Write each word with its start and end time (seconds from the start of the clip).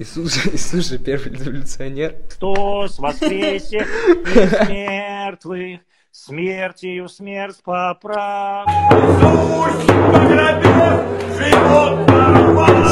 Иисус, 0.00 0.46
Иисус 0.46 0.88
же 0.88 0.98
первый 0.98 1.36
революционер. 1.36 2.14
Христос 2.26 2.98
воскресе 2.98 3.80
из 3.80 4.68
мертвых, 4.70 5.80
смертью 6.10 7.06
смерть 7.10 7.58
поправ. 7.62 8.66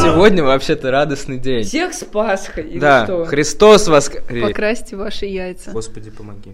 Сегодня 0.02 0.44
вообще-то 0.44 0.90
радостный 0.90 1.38
день. 1.38 1.62
Всех 1.62 1.94
с 1.94 2.04
Пасхой 2.04 2.64
или 2.64 2.78
Да, 2.78 3.04
что? 3.04 3.24
Христос 3.24 3.88
воскрес. 3.88 4.46
Покрасьте 4.46 4.94
ваши 4.96 5.24
яйца. 5.24 5.70
Господи, 5.70 6.10
помоги. 6.10 6.52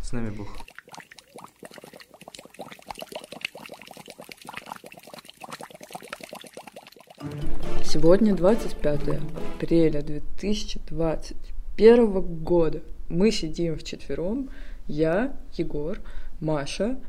С 0.00 0.12
нами 0.12 0.30
Бог. 0.30 0.46
Сегодня 7.90 8.36
25 8.36 9.00
апреля 9.54 10.02
2021 10.02 12.20
года. 12.44 12.82
Мы 13.08 13.32
сидим 13.32 13.78
вчетвером. 13.78 14.50
Я, 14.86 15.34
Егор, 15.54 15.98
Маша 16.38 17.00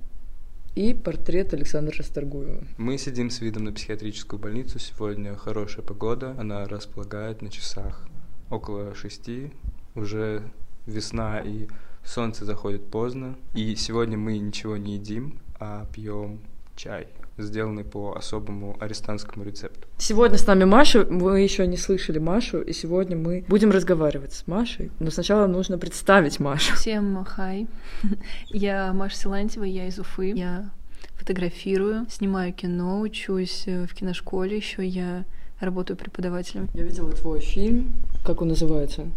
и 0.75 0.93
портрет 0.93 1.53
Александра 1.53 1.93
Расторгуева. 1.97 2.63
Мы 2.77 2.97
сидим 2.97 3.29
с 3.29 3.41
видом 3.41 3.65
на 3.65 3.73
психиатрическую 3.73 4.39
больницу. 4.39 4.79
Сегодня 4.79 5.35
хорошая 5.35 5.83
погода. 5.83 6.33
Она 6.39 6.65
располагает 6.65 7.41
на 7.41 7.51
часах 7.51 8.07
около 8.49 8.95
шести. 8.95 9.51
Уже 9.95 10.49
весна 10.85 11.41
и 11.41 11.67
солнце 12.05 12.45
заходит 12.45 12.89
поздно. 12.89 13.35
И 13.53 13.75
сегодня 13.75 14.17
мы 14.17 14.37
ничего 14.37 14.77
не 14.77 14.93
едим, 14.93 15.39
а 15.59 15.85
пьем 15.93 16.39
чай, 16.77 17.09
сделанный 17.43 17.83
по 17.83 18.13
особому 18.13 18.77
арестантскому 18.79 19.45
рецепту. 19.45 19.87
Сегодня 19.97 20.37
с 20.37 20.45
нами 20.47 20.63
Маша. 20.65 21.03
Вы 21.03 21.41
еще 21.41 21.67
не 21.67 21.77
слышали 21.77 22.19
Машу, 22.19 22.61
и 22.61 22.73
сегодня 22.73 23.17
мы 23.17 23.45
будем 23.47 23.71
разговаривать 23.71 24.33
с 24.33 24.47
Машей. 24.47 24.91
Но 24.99 25.11
сначала 25.11 25.47
нужно 25.47 25.77
представить 25.77 26.39
Машу. 26.39 26.75
Всем 26.75 27.23
хай. 27.25 27.67
Я 28.49 28.93
Маша 28.93 29.15
Силантьева, 29.15 29.63
я 29.63 29.87
из 29.87 29.99
Уфы. 29.99 30.31
Я 30.35 30.69
фотографирую, 31.15 32.05
снимаю 32.09 32.53
кино, 32.53 33.01
учусь 33.01 33.63
э, 33.67 33.85
в 33.85 33.93
киношколе, 33.93 34.55
еще 34.57 34.85
я 34.85 35.25
работаю 35.59 35.97
преподавателем. 35.97 36.69
Я 36.73 36.83
видела 36.83 37.11
твой 37.11 37.41
фильм. 37.41 37.93
Как 38.25 38.41
он 38.41 38.49
называется? 38.49 39.07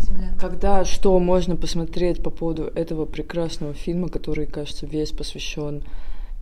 Земля. 0.00 0.34
Когда 0.40 0.84
что 0.84 1.18
можно 1.18 1.56
посмотреть 1.56 2.22
по 2.22 2.30
поводу 2.30 2.64
этого 2.64 3.06
прекрасного 3.06 3.74
фильма, 3.74 4.08
который, 4.08 4.46
кажется, 4.46 4.86
весь 4.86 5.12
посвящен 5.12 5.82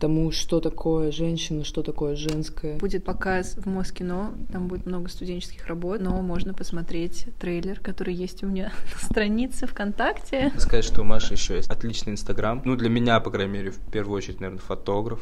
тому, 0.01 0.31
что 0.31 0.59
такое 0.59 1.11
женщина, 1.11 1.63
что 1.63 1.83
такое 1.83 2.15
женское. 2.15 2.77
Будет 2.79 3.05
показ 3.05 3.55
в 3.55 3.67
Москино, 3.67 4.33
там 4.51 4.67
будет 4.67 4.87
много 4.87 5.09
студенческих 5.09 5.67
работ, 5.67 6.01
но 6.01 6.19
можно 6.23 6.55
посмотреть 6.55 7.27
трейлер, 7.39 7.79
который 7.79 8.15
есть 8.15 8.43
у 8.43 8.47
меня 8.47 8.73
на 9.01 9.07
странице 9.07 9.67
ВКонтакте. 9.67 10.51
Сказать, 10.57 10.85
что 10.85 11.01
у 11.01 11.03
Маши 11.03 11.35
еще 11.35 11.55
есть 11.55 11.69
отличный 11.69 12.13
инстаграм. 12.13 12.61
Ну, 12.65 12.75
для 12.75 12.89
меня, 12.89 13.19
по 13.19 13.29
крайней 13.29 13.53
мере, 13.53 13.71
в 13.71 13.79
первую 13.91 14.17
очередь, 14.17 14.39
наверное, 14.39 14.61
фотограф. 14.61 15.21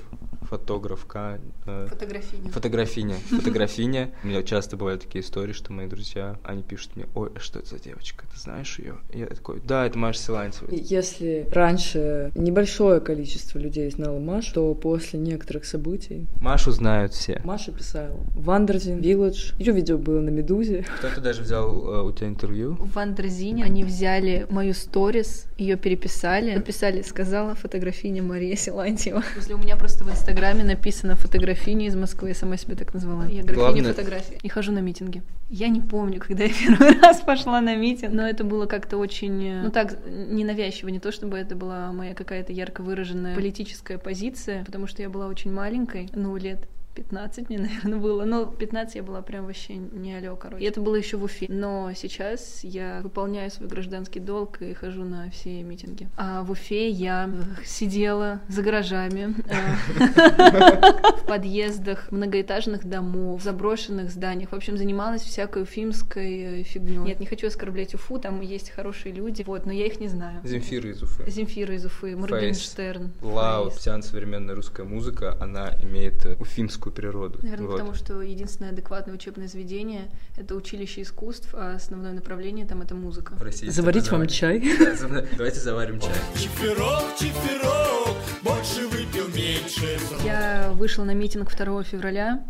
Фотографка. 0.50 1.39
э, 1.67 1.88
Фотографиня. 1.89 2.52
Фотографиня. 2.52 3.16
Фотографиня. 3.30 4.11
У 4.23 4.28
меня 4.28 4.42
часто 4.42 4.78
бывают 4.78 5.03
такие 5.03 5.23
истории, 5.23 5.53
что 5.53 5.72
мои 5.72 5.88
друзья, 5.88 6.39
они 6.44 6.64
пишут 6.64 6.95
мне, 6.95 7.05
ой, 7.14 7.30
а 7.36 7.39
что 7.39 7.59
это 7.59 7.69
за 7.69 7.80
девочка, 7.80 8.25
ты 8.33 8.39
знаешь 8.39 8.80
ее? 8.80 8.95
Я 9.14 9.27
такой, 9.27 9.61
да, 9.64 9.86
это 9.86 9.97
Маша 10.00 10.20
Силантьева. 10.20 10.70
Если 10.72 11.47
раньше 11.52 12.31
небольшое 12.33 13.00
количество 13.00 13.59
людей 13.59 13.92
знало 13.92 14.17
Машу, 14.20 14.53
то 14.55 14.73
после 14.73 15.20
некоторых 15.20 15.66
событий 15.66 16.25
Машу 16.42 16.72
знают 16.72 17.14
все. 17.14 17.42
Маша 17.44 17.72
писала 17.72 18.20
Wonderzine, 18.33 19.00
Village. 19.00 19.53
Ее 19.59 19.73
видео 19.73 20.00
было 20.00 20.20
на 20.20 20.30
Медузе. 20.30 20.83
Кто-то 20.97 21.22
даже 21.22 21.44
взял 21.44 21.67
э, 21.70 22.02
у 22.02 22.11
тебя 22.11 22.27
интервью. 22.27 22.75
В 22.80 22.97
Wonderzine 22.97 23.66
они 23.66 23.83
взяли 23.83 24.47
мою 24.50 24.73
сторис, 24.73 25.45
ее 25.59 25.75
переписали, 25.77 26.55
написали, 26.55 27.03
сказала 27.03 27.53
фотографиня 27.53 28.23
Мария 28.23 28.55
Силантьева. 28.55 29.23
Если 29.36 29.54
у 29.54 29.58
меня 29.58 29.76
просто 29.76 30.04
в 30.04 30.10
Инстаграме 30.10 30.39
написано 30.64 31.16
фотографиня 31.16 31.88
из 31.88 31.95
Москвы, 31.95 32.30
я 32.30 32.36
сама 32.36 32.58
себя 32.58 32.76
так 32.76 32.94
назвала. 32.94 33.26
Я 33.26 33.44
графиня 33.44 33.54
Главное- 33.55 33.94
фотографий. 33.94 34.38
И 34.42 34.50
хожу 34.50 34.72
на 34.72 34.80
митинги. 34.80 35.22
Я 35.50 35.67
не 35.70 35.82
помню, 35.82 36.20
когда 36.20 36.44
я 36.44 36.50
первый 36.60 37.00
раз 37.00 37.22
пошла 37.22 37.61
на 37.61 37.76
митинг, 37.76 38.14
но 38.14 38.27
это 38.27 38.44
было 38.44 38.66
как-то 38.66 38.98
очень, 38.98 39.44
э, 39.44 39.61
ну 39.64 39.72
так, 39.72 39.98
ненавязчиво, 40.08 40.89
не 40.89 40.99
то 40.99 41.11
чтобы 41.11 41.38
это 41.38 41.55
была 41.55 41.92
моя 41.92 42.14
какая-то 42.14 42.54
ярко 42.54 42.82
выраженная 42.82 43.36
политическая 43.36 43.98
позиция, 43.98 44.64
потому 44.66 44.88
что 44.88 45.02
я 45.02 45.10
была 45.10 45.28
очень 45.28 45.52
маленькой, 45.52 46.10
ну, 46.14 46.36
лет 46.38 46.67
15 46.95 47.50
мне, 47.50 47.60
наверное, 47.60 48.00
было. 48.00 48.26
Но 48.26 48.45
15 48.45 48.95
я 48.95 49.04
была 49.04 49.22
прям 49.22 49.45
вообще 49.45 49.76
не 49.76 50.14
алё, 50.16 50.36
короче. 50.36 50.64
И 50.64 50.67
это 50.67 50.82
было 50.82 50.95
еще 50.95 51.17
в 51.17 51.23
Уфе. 51.23 51.45
Но 51.50 51.92
сейчас 51.95 52.64
я 52.64 53.02
выполняю 53.04 53.52
свой 53.52 53.70
гражданский 53.70 54.20
долг 54.20 54.61
и 54.61 54.73
хожу 54.73 55.04
на 55.04 55.30
все 55.30 55.61
митинги. 55.64 56.10
А 56.17 56.44
в 56.44 56.52
Уфе 56.52 56.89
я 56.89 57.30
э, 57.32 57.64
сидела 57.66 58.42
за 58.48 58.61
гаражами, 58.61 59.36
э, 59.45 61.17
в 61.22 61.28
подъездах 61.28 62.11
многоэтажных 62.11 62.86
домов, 62.86 63.42
в 63.42 63.44
заброшенных 63.44 64.10
зданиях. 64.10 64.52
В 64.52 64.55
общем, 64.55 64.78
занималась 64.78 65.22
всякой 65.22 65.64
уфимской 65.64 66.64
фигней. 66.64 66.98
Нет, 66.98 67.20
не 67.20 67.26
хочу 67.26 67.48
оскорблять 67.48 67.94
Уфу, 67.94 68.20
там 68.20 68.42
есть 68.42 68.72
хорошие 68.72 69.14
люди, 69.14 69.44
вот, 69.44 69.66
но 69.66 69.72
я 69.72 69.86
их 69.86 69.99
не 69.99 70.08
знаю. 70.08 70.42
Земфира 70.44 70.89
из 70.89 71.02
Уфы. 71.04 71.30
Земфира 71.30 71.76
из 71.76 71.86
Уфы, 71.86 72.16
Моргенштерн. 72.16 73.11
Лаут, 73.22 73.73
вся 73.73 73.99
современная 74.02 74.55
русская 74.55 74.83
музыка, 74.83 75.38
она 75.39 75.73
имеет 75.82 76.26
э, 76.26 76.36
уфимскую 76.80 76.94
природу. 76.94 77.40
Наверное, 77.42 77.67
Вот. 77.67 77.73
потому 77.73 77.94
что 77.94 78.22
единственное 78.22 78.72
адекватное 78.72 79.14
учебное 79.14 79.48
заведение— 79.48 80.10
это 80.38 80.56
училище 80.56 81.02
искусств, 81.02 81.50
а 81.54 81.76
основное 81.76 82.14
направление 82.14 82.66
там— 82.66 82.82
это 82.84 82.95
музыка. 82.95 83.34
В 83.36 83.42
России 83.42 83.70
Заварить 83.70 84.10
вам 84.12 84.28
чай? 84.28 84.60
Да, 84.80 85.26
Давайте 85.38 85.60
заварим 85.60 86.00
чай. 86.00 86.12
Чиферок, 86.36 87.16
чиферок, 87.17 88.16
больше 88.42 88.88
выпил, 88.88 89.28
меньше. 89.36 90.00
Я 90.23 90.72
вышла 90.73 91.04
на 91.04 91.14
митинг 91.14 91.56
2 91.56 91.84
февраля 91.84 92.44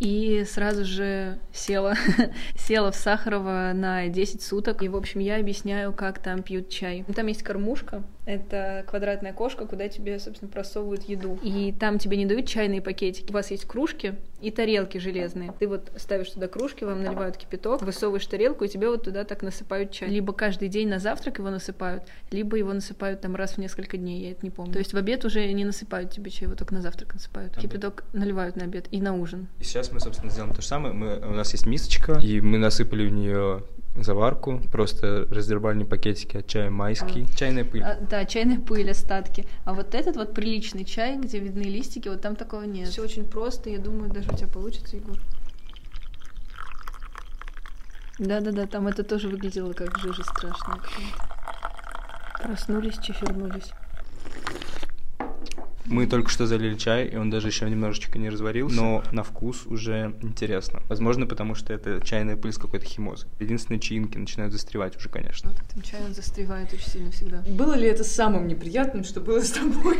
и 0.00 0.44
сразу 0.48 0.84
же 0.84 1.38
села, 1.52 1.94
села 2.58 2.90
в 2.90 2.96
Сахарова 2.96 3.72
на 3.74 4.08
10 4.08 4.42
суток. 4.42 4.82
И, 4.82 4.88
в 4.88 4.96
общем, 4.96 5.20
я 5.20 5.36
объясняю, 5.38 5.92
как 5.92 6.18
там 6.18 6.42
пьют 6.42 6.68
чай. 6.68 7.04
Там 7.14 7.26
есть 7.28 7.42
кормушка, 7.42 8.02
это 8.24 8.84
квадратная 8.86 9.32
кошка, 9.32 9.66
куда 9.66 9.88
тебе, 9.88 10.18
собственно, 10.18 10.50
просовывают 10.50 11.02
еду. 11.04 11.38
И 11.42 11.74
там 11.78 11.98
тебе 11.98 12.16
не 12.16 12.26
дают 12.26 12.46
чайные 12.46 12.80
пакетики. 12.80 13.30
У 13.30 13.34
вас 13.34 13.50
есть 13.50 13.64
кружки 13.64 14.14
и 14.40 14.50
тарелки 14.50 14.98
железные. 14.98 15.52
Ты 15.58 15.66
вот 15.66 15.90
ставишь 15.96 16.30
туда 16.30 16.48
кружки, 16.48 16.84
вам 16.84 17.02
наливают 17.02 17.36
кипяток, 17.36 17.82
высовываешь 17.82 18.26
тарелку, 18.26 18.64
и 18.64 18.68
тебе 18.68 18.88
вот 18.88 19.04
туда 19.04 19.24
так 19.24 19.42
насыпают 19.42 19.90
чай. 19.90 20.08
Либо 20.08 20.32
каждый 20.32 20.68
день 20.68 20.88
на 20.88 20.98
завтрак 20.98 21.38
его 21.38 21.50
насыпают, 21.50 22.04
либо 22.30 22.56
его 22.56 22.72
насыпают 22.72 23.20
там 23.20 23.34
раз 23.34 23.52
в 23.52 23.58
несколько 23.58 23.96
дней, 23.96 24.22
я 24.22 24.30
это 24.32 24.44
не 24.44 24.50
помню. 24.50 24.72
То 24.72 24.78
есть 24.78 24.92
в 24.92 24.96
обед 24.96 25.24
уже 25.24 25.52
не 25.52 25.64
насыпают 25.64 26.10
тебе 26.10 26.30
чай, 26.30 26.46
его 26.46 26.56
только 26.56 26.74
на 26.74 26.80
завтрак 26.80 27.14
насыпают. 27.14 27.52
Обед. 27.52 27.62
Кипяток 27.62 28.04
наливают 28.12 28.56
на 28.56 28.64
обед 28.64 28.86
и 28.90 29.00
на 29.00 29.14
ужин. 29.14 29.48
И 29.58 29.64
сейчас 29.64 29.90
мы, 29.90 30.00
собственно, 30.00 30.30
сделаем 30.30 30.54
то 30.54 30.62
же 30.62 30.68
самое. 30.68 30.94
Мы, 30.94 31.18
у 31.18 31.32
нас 31.32 31.52
есть 31.52 31.66
мисочка, 31.66 32.18
и 32.22 32.40
мы 32.40 32.58
насыпали 32.58 33.06
в 33.06 33.12
нее 33.12 33.64
заварку, 33.96 34.60
просто 34.70 35.26
раздербальные 35.30 35.86
пакетики 35.86 36.38
от 36.38 36.46
чая 36.46 36.70
майский, 36.70 37.26
чайная 37.36 37.64
пыль. 37.64 37.82
А, 37.82 37.98
да, 38.00 38.24
чайная 38.24 38.58
пыль, 38.58 38.90
остатки. 38.90 39.46
А 39.64 39.74
вот 39.74 39.94
этот 39.94 40.16
вот 40.16 40.34
приличный 40.34 40.84
чай, 40.84 41.18
где 41.18 41.38
видны 41.38 41.62
листики, 41.62 42.08
вот 42.08 42.20
там 42.20 42.36
такого 42.36 42.62
нет. 42.62 42.88
Все 42.88 43.02
очень 43.02 43.24
просто, 43.24 43.70
я 43.70 43.78
думаю, 43.78 44.10
даже 44.10 44.30
у 44.30 44.36
тебя 44.36 44.48
получится, 44.48 44.96
Егор. 44.96 45.18
Да-да-да, 48.18 48.66
там 48.66 48.86
это 48.86 49.04
тоже 49.04 49.28
выглядело 49.28 49.72
как 49.72 49.98
жижа 49.98 50.22
страшная. 50.22 50.78
Проснулись, 52.42 52.98
чефернулись. 52.98 53.72
Мы 55.86 56.06
только 56.06 56.30
что 56.30 56.46
залили 56.46 56.76
чай, 56.76 57.06
и 57.06 57.16
он 57.16 57.30
даже 57.30 57.48
еще 57.48 57.68
немножечко 57.68 58.18
не 58.18 58.30
разварился, 58.30 58.76
но 58.76 59.02
на 59.10 59.22
вкус 59.22 59.66
уже 59.66 60.14
интересно. 60.22 60.80
Возможно, 60.88 61.26
потому 61.26 61.54
что 61.54 61.72
это 61.72 62.00
чайная 62.04 62.36
пыль 62.36 62.52
с 62.52 62.58
какой-то 62.58 62.86
химозой. 62.86 63.28
Единственные 63.40 63.80
чаинки 63.80 64.16
начинают 64.16 64.52
застревать 64.52 64.96
уже, 64.96 65.08
конечно. 65.08 65.50
Вот 65.50 65.60
этом 65.60 65.82
чай 65.82 66.00
он 66.04 66.14
застревает 66.14 66.72
очень 66.72 66.88
сильно 66.88 67.10
всегда. 67.10 67.42
Было 67.48 67.74
ли 67.74 67.88
это 67.88 68.04
самым 68.04 68.46
неприятным, 68.46 69.04
что 69.04 69.20
было 69.20 69.40
с 69.40 69.50
тобой 69.50 69.98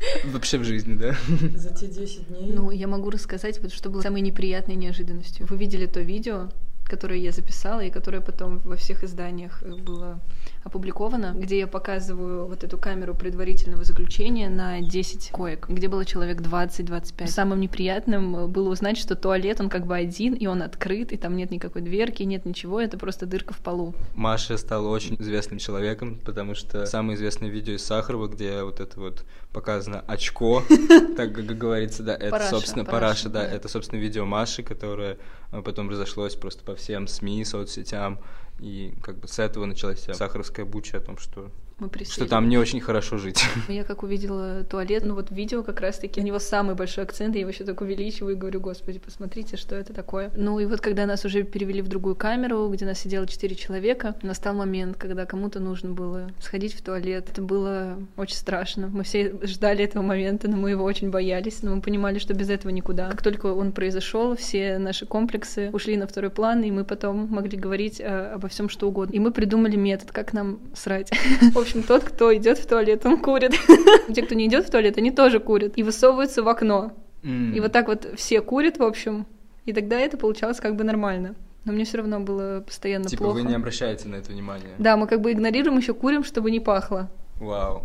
Вообще 0.24 0.58
в 0.58 0.64
жизни, 0.64 0.94
да? 0.94 1.14
за 1.54 1.70
те 1.74 1.86
10 1.86 2.28
дней? 2.28 2.52
Ну, 2.52 2.70
я 2.70 2.86
могу 2.86 3.10
рассказать, 3.10 3.60
вот 3.60 3.72
что 3.72 3.90
было 3.90 4.02
самой 4.02 4.22
неприятной 4.22 4.74
неожиданностью. 4.74 5.46
Вы 5.46 5.56
видели 5.56 5.86
то 5.86 6.00
видео, 6.00 6.48
которое 6.84 7.18
я 7.18 7.32
записала, 7.32 7.80
и 7.80 7.90
которое 7.90 8.20
потом 8.20 8.58
во 8.60 8.76
всех 8.76 9.04
изданиях 9.04 9.62
было 9.62 10.20
опубликовано, 10.62 11.34
где 11.36 11.58
я 11.58 11.66
показываю 11.66 12.46
вот 12.46 12.64
эту 12.64 12.76
камеру 12.76 13.14
предварительного 13.14 13.84
заключения 13.84 14.48
на 14.50 14.80
10 14.80 15.30
коек, 15.30 15.68
где 15.68 15.88
было 15.88 16.04
человек 16.04 16.40
20-25. 16.40 17.26
Самым 17.28 17.60
неприятным 17.60 18.50
было 18.50 18.70
узнать, 18.70 18.98
что 18.98 19.16
туалет, 19.16 19.60
он 19.60 19.70
как 19.70 19.86
бы 19.86 19.96
один, 19.96 20.34
и 20.34 20.46
он 20.46 20.62
открыт, 20.62 21.12
и 21.12 21.16
там 21.16 21.36
нет 21.36 21.50
никакой 21.50 21.82
дверки, 21.82 22.22
нет 22.22 22.44
ничего, 22.44 22.80
это 22.80 22.98
просто 22.98 23.26
дырка 23.26 23.54
в 23.54 23.58
полу. 23.58 23.94
Маша 24.14 24.58
стала 24.58 24.88
очень 24.88 25.16
известным 25.18 25.58
человеком, 25.58 26.18
потому 26.24 26.54
что 26.54 26.84
самое 26.86 27.16
известное 27.16 27.48
видео 27.48 27.74
из 27.74 27.84
Сахарова, 27.84 28.28
где 28.28 28.62
вот 28.62 28.80
это 28.80 29.00
вот 29.00 29.24
показано 29.52 30.04
очко, 30.06 30.62
так 31.16 31.34
как 31.34 31.46
говорится, 31.46 32.02
да, 32.02 32.14
это, 32.14 32.48
собственно, 32.48 32.84
Параша, 32.84 33.28
да. 33.28 33.44
это, 33.44 33.68
собственно, 33.68 33.98
видео 33.98 34.24
Маши, 34.24 34.62
которое 34.62 35.18
э, 35.52 35.62
потом 35.62 35.90
разошлось 35.90 36.34
просто 36.34 36.62
по 36.64 36.74
всем 36.74 37.08
СМИ, 37.08 37.44
соцсетям, 37.44 38.20
и 38.60 38.94
как 39.02 39.18
бы 39.18 39.26
с 39.26 39.38
этого 39.38 39.64
началась 39.64 39.98
вся 39.98 40.14
сахаровская 40.14 40.66
буча 40.66 40.98
о 40.98 41.00
том, 41.00 41.16
что, 41.16 41.50
Мы 41.80 41.86
что 41.86 41.98
присели. 41.98 42.28
там 42.28 42.48
не 42.48 42.58
очень 42.58 42.80
хорошо 42.80 43.16
жить. 43.16 43.42
Я 43.68 43.84
как 43.84 44.02
увидела 44.02 44.64
туалет, 44.64 45.04
ну 45.04 45.14
вот 45.14 45.30
видео 45.30 45.62
как 45.62 45.80
раз-таки, 45.80 46.20
у 46.20 46.24
него 46.24 46.38
самый 46.38 46.74
большой 46.74 47.04
акцент, 47.04 47.34
я 47.34 47.40
его 47.40 47.50
еще 47.50 47.64
так 47.64 47.80
увеличиваю 47.80 48.36
и 48.36 48.38
говорю, 48.38 48.60
господи, 48.60 48.98
посмотрите, 48.98 49.56
что 49.56 49.74
это 49.74 49.92
такое. 49.92 50.30
Ну 50.36 50.60
и 50.60 50.66
вот 50.66 50.80
когда 50.80 51.06
нас 51.06 51.24
уже 51.24 51.42
перевели 51.42 51.82
в 51.82 51.88
другую 51.88 52.14
камеру, 52.16 52.68
где 52.68 52.84
нас 52.84 52.98
сидело 52.98 53.26
четыре 53.26 53.56
человека, 53.56 54.14
настал 54.22 54.54
момент, 54.54 54.96
когда 54.96 55.24
кому-то 55.26 55.60
нужно 55.60 55.90
было 55.90 56.30
сходить 56.40 56.74
в 56.74 56.82
туалет. 56.82 57.28
Это 57.30 57.42
было 57.42 57.96
очень 58.16 58.36
страшно. 58.36 58.88
Мы 58.88 59.04
все 59.04 59.34
ждали 59.42 59.84
этого 59.84 60.02
момента, 60.02 60.48
но 60.48 60.56
мы 60.56 60.70
его 60.70 60.84
очень 60.84 61.10
боялись, 61.10 61.62
но 61.62 61.74
мы 61.76 61.80
понимали, 61.80 62.18
что 62.18 62.34
без 62.34 62.50
этого 62.50 62.70
никуда. 62.70 63.10
Как 63.10 63.22
только 63.22 63.46
он 63.46 63.72
произошел, 63.72 64.36
все 64.36 64.78
наши 64.78 65.06
комплексы 65.06 65.70
ушли 65.72 65.96
на 65.96 66.06
второй 66.06 66.30
план, 66.30 66.62
и 66.62 66.70
мы 66.70 66.84
потом 66.84 67.28
могли 67.28 67.58
говорить 67.58 68.00
э, 68.00 68.32
обо 68.34 68.48
всем 68.48 68.68
что 68.68 68.88
угодно. 68.88 69.14
И 69.14 69.18
мы 69.18 69.32
придумали 69.32 69.76
метод, 69.76 70.12
как 70.12 70.32
нам 70.32 70.60
срать. 70.74 71.10
В 71.54 71.58
общем, 71.70 71.82
тот, 71.82 72.04
кто 72.04 72.34
идет 72.34 72.58
в 72.58 72.66
туалет, 72.66 73.04
он 73.06 73.18
курит. 73.18 73.52
Те, 74.14 74.22
кто 74.22 74.34
не 74.34 74.46
идет 74.46 74.66
в 74.66 74.70
туалет, 74.70 74.98
они 74.98 75.10
тоже 75.10 75.40
курят 75.40 75.72
и 75.76 75.82
высовываются 75.82 76.42
в 76.42 76.48
окно. 76.48 76.92
И 77.22 77.60
вот 77.60 77.72
так 77.72 77.88
вот 77.88 78.06
все 78.16 78.40
курят, 78.40 78.78
в 78.78 78.82
общем, 78.82 79.26
и 79.66 79.72
тогда 79.72 79.98
это 79.98 80.16
получалось 80.16 80.58
как 80.58 80.74
бы 80.74 80.84
нормально. 80.84 81.34
Но 81.64 81.72
мне 81.72 81.84
все 81.84 81.98
равно 81.98 82.20
было 82.20 82.62
постоянно 82.66 83.04
Типа 83.04 83.24
плохо. 83.24 83.36
вы 83.36 83.42
не 83.42 83.54
обращаете 83.54 84.08
на 84.08 84.16
это 84.16 84.32
внимания. 84.32 84.74
Да, 84.78 84.96
мы 84.96 85.06
как 85.06 85.20
бы 85.20 85.30
игнорируем, 85.32 85.76
еще 85.76 85.92
курим, 85.92 86.24
чтобы 86.24 86.50
не 86.50 86.58
пахло. 86.60 87.10
Вау. 87.38 87.84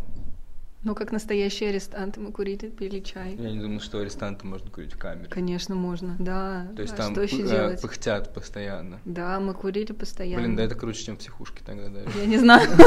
Но 0.85 0.93
как 0.93 1.11
настоящие 1.11 1.69
арестанты 1.69 2.19
мы 2.19 2.31
курили, 2.31 2.69
пили 2.69 2.99
чай. 2.99 3.35
Я 3.39 3.49
не 3.49 3.59
думал, 3.59 3.79
что 3.79 3.97
арестантам 3.97 4.51
можно 4.51 4.69
курить 4.69 4.93
в 4.93 4.99
камере. 4.99 5.27
Конечно, 5.27 5.73
можно, 5.73 6.15
да. 6.19 6.67
То 6.75 6.83
есть 6.83 6.93
а 6.93 6.97
там 6.97 7.13
что 7.13 7.23
еще 7.23 7.41
э, 7.41 7.47
делать? 7.47 7.81
пыхтят 7.81 8.31
постоянно. 8.35 9.01
Да, 9.03 9.39
мы 9.39 9.55
курили 9.55 9.93
постоянно. 9.93 10.43
Блин, 10.43 10.55
да 10.55 10.61
это 10.61 10.75
круче, 10.75 11.03
чем 11.03 11.15
в 11.15 11.19
психушке 11.19 11.63
тогда 11.65 11.89
даже. 11.89 12.07
Я 12.19 12.25
не 12.27 12.37
знаю. 12.37 12.69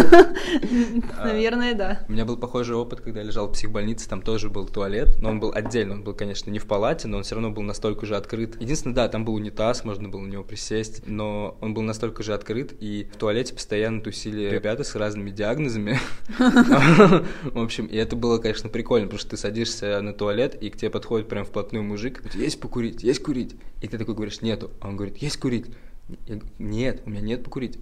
А. 1.19 1.27
Наверное, 1.27 1.75
да. 1.75 2.05
У 2.09 2.12
меня 2.12 2.25
был 2.25 2.37
похожий 2.37 2.77
опыт, 2.77 3.00
когда 3.00 3.21
я 3.21 3.27
лежал 3.27 3.49
в 3.49 3.53
психбольнице, 3.53 4.09
там 4.09 4.23
тоже 4.23 4.49
был 4.51 4.67
туалет, 4.67 5.17
но 5.21 5.31
он 5.31 5.41
был 5.41 5.53
отдельно, 5.53 5.94
он 5.94 6.05
был, 6.05 6.15
конечно, 6.15 6.51
не 6.51 6.59
в 6.59 6.67
палате, 6.67 7.09
но 7.09 7.17
он 7.17 7.25
все 7.25 7.35
равно 7.35 7.51
был 7.51 7.62
настолько 7.62 8.06
же 8.06 8.15
открыт. 8.17 8.61
Единственное, 8.61 8.94
да, 8.94 9.09
там 9.09 9.25
был 9.25 9.35
унитаз, 9.35 9.85
можно 9.85 10.09
было 10.09 10.21
на 10.21 10.29
него 10.29 10.44
присесть, 10.44 11.03
но 11.06 11.56
он 11.61 11.75
был 11.75 11.83
настолько 11.83 12.23
же 12.23 12.35
открыт, 12.35 12.73
и 12.79 13.09
в 13.12 13.17
туалете 13.17 13.55
постоянно 13.55 14.01
тусили 14.01 14.49
ребята 14.49 14.85
с 14.85 14.94
разными 14.94 15.31
диагнозами. 15.31 15.99
В 16.39 17.59
общем, 17.59 17.88
и 17.90 17.96
это 17.96 18.17
было, 18.17 18.38
конечно, 18.38 18.69
прикольно, 18.69 19.06
потому 19.06 19.20
что 19.20 19.31
ты 19.31 19.37
садишься 19.37 20.00
на 20.00 20.12
туалет, 20.12 20.55
и 20.61 20.70
к 20.70 20.76
тебе 20.76 20.90
подходит 20.90 21.29
прям 21.29 21.44
вплотную 21.44 21.82
мужик, 21.85 22.19
говорит, 22.20 22.35
есть 22.40 22.61
покурить, 22.61 23.02
есть 23.02 23.23
курить. 23.23 23.56
И 23.81 23.88
ты 23.88 23.99
такой 23.99 24.14
говоришь, 24.14 24.43
нету. 24.43 24.70
А 24.81 24.88
он 24.88 24.96
говорит, 24.96 25.17
есть 25.19 25.38
курить. 25.38 25.67
Я 26.26 26.37
говорю, 26.37 26.52
нет, 26.58 27.02
у 27.06 27.11
меня 27.11 27.20
нет 27.20 27.44
покурить. 27.44 27.79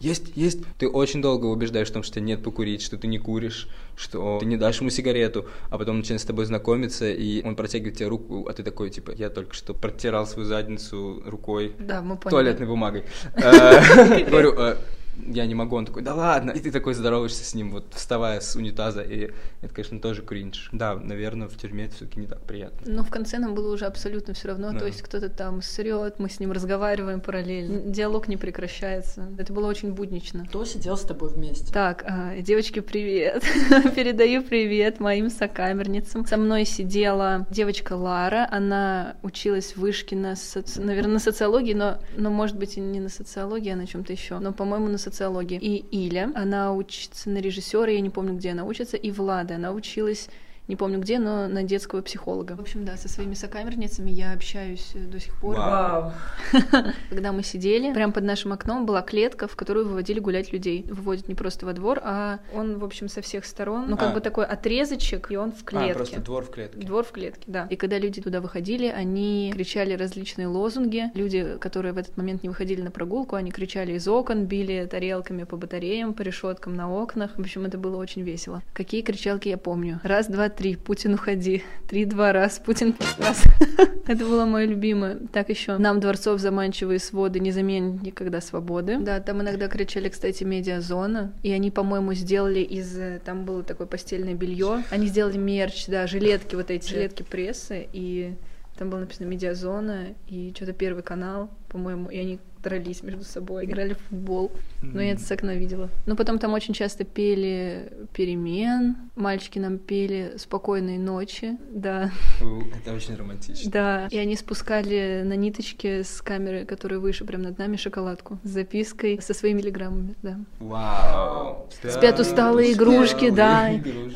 Есть, 0.00 0.36
есть. 0.36 0.58
Ты 0.78 0.86
очень 0.88 1.22
долго 1.22 1.46
убеждаешь 1.46 1.88
в 1.88 1.92
том, 1.92 2.02
что 2.02 2.20
нет 2.20 2.42
покурить, 2.42 2.82
что 2.82 2.98
ты 2.98 3.06
не 3.06 3.18
куришь, 3.18 3.68
что 3.96 4.38
ты 4.38 4.44
не 4.44 4.58
дашь 4.58 4.80
ему 4.80 4.90
сигарету, 4.90 5.46
а 5.70 5.78
потом 5.78 5.98
начинает 5.98 6.20
с 6.20 6.24
тобой 6.24 6.44
знакомиться, 6.44 7.10
и 7.10 7.42
он 7.42 7.56
протягивает 7.56 7.96
тебе 7.96 8.08
руку, 8.08 8.46
а 8.48 8.52
ты 8.52 8.62
такой, 8.62 8.90
типа, 8.90 9.12
я 9.12 9.30
только 9.30 9.54
что 9.54 9.72
протирал 9.72 10.26
свою 10.26 10.46
задницу 10.46 11.22
рукой 11.24 11.72
Да, 11.78 12.02
мы 12.02 12.16
поняли. 12.16 12.30
туалетной 12.30 12.66
бумагой. 12.66 13.04
Э, 13.34 14.24
Говорю, 14.28 14.52
«Э, 14.58 14.76
я 15.16 15.46
не 15.46 15.54
могу, 15.54 15.76
он 15.76 15.86
такой, 15.86 16.02
да 16.02 16.14
ладно. 16.14 16.50
И 16.50 16.60
ты 16.60 16.70
такой 16.70 16.94
здороваешься 16.94 17.44
с 17.44 17.54
ним, 17.54 17.70
вот 17.70 17.92
вставая 17.94 18.40
с 18.40 18.56
унитаза, 18.56 19.02
и 19.02 19.30
это, 19.60 19.74
конечно, 19.74 20.00
тоже 20.00 20.22
кринж. 20.22 20.70
Да, 20.72 20.94
наверное, 20.94 21.48
в 21.48 21.56
тюрьме 21.56 21.84
это 21.84 21.96
все-таки 21.96 22.20
не 22.20 22.26
так 22.26 22.40
приятно. 22.42 22.78
Но 22.90 23.02
в 23.02 23.10
конце 23.10 23.38
нам 23.38 23.54
было 23.54 23.72
уже 23.72 23.84
абсолютно 23.84 24.34
все 24.34 24.48
равно. 24.48 24.72
Да. 24.72 24.80
То 24.80 24.86
есть 24.86 25.02
кто-то 25.02 25.28
там 25.28 25.62
срет, 25.62 26.18
мы 26.18 26.30
с 26.30 26.40
ним 26.40 26.52
разговариваем 26.52 27.20
параллельно. 27.20 27.90
Диалог 27.90 28.28
не 28.28 28.36
прекращается. 28.36 29.28
Это 29.38 29.52
было 29.52 29.66
очень 29.66 29.92
буднично. 29.92 30.46
Кто 30.46 30.64
сидел 30.64 30.96
с 30.96 31.02
тобой 31.02 31.30
вместе? 31.30 31.72
Так, 31.72 32.04
а, 32.06 32.36
девочки, 32.40 32.80
привет. 32.80 33.42
Передаю 33.94 34.42
привет 34.42 34.98
моим 35.00 35.28
сокамерницам. 35.30 36.26
Со 36.26 36.36
мной 36.36 36.64
сидела 36.64 37.46
девочка 37.50 37.94
Лара. 37.94 38.48
Она 38.50 39.16
училась 39.22 39.72
в 39.72 39.78
вышке 39.78 40.16
на, 40.16 40.32
соци- 40.32 40.80
наверное, 40.80 41.14
на 41.14 41.18
социологии, 41.18 41.74
но, 41.74 41.98
но, 42.16 42.30
может 42.30 42.56
быть, 42.56 42.76
и 42.76 42.80
не 42.80 43.00
на 43.00 43.08
социологии, 43.08 43.70
а 43.70 43.76
на 43.76 43.86
чем-то 43.86 44.12
еще. 44.12 44.38
Но, 44.38 44.52
по-моему, 44.52 44.88
на 44.88 44.98
социологии. 45.02 45.58
И 45.60 45.84
Иля. 45.90 46.30
Она 46.34 46.72
учится 46.72 47.28
на 47.30 47.38
режиссера, 47.38 47.90
я 47.90 48.00
не 48.00 48.10
помню, 48.10 48.34
где 48.34 48.50
она 48.50 48.64
учится. 48.64 48.96
И 48.96 49.10
Влада. 49.10 49.56
Она 49.56 49.72
училась 49.72 50.28
не 50.72 50.76
помню 50.76 50.98
где, 51.00 51.18
но 51.18 51.48
на 51.48 51.62
детского 51.64 52.00
психолога. 52.00 52.52
В 52.56 52.60
общем, 52.60 52.86
да, 52.86 52.96
со 52.96 53.06
своими 53.06 53.34
сокамерницами 53.34 54.10
я 54.10 54.32
общаюсь 54.32 54.92
э, 54.94 55.00
до 55.00 55.20
сих 55.20 55.34
пор. 55.34 55.56
Вау. 55.56 56.12
Когда 57.10 57.30
мы 57.32 57.42
сидели, 57.42 57.92
прямо 57.92 58.10
под 58.14 58.24
нашим 58.24 58.54
окном 58.54 58.86
была 58.86 59.02
клетка, 59.02 59.48
в 59.48 59.54
которую 59.54 59.86
выводили 59.86 60.18
гулять 60.18 60.50
людей. 60.50 60.86
Выводят 60.88 61.28
не 61.28 61.34
просто 61.34 61.66
во 61.66 61.74
двор, 61.74 62.00
а 62.02 62.38
он, 62.54 62.78
в 62.78 62.84
общем, 62.84 63.08
со 63.08 63.20
всех 63.20 63.44
сторон. 63.44 63.84
Ну, 63.86 63.98
как 63.98 64.12
А. 64.12 64.14
бы 64.14 64.20
такой 64.20 64.46
отрезочек, 64.46 65.30
и 65.30 65.36
он 65.36 65.52
в 65.52 65.62
клетке. 65.62 65.92
А, 65.92 65.94
просто 65.94 66.20
двор 66.20 66.44
в 66.44 66.50
клетке. 66.50 66.86
Двор 66.86 67.04
в 67.04 67.12
клетке, 67.12 67.44
да. 67.48 67.66
И 67.68 67.76
когда 67.76 67.98
люди 67.98 68.22
туда 68.22 68.40
выходили, 68.40 68.86
они 68.86 69.52
кричали 69.52 69.92
различные 69.92 70.46
лозунги. 70.46 71.10
Люди, 71.12 71.58
которые 71.60 71.92
в 71.92 71.98
этот 71.98 72.16
момент 72.16 72.42
не 72.44 72.48
выходили 72.48 72.80
на 72.80 72.90
прогулку, 72.90 73.36
они 73.36 73.50
кричали 73.50 73.92
из 73.92 74.08
окон, 74.08 74.46
били 74.46 74.88
тарелками 74.90 75.44
по 75.44 75.58
батареям, 75.58 76.14
по 76.14 76.22
решеткам 76.22 76.74
на 76.74 76.90
окнах. 76.90 77.32
В 77.36 77.40
общем, 77.40 77.66
это 77.66 77.76
было 77.76 77.98
очень 77.98 78.22
весело. 78.22 78.62
Какие 78.72 79.02
кричалки 79.02 79.50
я 79.50 79.58
помню? 79.58 80.00
Раз, 80.02 80.28
два, 80.28 80.48
три, 80.48 80.61
Путин 80.70 81.14
уходи. 81.14 81.62
Три-два 81.88 82.32
раз, 82.32 82.58
Путин 82.64 82.94
раз. 83.18 83.44
Это 84.06 84.24
было 84.24 84.44
мое 84.46 84.66
любимое. 84.66 85.18
Так 85.32 85.48
еще 85.50 85.78
нам 85.78 86.00
дворцов 86.00 86.40
заманчивые 86.40 86.98
своды 86.98 87.40
не 87.40 87.52
заменят 87.52 88.02
никогда 88.02 88.40
свободы. 88.40 88.98
Да, 88.98 89.20
там 89.20 89.42
иногда 89.42 89.68
кричали, 89.68 90.08
кстати, 90.08 90.44
медиазона. 90.44 91.32
И 91.42 91.52
они, 91.52 91.70
по-моему, 91.70 92.14
сделали 92.14 92.60
из... 92.60 92.96
э, 92.98 93.20
Там 93.24 93.44
было 93.44 93.62
такое 93.62 93.86
постельное 93.86 94.34
белье. 94.34 94.82
Они 94.90 95.06
сделали 95.06 95.36
мерч, 95.38 95.86
да, 95.86 96.06
жилетки, 96.06 96.54
вот 96.54 96.70
эти 96.70 96.88
жилетки 96.88 97.22
прессы. 97.22 97.88
И 97.92 98.34
там 98.78 98.88
было 98.90 99.00
написано 99.00 99.26
медиазона 99.26 100.14
и 100.28 100.52
что-то 100.56 100.72
первый 100.72 101.02
канал, 101.02 101.50
по-моему, 101.72 102.10
и 102.10 102.18
они 102.18 102.38
дрались 102.62 103.02
между 103.02 103.24
собой, 103.24 103.64
играли 103.64 103.94
в 103.94 103.98
футбол. 104.08 104.52
Но 104.82 105.00
я 105.02 105.12
это 105.12 105.20
с 105.22 105.30
окна 105.32 105.56
видела. 105.56 105.90
Но 106.06 106.14
потом 106.14 106.38
там 106.38 106.52
очень 106.52 106.74
часто 106.74 107.02
пели 107.02 107.92
перемен, 108.12 108.96
мальчики 109.16 109.58
нам 109.58 109.78
пели 109.78 110.34
спокойной 110.36 110.96
ночи, 110.98 111.58
да, 111.70 112.12
Это 112.40 112.94
очень 112.94 113.16
романтично. 113.16 113.70
да. 113.70 114.06
И 114.10 114.18
они 114.18 114.36
спускали 114.36 115.22
на 115.24 115.32
ниточке 115.34 116.04
с 116.04 116.22
камеры, 116.22 116.64
которая 116.64 117.00
выше, 117.00 117.24
прям 117.24 117.42
над 117.42 117.58
нами, 117.58 117.76
шоколадку 117.76 118.38
с 118.44 118.48
запиской 118.50 119.20
со 119.20 119.34
своими 119.34 119.58
миллиграммами, 119.58 120.14
да. 120.22 120.38
Вау. 120.60 121.68
Спят 121.70 122.20
усталые 122.20 122.74
игрушки, 122.74 123.30
да. 123.30 123.70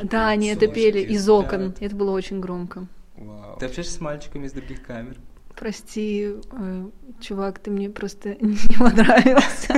Да, 0.05 0.29
они 0.29 0.49
это 0.49 0.69
пели 0.69 1.01
из 1.01 1.29
окон. 1.29 1.75
Это 1.81 1.97
было 1.97 2.13
очень 2.13 2.41
громко. 2.41 2.87
Вау. 3.17 3.59
Ты 3.59 3.67
общаешься 3.67 3.95
с 3.95 4.01
мальчиками 4.01 4.47
из 4.47 4.53
других 4.53 4.83
камер? 4.83 5.17
Прости, 5.59 6.35
э, 6.53 6.87
чувак, 7.21 7.59
ты 7.59 7.71
мне 7.71 7.91
просто 7.91 8.37
не 8.41 8.79
понравился. 8.79 9.75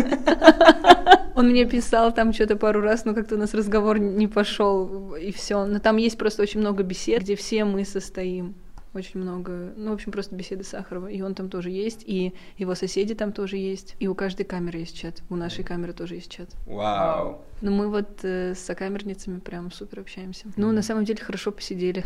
Он 1.35 1.49
мне 1.51 1.65
писал 1.67 2.13
там 2.13 2.33
что-то 2.33 2.57
пару 2.57 2.81
раз, 2.81 3.05
но 3.05 3.15
как-то 3.15 3.37
у 3.37 3.39
нас 3.39 3.55
разговор 3.55 3.99
не 3.99 4.27
пошел, 4.27 5.15
и 5.15 5.31
все. 5.31 5.65
Но 5.67 5.79
там 5.79 5.97
есть 5.97 6.19
просто 6.19 6.43
очень 6.43 6.61
много 6.61 6.83
бесед, 6.83 7.23
где 7.23 7.37
все 7.37 7.65
мы 7.65 7.85
состоим. 7.85 8.55
Очень 8.95 9.21
много, 9.21 9.73
ну, 9.77 9.91
в 9.91 9.95
общем, 9.95 10.13
просто 10.13 10.35
беседы 10.35 10.65
Сахарова. 10.65 11.09
И 11.09 11.21
он 11.21 11.35
там 11.35 11.51
тоже 11.51 11.71
есть, 11.71 12.03
и 12.07 12.35
его 12.57 12.75
соседи 12.75 13.15
там 13.15 13.33
тоже 13.33 13.57
есть. 13.57 13.97
И 13.99 14.09
у 14.09 14.15
каждой 14.15 14.45
камеры 14.45 14.79
есть 14.79 14.97
чат. 14.97 15.23
У 15.29 15.37
нашей 15.37 15.65
камеры 15.65 15.93
тоже 15.93 16.15
есть 16.15 16.31
чат. 16.31 16.49
Вау. 16.67 17.43
Но 17.61 17.73
мы 17.73 17.89
вот 17.89 18.21
э, 18.23 18.55
с 18.55 18.61
сокамерницами 18.61 19.41
прям 19.41 19.73
супер 19.73 20.01
общаемся. 20.01 20.47
Ну, 20.57 20.71
на 20.73 20.83
самом 20.83 21.05
деле, 21.05 21.23
хорошо 21.23 21.51
посидели. 21.51 22.05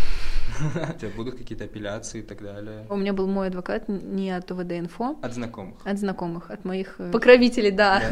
У 0.60 0.98
тебя 0.98 1.10
будут 1.14 1.36
какие-то 1.36 1.64
апелляции 1.64 2.20
и 2.20 2.22
так 2.22 2.42
далее? 2.42 2.86
У 2.88 2.96
меня 2.96 3.12
был 3.12 3.26
мой 3.26 3.48
адвокат 3.48 3.88
не 3.88 4.30
от 4.30 4.50
ОВД-инфо, 4.50 5.18
От 5.22 5.34
знакомых. 5.34 5.76
От 5.84 5.98
знакомых, 5.98 6.50
от 6.50 6.64
моих 6.64 6.94
э, 6.98 7.10
покровителей, 7.10 7.70
да. 7.70 8.02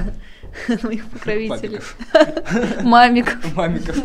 Моих 0.83 1.07
покровителей. 1.07 1.81
Мамиков. 2.83 3.55
Мамиков. 3.57 3.97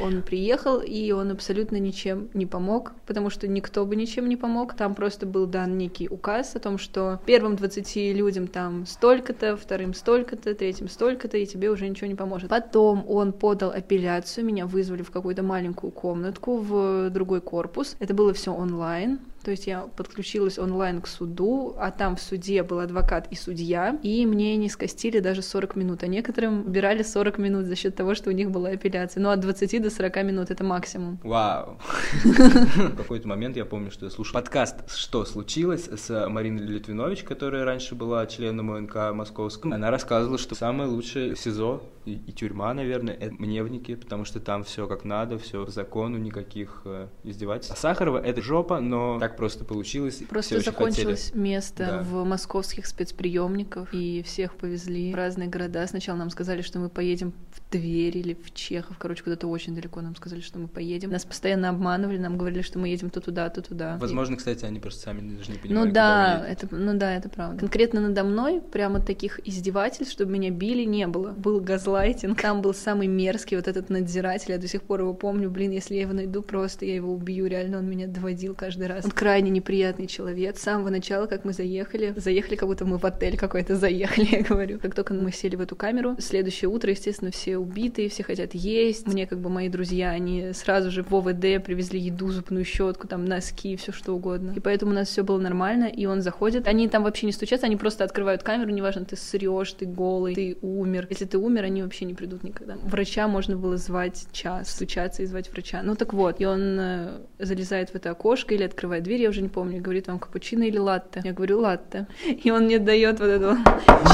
Он 0.00 0.22
приехал, 0.22 0.80
и 0.80 1.12
он 1.12 1.30
абсолютно 1.30 1.76
ничем 1.76 2.28
не 2.34 2.46
помог, 2.46 2.92
потому 3.06 3.30
что 3.30 3.48
никто 3.48 3.84
бы 3.84 3.96
ничем 3.96 4.28
не 4.28 4.36
помог. 4.36 4.74
Там 4.74 4.94
просто 4.94 5.26
был 5.26 5.46
дан 5.46 5.78
некий 5.78 6.08
указ 6.08 6.54
о 6.56 6.60
том, 6.60 6.78
что 6.78 7.20
первым 7.26 7.56
20 7.56 7.96
людям 8.14 8.46
там 8.46 8.86
столько-то, 8.86 9.56
вторым 9.56 9.94
столько-то, 9.94 10.54
третьим 10.54 10.88
столько-то, 10.88 11.36
и 11.38 11.46
тебе 11.46 11.70
уже 11.70 11.88
ничего 11.88 12.06
не 12.06 12.14
поможет. 12.14 12.50
Потом 12.50 13.04
он 13.08 13.32
подал 13.32 13.70
апелляцию, 13.70 14.44
меня 14.44 14.66
вызвали 14.66 15.02
в 15.02 15.10
какую-то 15.10 15.42
маленькую 15.42 15.90
комнатку 15.92 16.58
в 16.58 17.10
другой 17.10 17.40
корпус. 17.40 17.96
Это 17.98 18.14
было 18.14 18.32
все 18.34 18.52
онлайн. 18.52 19.20
То 19.46 19.52
есть 19.52 19.68
я 19.68 19.82
подключилась 19.82 20.58
онлайн 20.58 21.00
к 21.00 21.06
суду, 21.06 21.76
а 21.78 21.92
там 21.92 22.16
в 22.16 22.20
суде 22.20 22.64
был 22.64 22.80
адвокат 22.80 23.28
и 23.30 23.36
судья, 23.36 23.96
и 24.02 24.26
мне 24.26 24.56
не 24.56 24.68
скостили 24.68 25.20
даже 25.20 25.40
40 25.40 25.76
минут, 25.76 26.02
а 26.02 26.08
некоторым 26.08 26.66
убирали 26.66 27.04
40 27.04 27.38
минут 27.38 27.66
за 27.66 27.76
счет 27.76 27.94
того, 27.94 28.16
что 28.16 28.30
у 28.30 28.32
них 28.32 28.50
была 28.50 28.70
апелляция. 28.70 29.22
Ну, 29.22 29.30
от 29.30 29.38
20 29.38 29.80
до 29.80 29.88
40 29.88 30.16
минут 30.24 30.50
это 30.50 30.64
максимум. 30.64 31.20
Вау. 31.22 31.78
В 32.24 32.96
какой-то 32.96 33.28
момент 33.28 33.56
я 33.56 33.64
помню, 33.64 33.92
что 33.92 34.06
я 34.06 34.10
слушал 34.10 34.34
подкаст 34.34 34.90
«Что 34.90 35.24
случилось» 35.24 35.84
с 35.84 36.28
Мариной 36.28 36.64
Литвинович, 36.66 37.22
которая 37.22 37.64
раньше 37.64 37.94
была 37.94 38.26
членом 38.26 38.72
ОНК 38.72 39.12
московском. 39.14 39.72
Она 39.72 39.92
рассказывала, 39.92 40.38
что 40.38 40.56
самое 40.56 40.90
лучшее 40.90 41.36
СИЗО 41.36 41.84
и, 42.06 42.32
тюрьма, 42.32 42.72
наверное, 42.72 43.14
это 43.14 43.34
Мневники, 43.34 43.94
потому 43.96 44.24
что 44.24 44.38
там 44.38 44.62
все 44.62 44.86
как 44.86 45.04
надо, 45.04 45.38
все 45.38 45.64
по 45.64 45.70
закону, 45.70 46.18
никаких 46.18 46.82
э, 46.84 47.08
издевательств. 47.24 47.78
Сахарова 47.78 48.18
это 48.18 48.40
жопа, 48.40 48.80
но 48.80 49.18
так 49.18 49.35
просто 49.36 49.64
получилось. 49.64 50.22
Просто 50.28 50.60
закончилось 50.60 51.26
хотели. 51.26 51.42
место 51.42 51.84
Да. 51.86 52.02
в 52.02 52.24
московских 52.24 52.86
спецприемников, 52.86 53.88
и 53.92 54.22
всех 54.24 54.54
повезли 54.56 55.12
в 55.12 55.16
разные 55.16 55.48
города. 55.48 55.86
Сначала 55.86 56.16
нам 56.16 56.30
сказали, 56.30 56.62
что 56.62 56.78
мы 56.78 56.88
поедем 56.88 57.32
в 57.52 57.60
Тверь 57.70 58.16
или 58.18 58.34
в 58.34 58.54
Чехов, 58.54 58.96
короче, 58.98 59.22
куда-то 59.24 59.48
очень 59.48 59.74
далеко 59.74 60.00
нам 60.00 60.14
сказали, 60.16 60.40
что 60.40 60.58
мы 60.58 60.68
поедем. 60.68 61.10
Нас 61.10 61.24
постоянно 61.24 61.68
обманывали, 61.70 62.18
нам 62.18 62.38
говорили, 62.38 62.62
что 62.62 62.78
мы 62.78 62.88
едем 62.88 63.10
то 63.10 63.20
туда, 63.20 63.48
то 63.50 63.60
туда. 63.62 63.96
И- 63.96 64.00
Возможно, 64.00 64.36
кстати, 64.36 64.64
они 64.64 64.78
просто 64.80 65.00
сами 65.02 65.36
даже 65.36 65.50
не 65.50 65.58
понимали, 65.58 65.86
Ну 65.88 65.92
да, 65.92 66.46
это, 66.48 66.68
ну 66.70 66.96
да, 66.96 67.14
это 67.14 67.28
правда. 67.28 67.58
Конкретно 67.58 68.00
надо 68.00 68.24
мной 68.24 68.60
прямо 68.60 69.00
таких 69.00 69.40
издевательств, 69.46 70.12
чтобы 70.12 70.32
меня 70.32 70.50
били, 70.50 70.84
не 70.84 71.06
было. 71.06 71.32
Был 71.32 71.60
газлайтинг, 71.60 72.40
там 72.40 72.62
был 72.62 72.74
самый 72.74 73.06
мерзкий 73.08 73.56
вот 73.56 73.68
этот 73.68 73.90
надзиратель, 73.90 74.52
я 74.52 74.58
до 74.58 74.68
сих 74.68 74.82
пор 74.82 75.00
его 75.00 75.14
помню, 75.14 75.50
блин, 75.50 75.70
если 75.72 75.94
я 75.96 76.02
его 76.02 76.12
найду, 76.12 76.42
просто 76.42 76.84
я 76.86 76.94
его 76.94 77.12
убью, 77.12 77.46
реально 77.46 77.78
он 77.78 77.88
меня 77.88 78.06
доводил 78.06 78.54
каждый 78.54 78.86
раз. 78.86 79.04
Он 79.04 79.10
крайне 79.26 79.50
неприятный 79.50 80.06
человек. 80.06 80.56
С 80.56 80.62
самого 80.62 80.88
начала, 80.88 81.26
как 81.26 81.44
мы 81.44 81.52
заехали, 81.52 82.14
заехали, 82.16 82.54
как 82.54 82.68
будто 82.68 82.84
мы 82.84 82.96
в 82.96 83.04
отель 83.04 83.36
какой-то 83.36 83.74
заехали, 83.74 84.24
я 84.30 84.42
говорю. 84.42 84.78
Как 84.78 84.94
только 84.94 85.14
мы 85.14 85.32
сели 85.32 85.56
в 85.56 85.60
эту 85.60 85.74
камеру, 85.74 86.14
следующее 86.20 86.68
утро, 86.68 86.92
естественно, 86.92 87.32
все 87.32 87.58
убитые, 87.58 88.08
все 88.08 88.22
хотят 88.22 88.54
есть. 88.54 89.08
Мне 89.08 89.26
как 89.26 89.40
бы 89.40 89.50
мои 89.50 89.68
друзья, 89.68 90.10
они 90.10 90.52
сразу 90.52 90.92
же 90.92 91.02
в 91.02 91.12
ОВД 91.12 91.60
привезли 91.64 91.98
еду, 91.98 92.28
зубную 92.28 92.64
щетку, 92.64 93.08
там 93.08 93.24
носки, 93.24 93.74
все 93.74 93.90
что 93.90 94.14
угодно. 94.14 94.52
И 94.54 94.60
поэтому 94.60 94.92
у 94.92 94.94
нас 94.94 95.08
все 95.08 95.24
было 95.24 95.40
нормально, 95.40 95.86
и 95.86 96.06
он 96.06 96.22
заходит. 96.22 96.68
Они 96.68 96.88
там 96.88 97.02
вообще 97.02 97.26
не 97.26 97.32
стучатся, 97.32 97.66
они 97.66 97.74
просто 97.74 98.04
открывают 98.04 98.44
камеру, 98.44 98.70
неважно, 98.70 99.04
ты 99.04 99.16
срешь, 99.16 99.72
ты 99.72 99.86
голый, 99.86 100.36
ты 100.36 100.56
умер. 100.62 101.08
Если 101.10 101.24
ты 101.24 101.36
умер, 101.36 101.64
они 101.64 101.82
вообще 101.82 102.04
не 102.04 102.14
придут 102.14 102.44
никогда. 102.44 102.76
Врача 102.84 103.26
можно 103.26 103.56
было 103.56 103.76
звать 103.76 104.28
час, 104.30 104.70
стучаться 104.70 105.24
и 105.24 105.26
звать 105.26 105.50
врача. 105.50 105.82
Ну 105.82 105.96
так 105.96 106.12
вот, 106.12 106.40
и 106.40 106.44
он 106.44 106.78
э, 106.78 107.18
залезает 107.40 107.90
в 107.90 107.96
это 107.96 108.12
окошко 108.12 108.54
или 108.54 108.62
открывает 108.62 109.02
дверь, 109.02 109.15
я 109.22 109.30
уже 109.30 109.42
не 109.42 109.48
помню, 109.48 109.80
говорит 109.82 110.08
вам 110.08 110.18
капучино 110.18 110.64
или 110.64 110.78
латте. 110.78 111.20
Я 111.24 111.32
говорю 111.32 111.60
латте. 111.60 112.06
И 112.44 112.50
он 112.50 112.64
мне 112.64 112.78
дает 112.78 113.20
вот 113.20 113.28
этого 113.28 113.56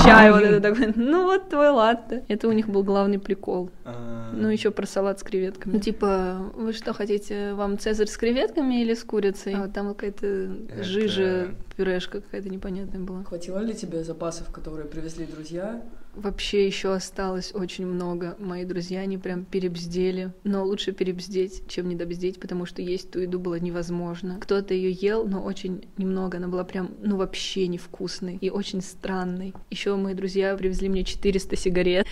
чай, 0.04 0.30
вот 0.32 0.42
это 0.42 0.60
такой, 0.60 0.92
ну 0.94 1.24
вот 1.24 1.48
твой 1.48 1.70
латте. 1.70 2.24
Это 2.28 2.48
у 2.48 2.52
них 2.52 2.68
был 2.68 2.82
главный 2.82 3.18
прикол. 3.18 3.70
А, 3.84 4.30
Ну, 4.32 4.48
еще 4.48 4.70
про 4.70 4.86
салат 4.86 5.20
с 5.20 5.22
креветками. 5.22 5.74
Ну, 5.74 5.80
типа, 5.80 6.52
вы 6.54 6.72
что 6.72 6.92
хотите, 6.92 7.54
вам 7.54 7.78
цезарь 7.78 8.08
с 8.08 8.16
креветками 8.16 8.82
или 8.82 8.94
с 8.94 9.04
курицей? 9.04 9.54
А 9.54 9.62
вот 9.62 9.72
там 9.72 9.88
какая-то 9.94 10.82
жижа, 10.82 11.54
пюрешка 11.76 12.20
какая-то 12.20 12.48
непонятная 12.48 13.00
была. 13.00 13.24
Хватило 13.24 13.58
ли 13.58 13.74
тебе 13.74 14.04
запасов, 14.04 14.50
которые 14.52 14.86
привезли 14.86 15.26
друзья? 15.26 15.82
Вообще 16.14 16.66
еще 16.66 16.92
осталось 16.92 17.52
очень 17.54 17.86
много. 17.86 18.36
Мои 18.38 18.64
друзья, 18.64 19.00
они 19.00 19.16
прям 19.16 19.44
перебздели. 19.46 20.32
Но 20.44 20.64
лучше 20.64 20.92
перебздеть, 20.92 21.62
чем 21.68 21.88
недобздеть, 21.88 22.38
потому 22.38 22.66
что 22.66 22.82
есть 22.82 23.10
ту 23.10 23.20
еду 23.20 23.38
было 23.38 23.58
невозможно. 23.58 24.38
Кто-то 24.40 24.74
ее 24.74 24.90
ел, 24.90 25.26
но 25.26 25.42
очень 25.42 25.88
немного. 25.96 26.36
Она 26.36 26.48
была 26.48 26.64
прям, 26.64 26.90
ну, 27.02 27.16
вообще 27.16 27.66
невкусной 27.66 28.36
и 28.40 28.50
очень 28.50 28.82
странной. 28.82 29.54
Еще 29.70 29.96
мои 29.96 30.12
друзья 30.12 30.54
привезли 30.54 30.90
мне 30.90 31.04
400 31.04 31.56
сигарет. 31.56 32.06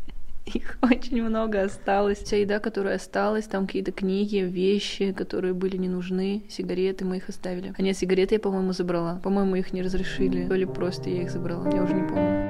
Их 0.53 0.77
очень 0.81 1.23
много 1.23 1.63
осталось. 1.63 2.19
Вся 2.19 2.37
еда, 2.37 2.59
которая 2.59 2.95
осталась, 2.95 3.45
там 3.45 3.67
какие-то 3.67 3.91
книги, 3.91 4.37
вещи, 4.37 5.11
которые 5.11 5.53
были 5.53 5.77
не 5.77 5.89
нужны, 5.89 6.43
сигареты, 6.49 7.05
мы 7.05 7.17
их 7.17 7.29
оставили. 7.29 7.73
А 7.77 7.81
нет, 7.81 7.97
сигареты 7.97 8.35
я, 8.35 8.39
по-моему, 8.39 8.73
забрала. 8.73 9.19
По-моему, 9.23 9.55
их 9.55 9.73
не 9.73 9.81
разрешили. 9.81 10.47
То 10.47 10.55
ли 10.55 10.65
просто 10.65 11.09
я 11.09 11.23
их 11.23 11.31
забрала. 11.31 11.69
Я 11.73 11.83
уже 11.83 11.93
не 11.93 12.07
помню. 12.07 12.48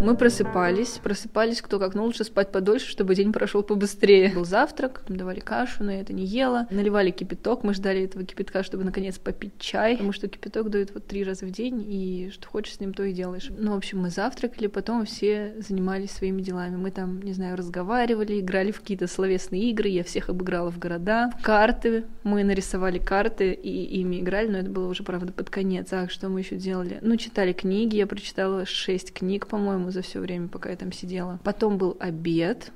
Мы 0.00 0.14
просыпались, 0.16 1.00
просыпались 1.02 1.62
кто 1.62 1.78
как, 1.78 1.94
но 1.94 2.04
лучше 2.04 2.22
спать 2.24 2.52
подольше, 2.52 2.86
чтобы 2.86 3.14
день 3.14 3.32
прошел 3.32 3.62
побыстрее. 3.62 4.30
Был 4.34 4.44
завтрак, 4.44 5.02
давали 5.08 5.40
кашу, 5.40 5.82
но 5.82 5.90
я 5.90 6.00
это 6.00 6.12
не 6.12 6.24
ела. 6.24 6.66
Наливали 6.70 7.10
кипяток, 7.10 7.64
мы 7.64 7.74
ждали 7.74 8.04
этого 8.04 8.24
кипятка, 8.24 8.62
чтобы 8.62 8.84
наконец 8.84 9.18
попить 9.18 9.58
чай, 9.58 9.94
потому 9.94 10.12
что 10.12 10.28
кипяток 10.28 10.70
дают 10.70 10.92
вот 10.94 11.06
три 11.06 11.24
раза 11.24 11.46
в 11.46 11.50
день, 11.50 11.84
и 11.88 12.30
что 12.32 12.46
хочешь 12.46 12.74
с 12.74 12.80
ним, 12.80 12.94
то 12.94 13.02
и 13.02 13.12
делаешь. 13.12 13.50
Ну, 13.58 13.72
в 13.72 13.76
общем, 13.76 14.00
мы 14.00 14.10
завтракали, 14.10 14.68
потом 14.68 15.06
все 15.06 15.54
занимались 15.66 16.12
своими 16.12 16.40
делами. 16.40 16.76
Мы 16.76 16.90
там, 16.90 17.20
не 17.22 17.32
знаю, 17.32 17.56
разговаривали, 17.56 18.38
играли 18.38 18.70
в 18.70 18.80
какие-то 18.80 19.08
словесные 19.08 19.70
игры, 19.70 19.88
я 19.88 20.04
всех 20.04 20.28
обыграла 20.28 20.70
в 20.70 20.78
города. 20.78 21.30
В 21.40 21.42
карты, 21.42 22.04
мы 22.22 22.44
нарисовали 22.44 22.98
карты 22.98 23.52
и 23.52 24.00
ими 24.00 24.20
играли, 24.20 24.48
но 24.48 24.58
это 24.58 24.70
было 24.70 24.88
уже, 24.88 25.02
правда, 25.02 25.32
под 25.32 25.50
конец. 25.50 25.92
А 25.92 26.08
что 26.08 26.28
мы 26.28 26.40
еще 26.40 26.56
делали? 26.56 26.98
Ну, 27.00 27.16
читали 27.16 27.52
книги, 27.52 27.96
я 27.96 28.06
прочитала 28.06 28.66
шесть 28.66 29.12
книг, 29.12 29.46
по-моему, 29.46 29.85
за 29.90 30.02
все 30.02 30.20
время, 30.20 30.48
пока 30.48 30.70
я 30.70 30.76
там 30.76 30.92
сидела. 30.92 31.40
Потом 31.44 31.78
был 31.78 31.96
обед, 32.00 32.72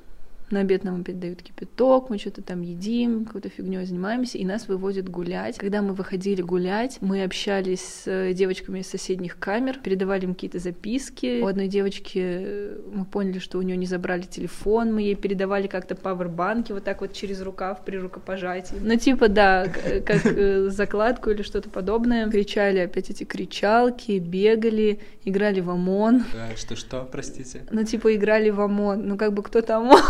на 0.50 0.60
обед 0.60 0.84
нам 0.84 1.00
опять 1.00 1.18
дают 1.20 1.42
кипяток, 1.42 2.10
мы 2.10 2.18
что-то 2.18 2.42
там 2.42 2.62
едим, 2.62 3.24
какой-то 3.24 3.48
фигней 3.48 3.84
занимаемся, 3.84 4.38
и 4.38 4.44
нас 4.44 4.68
выводят 4.68 5.08
гулять. 5.08 5.56
Когда 5.58 5.82
мы 5.82 5.92
выходили 5.94 6.42
гулять, 6.42 6.98
мы 7.00 7.22
общались 7.22 7.80
с 7.80 8.02
э, 8.06 8.32
девочками 8.32 8.80
из 8.80 8.88
соседних 8.88 9.38
камер, 9.38 9.78
передавали 9.82 10.24
им 10.24 10.34
какие-то 10.34 10.58
записки. 10.58 11.40
У 11.42 11.46
одной 11.46 11.68
девочки 11.68 12.20
э, 12.22 12.78
мы 12.92 13.04
поняли, 13.04 13.38
что 13.38 13.58
у 13.58 13.62
нее 13.62 13.76
не 13.76 13.86
забрали 13.86 14.22
телефон, 14.22 14.92
мы 14.94 15.02
ей 15.02 15.14
передавали 15.14 15.66
как-то 15.66 15.94
пауэрбанки 15.94 16.72
вот 16.72 16.84
так 16.84 17.00
вот 17.00 17.12
через 17.12 17.40
рукав 17.42 17.84
при 17.84 17.96
рукопожатии. 17.96 18.76
Ну, 18.80 18.96
типа, 18.96 19.28
да, 19.28 19.66
к- 19.66 20.00
как 20.04 20.26
э, 20.26 20.68
закладку 20.70 21.30
или 21.30 21.42
что-то 21.42 21.70
подобное. 21.70 22.28
Кричали 22.30 22.78
опять 22.78 23.10
эти 23.10 23.24
кричалки, 23.24 24.18
бегали, 24.18 25.00
играли 25.24 25.60
в 25.60 25.70
ОМОН. 25.70 26.24
Что-что, 26.56 27.08
простите? 27.10 27.62
Ну, 27.70 27.84
типа, 27.84 28.14
играли 28.14 28.50
в 28.50 28.60
ОМОН. 28.60 29.06
Ну, 29.06 29.16
как 29.16 29.32
бы 29.32 29.42
кто-то 29.42 29.76
ОМОН, 29.76 30.00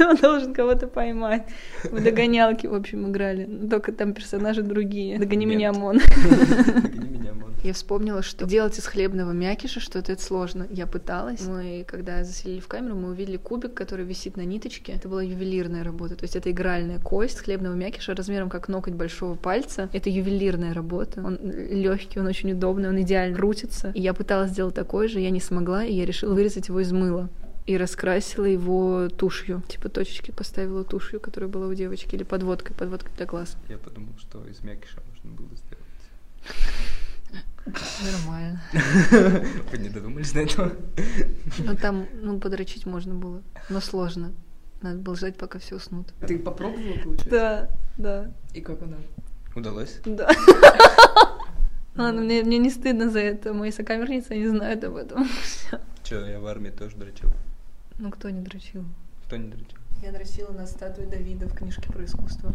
он 0.00 0.16
должен 0.16 0.54
кого-то 0.54 0.86
поймать. 0.86 1.46
В 1.84 2.02
догонялки, 2.02 2.66
в 2.66 2.74
общем, 2.74 3.10
играли. 3.10 3.46
Ну, 3.46 3.68
Только 3.68 3.92
там 3.92 4.14
персонажи 4.14 4.62
другие. 4.62 5.18
Догони 5.18 5.46
меня, 5.46 5.70
Мент. 5.70 5.78
ОМОН. 5.78 6.00
Догони 6.82 7.08
меня, 7.08 7.34
Мон. 7.34 7.54
Я 7.64 7.72
вспомнила, 7.72 8.22
что 8.22 8.46
делать 8.46 8.78
из 8.78 8.86
хлебного 8.86 9.32
мякиша 9.32 9.80
что-то 9.80 10.12
это 10.12 10.22
сложно. 10.22 10.66
Я 10.70 10.86
пыталась. 10.86 11.46
Мы, 11.46 11.84
когда 11.86 12.22
заселили 12.22 12.60
в 12.60 12.68
камеру, 12.68 12.94
мы 12.94 13.10
увидели 13.10 13.36
кубик, 13.36 13.74
который 13.74 14.04
висит 14.04 14.36
на 14.36 14.42
ниточке. 14.42 14.92
Это 14.92 15.08
была 15.08 15.22
ювелирная 15.22 15.82
работа. 15.82 16.14
То 16.14 16.24
есть 16.24 16.36
это 16.36 16.50
игральная 16.50 17.00
кость 17.00 17.40
хлебного 17.40 17.74
мякиша 17.74 18.14
размером 18.14 18.48
как 18.48 18.68
ноготь 18.68 18.94
большого 18.94 19.34
пальца. 19.34 19.88
Это 19.92 20.08
ювелирная 20.08 20.72
работа. 20.72 21.20
Он 21.24 21.38
легкий, 21.42 22.20
он 22.20 22.26
очень 22.26 22.52
удобный, 22.52 22.90
он 22.90 23.00
идеально 23.02 23.36
крутится. 23.36 23.90
И 23.94 24.00
я 24.00 24.14
пыталась 24.14 24.52
сделать 24.52 24.74
такой 24.74 25.08
же, 25.08 25.20
я 25.20 25.30
не 25.30 25.40
смогла, 25.40 25.84
и 25.84 25.92
я 25.92 26.06
решила 26.06 26.34
вырезать 26.34 26.68
его 26.68 26.80
из 26.80 26.92
мыла 26.92 27.28
и 27.68 27.76
раскрасила 27.76 28.46
его 28.46 29.10
тушью. 29.10 29.62
Типа 29.68 29.90
точечки 29.90 30.30
поставила 30.30 30.84
тушью, 30.84 31.20
которая 31.20 31.50
была 31.50 31.66
у 31.66 31.74
девочки, 31.74 32.14
или 32.14 32.22
подводкой, 32.22 32.74
подводкой 32.74 33.12
для 33.14 33.26
глаз. 33.26 33.58
Я 33.68 33.76
подумал, 33.76 34.14
что 34.18 34.42
из 34.46 34.62
мякиша 34.62 35.02
можно 35.06 35.30
было 35.32 35.48
сделать. 35.54 35.84
Нормально. 38.02 38.62
Вы 39.70 39.78
не 39.78 39.90
додумались 39.90 40.32
до 40.32 40.40
этого? 40.40 40.72
Ну 41.58 41.76
там, 41.76 42.06
ну, 42.22 42.40
подрочить 42.40 42.86
можно 42.86 43.14
было, 43.14 43.42
но 43.68 43.82
сложно. 43.82 44.32
Надо 44.80 45.00
было 45.00 45.14
ждать, 45.14 45.36
пока 45.36 45.58
все 45.58 45.76
уснут. 45.76 46.14
Ты 46.26 46.38
попробовала, 46.38 46.96
получается? 47.04 47.28
Да, 47.30 47.70
да, 47.98 48.32
И 48.54 48.62
как 48.62 48.80
она? 48.80 48.96
Удалось? 49.54 50.00
да. 50.06 50.30
Ладно, 51.96 52.22
мне, 52.22 52.42
мне 52.44 52.56
не 52.56 52.70
стыдно 52.70 53.10
за 53.10 53.18
это. 53.18 53.52
Мои 53.52 53.72
сокамерницы 53.72 54.36
не 54.36 54.46
знают 54.46 54.84
об 54.84 54.96
этом. 54.96 55.28
Че, 56.02 56.24
я 56.30 56.40
в 56.40 56.46
армии 56.46 56.70
тоже 56.70 56.96
дрочил. 56.96 57.28
Ну, 57.98 58.10
кто 58.10 58.30
не 58.30 58.40
дрочил? 58.40 58.84
Кто 59.26 59.36
не 59.36 59.48
дрочил? 59.48 59.78
Я 60.02 60.12
нарисила 60.12 60.52
на 60.52 60.66
статую 60.66 61.08
Давида 61.08 61.48
в 61.48 61.54
книжке 61.54 61.90
про 61.92 62.04
искусство. 62.04 62.52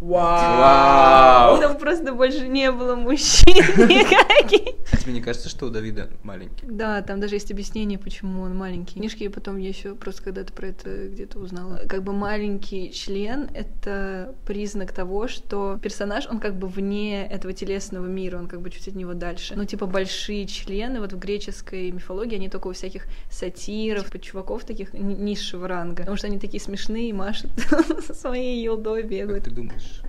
Вау! 0.00 1.60
Там 1.60 1.76
просто 1.76 2.14
больше 2.14 2.48
не 2.48 2.72
было 2.72 2.96
мужчин 2.96 3.54
никаких. 3.54 4.74
А 4.92 4.96
тебе 4.96 5.12
не 5.12 5.20
кажется, 5.20 5.48
что 5.48 5.66
у 5.66 5.70
Давида 5.70 6.08
маленький? 6.22 6.66
Да, 6.66 7.02
там 7.02 7.20
даже 7.20 7.36
есть 7.36 7.50
объяснение, 7.52 7.98
почему 7.98 8.42
он 8.42 8.56
маленький. 8.56 8.94
В 8.94 8.98
книжке 8.98 9.24
я 9.24 9.30
потом 9.30 9.58
я 9.58 9.68
еще 9.68 9.94
просто 9.94 10.22
когда-то 10.22 10.52
про 10.52 10.68
это 10.68 11.08
где-то 11.08 11.38
узнала. 11.38 11.82
Как 11.86 12.02
бы 12.02 12.12
маленький 12.12 12.90
член— 12.92 13.50
это 13.54 14.34
признак 14.46 14.92
того, 14.92 15.28
что 15.28 15.78
персонаж, 15.82 16.26
он 16.26 16.40
как 16.40 16.58
бы 16.58 16.66
вне 16.66 17.26
этого 17.26 17.52
телесного 17.52 18.06
мира, 18.06 18.38
он 18.38 18.48
как 18.48 18.62
бы 18.62 18.70
чуть 18.70 18.88
от 18.88 18.94
него 18.94 19.12
дальше. 19.12 19.54
Ну, 19.54 19.64
типа 19.64 19.86
большие 19.86 20.46
члены 20.46 21.00
вот 21.00 21.12
в 21.12 21.18
греческой 21.18 21.90
мифологии, 21.90 22.36
они 22.36 22.48
только 22.48 22.68
у 22.68 22.72
всяких 22.72 23.04
сатиров, 23.30 24.06
типа 24.06 24.18
чуваков 24.18 24.64
таких 24.64 24.94
ни- 24.94 25.14
низшего 25.14 25.68
ранга. 25.68 25.96
Потому 26.02 26.16
что 26.16 26.26
они 26.26 26.38
такие 26.38 26.60
смешные, 26.60 26.79
машут 27.12 27.50
со 28.06 28.14
своей 28.14 28.62
елдой 28.62 29.02
Как 29.02 29.10
бегают. 29.10 29.44
ты 29.44 29.50
думаешь, 29.50 30.02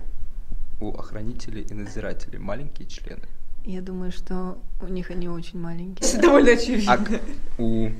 у 0.80 0.90
охранителей 0.92 1.62
и 1.62 1.74
надзирателей 1.74 2.38
маленькие 2.38 2.88
члены? 2.88 3.22
Я 3.64 3.80
думаю, 3.80 4.10
что 4.10 4.58
у 4.80 4.86
них 4.86 5.10
они 5.10 5.28
очень 5.28 5.60
маленькие. 5.60 6.20
Довольно 6.20 6.52
очевидно. 6.52 6.94
А 6.94 7.62
у 7.62 7.90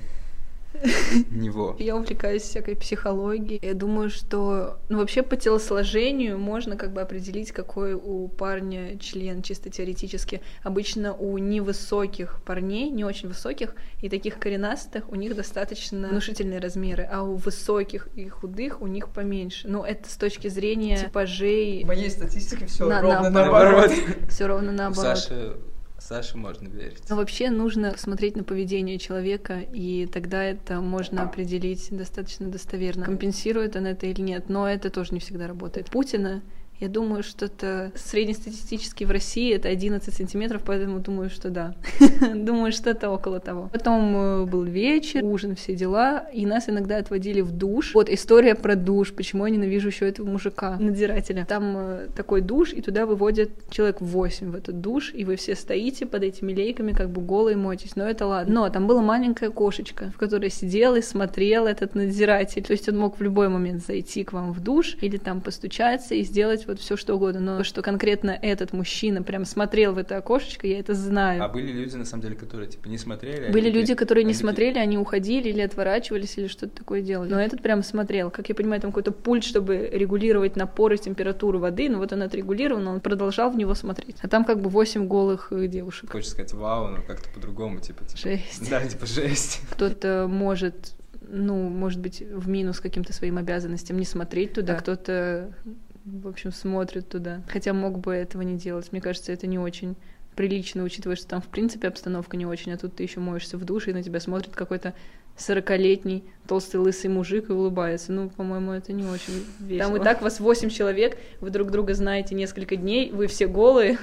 него? 1.30 1.76
Я 1.78 1.96
увлекаюсь 1.96 2.42
всякой 2.42 2.76
психологией. 2.76 3.58
Я 3.62 3.74
думаю, 3.74 4.10
что, 4.10 4.78
ну, 4.88 4.98
вообще 4.98 5.22
по 5.22 5.36
телосложению 5.36 6.38
можно 6.38 6.76
как 6.76 6.92
бы 6.92 7.00
определить, 7.00 7.52
какой 7.52 7.94
у 7.94 8.28
парня 8.28 8.98
член 8.98 9.42
чисто 9.42 9.70
теоретически. 9.70 10.40
Обычно 10.62 11.14
у 11.14 11.38
невысоких 11.38 12.42
парней, 12.44 12.90
не 12.90 13.04
очень 13.04 13.28
высоких 13.28 13.74
и 14.00 14.08
таких 14.08 14.38
коренастых, 14.38 15.08
у 15.10 15.14
них 15.14 15.36
достаточно 15.36 16.08
внушительные 16.08 16.58
размеры, 16.58 17.08
а 17.10 17.22
у 17.22 17.36
высоких 17.36 18.08
и 18.14 18.28
худых 18.28 18.80
у 18.80 18.86
них 18.86 19.08
поменьше. 19.10 19.68
Но 19.68 19.84
это 19.86 20.08
с 20.08 20.16
точки 20.16 20.48
зрения 20.48 20.96
типажей 20.98 21.82
В 21.84 21.86
моей 21.86 22.10
статистике 22.10 22.66
все 22.66 22.88
На- 22.88 23.00
ровно 23.00 23.30
наоборот. 23.30 23.90
наоборот. 23.90 23.90
все 24.28 24.46
ровно 24.46 24.70
У 24.70 24.74
наоборот. 24.74 25.18
Саши, 25.18 25.56
Саше 26.02 26.36
можно 26.36 26.68
верить. 26.68 27.02
Но 27.08 27.16
вообще 27.16 27.50
нужно 27.50 27.96
смотреть 27.96 28.36
на 28.36 28.44
поведение 28.44 28.98
человека, 28.98 29.60
и 29.72 30.08
тогда 30.12 30.42
это 30.42 30.80
можно 30.80 31.22
определить 31.22 31.88
достаточно 31.90 32.48
достоверно, 32.48 33.04
компенсирует 33.04 33.76
он 33.76 33.86
это 33.86 34.06
или 34.06 34.20
нет. 34.20 34.48
Но 34.48 34.68
это 34.68 34.90
тоже 34.90 35.14
не 35.14 35.20
всегда 35.20 35.46
работает. 35.46 35.90
Путина 35.90 36.42
я 36.82 36.88
думаю, 36.88 37.22
что-то 37.22 37.92
среднестатистически 37.94 39.04
в 39.04 39.12
России 39.12 39.54
это 39.54 39.68
11 39.68 40.12
сантиметров, 40.12 40.62
поэтому 40.66 40.98
думаю, 40.98 41.30
что 41.30 41.48
да. 41.48 41.76
думаю, 42.34 42.72
что-то 42.72 43.10
около 43.10 43.38
того. 43.38 43.70
Потом 43.72 44.16
э, 44.16 44.44
был 44.46 44.64
вечер, 44.64 45.24
ужин, 45.24 45.54
все 45.54 45.76
дела, 45.76 46.26
и 46.32 46.44
нас 46.44 46.68
иногда 46.68 46.96
отводили 46.96 47.40
в 47.40 47.52
душ. 47.52 47.94
Вот 47.94 48.10
история 48.10 48.56
про 48.56 48.74
душ, 48.74 49.12
почему 49.12 49.46
я 49.46 49.52
ненавижу 49.52 49.88
еще 49.88 50.08
этого 50.08 50.26
мужика, 50.26 50.76
надзирателя. 50.80 51.46
Там 51.48 51.76
э, 51.76 52.08
такой 52.16 52.40
душ, 52.40 52.72
и 52.72 52.82
туда 52.82 53.06
выводят 53.06 53.50
человек 53.70 54.00
8 54.00 54.50
в 54.50 54.56
этот 54.56 54.80
душ, 54.80 55.12
и 55.14 55.24
вы 55.24 55.36
все 55.36 55.54
стоите 55.54 56.04
под 56.04 56.24
этими 56.24 56.52
лейками, 56.52 56.90
как 56.90 57.10
бы 57.10 57.20
голые 57.22 57.56
моетесь. 57.56 57.94
Но 57.94 58.10
это 58.10 58.26
ладно. 58.26 58.52
Но 58.52 58.68
там 58.70 58.88
была 58.88 59.02
маленькая 59.02 59.50
кошечка, 59.50 60.10
в 60.12 60.18
которой 60.18 60.50
сидел 60.50 60.96
и 60.96 61.00
смотрел 61.00 61.66
этот 61.66 61.94
надзиратель. 61.94 62.64
То 62.64 62.72
есть 62.72 62.88
он 62.88 62.98
мог 62.98 63.20
в 63.20 63.22
любой 63.22 63.48
момент 63.48 63.86
зайти 63.86 64.24
к 64.24 64.32
вам 64.32 64.52
в 64.52 64.58
душ 64.58 64.96
или 65.00 65.16
там 65.16 65.40
постучаться 65.40 66.16
и 66.16 66.24
сделать 66.24 66.66
все 66.80 66.96
что 66.96 67.14
угодно. 67.14 67.40
Но 67.40 67.64
что 67.64 67.82
конкретно 67.82 68.30
этот 68.30 68.72
мужчина 68.72 69.22
прям 69.22 69.44
смотрел 69.44 69.92
в 69.92 69.98
это 69.98 70.16
окошечко, 70.16 70.66
я 70.66 70.78
это 70.80 70.94
знаю. 70.94 71.42
А 71.42 71.48
были 71.48 71.70
люди, 71.70 71.94
на 71.96 72.04
самом 72.04 72.22
деле, 72.22 72.34
которые, 72.34 72.68
типа, 72.68 72.88
не 72.88 72.98
смотрели? 72.98 73.52
Были 73.52 73.68
они 73.68 73.78
люди, 73.78 73.94
которые 73.94 74.24
не 74.24 74.32
они 74.32 74.38
смотрели, 74.38 74.78
они 74.78 74.98
уходили 74.98 75.50
или 75.50 75.60
отворачивались, 75.60 76.38
или 76.38 76.46
что-то 76.46 76.76
такое 76.76 77.02
делали. 77.02 77.30
Но 77.30 77.40
этот 77.40 77.62
прям 77.62 77.82
смотрел. 77.82 78.30
Как 78.30 78.48
я 78.48 78.54
понимаю, 78.54 78.80
там 78.80 78.90
какой-то 78.90 79.12
пульт, 79.12 79.44
чтобы 79.44 79.88
регулировать 79.92 80.56
напор 80.56 80.92
и 80.92 80.98
температуру 80.98 81.58
воды. 81.58 81.88
Но 81.88 81.98
вот 81.98 82.12
он 82.12 82.22
отрегулирован, 82.22 82.86
он 82.88 83.00
продолжал 83.00 83.50
в 83.50 83.56
него 83.56 83.74
смотреть. 83.74 84.16
А 84.22 84.28
там 84.28 84.44
как 84.44 84.60
бы 84.60 84.70
8 84.70 85.06
голых 85.06 85.52
э, 85.52 85.66
девушек. 85.66 86.10
Хочется 86.10 86.32
сказать 86.32 86.52
вау, 86.54 86.88
но 86.88 87.02
как-то 87.02 87.28
по-другому, 87.30 87.80
типа, 87.80 88.04
типа... 88.04 88.18
Жесть. 88.18 88.70
Да, 88.70 88.84
типа 88.84 89.06
жесть. 89.06 89.60
Кто-то 89.70 90.26
может 90.28 90.94
ну, 91.34 91.68
может 91.68 92.00
быть, 92.00 92.20
в 92.20 92.48
минус 92.48 92.80
каким-то 92.80 93.12
своим 93.12 93.38
обязанностям 93.38 93.96
не 93.96 94.04
смотреть 94.04 94.54
туда, 94.54 94.74
а 94.74 94.76
кто-то, 94.76 95.54
в 96.04 96.28
общем, 96.28 96.52
смотрит 96.52 97.08
туда. 97.08 97.42
Хотя 97.48 97.72
мог 97.72 97.98
бы 97.98 98.12
этого 98.12 98.42
не 98.42 98.56
делать. 98.56 98.90
Мне 98.92 99.00
кажется, 99.00 99.32
это 99.32 99.46
не 99.46 99.58
очень 99.58 99.96
прилично, 100.34 100.82
учитывая, 100.82 101.16
что 101.16 101.28
там, 101.28 101.42
в 101.42 101.48
принципе, 101.48 101.88
обстановка 101.88 102.36
не 102.36 102.46
очень, 102.46 102.72
а 102.72 102.78
тут 102.78 102.96
ты 102.96 103.02
еще 103.02 103.20
моешься 103.20 103.58
в 103.58 103.64
душе, 103.64 103.90
и 103.90 103.94
на 103.94 104.02
тебя 104.02 104.18
смотрит 104.18 104.54
какой-то 104.54 104.94
сорокалетний 105.36 106.24
толстый 106.46 106.76
лысый 106.76 107.10
мужик 107.10 107.50
и 107.50 107.52
улыбается. 107.52 108.12
Ну, 108.12 108.30
по-моему, 108.30 108.72
это 108.72 108.92
не 108.92 109.04
очень 109.04 109.44
весело. 109.60 109.88
Там 109.88 109.96
и 109.96 110.04
так 110.04 110.22
вас 110.22 110.40
восемь 110.40 110.70
человек, 110.70 111.18
вы 111.40 111.50
друг 111.50 111.70
друга 111.70 111.94
знаете 111.94 112.34
несколько 112.34 112.76
дней, 112.76 113.10
вы 113.10 113.26
все 113.26 113.46
голые. 113.46 113.98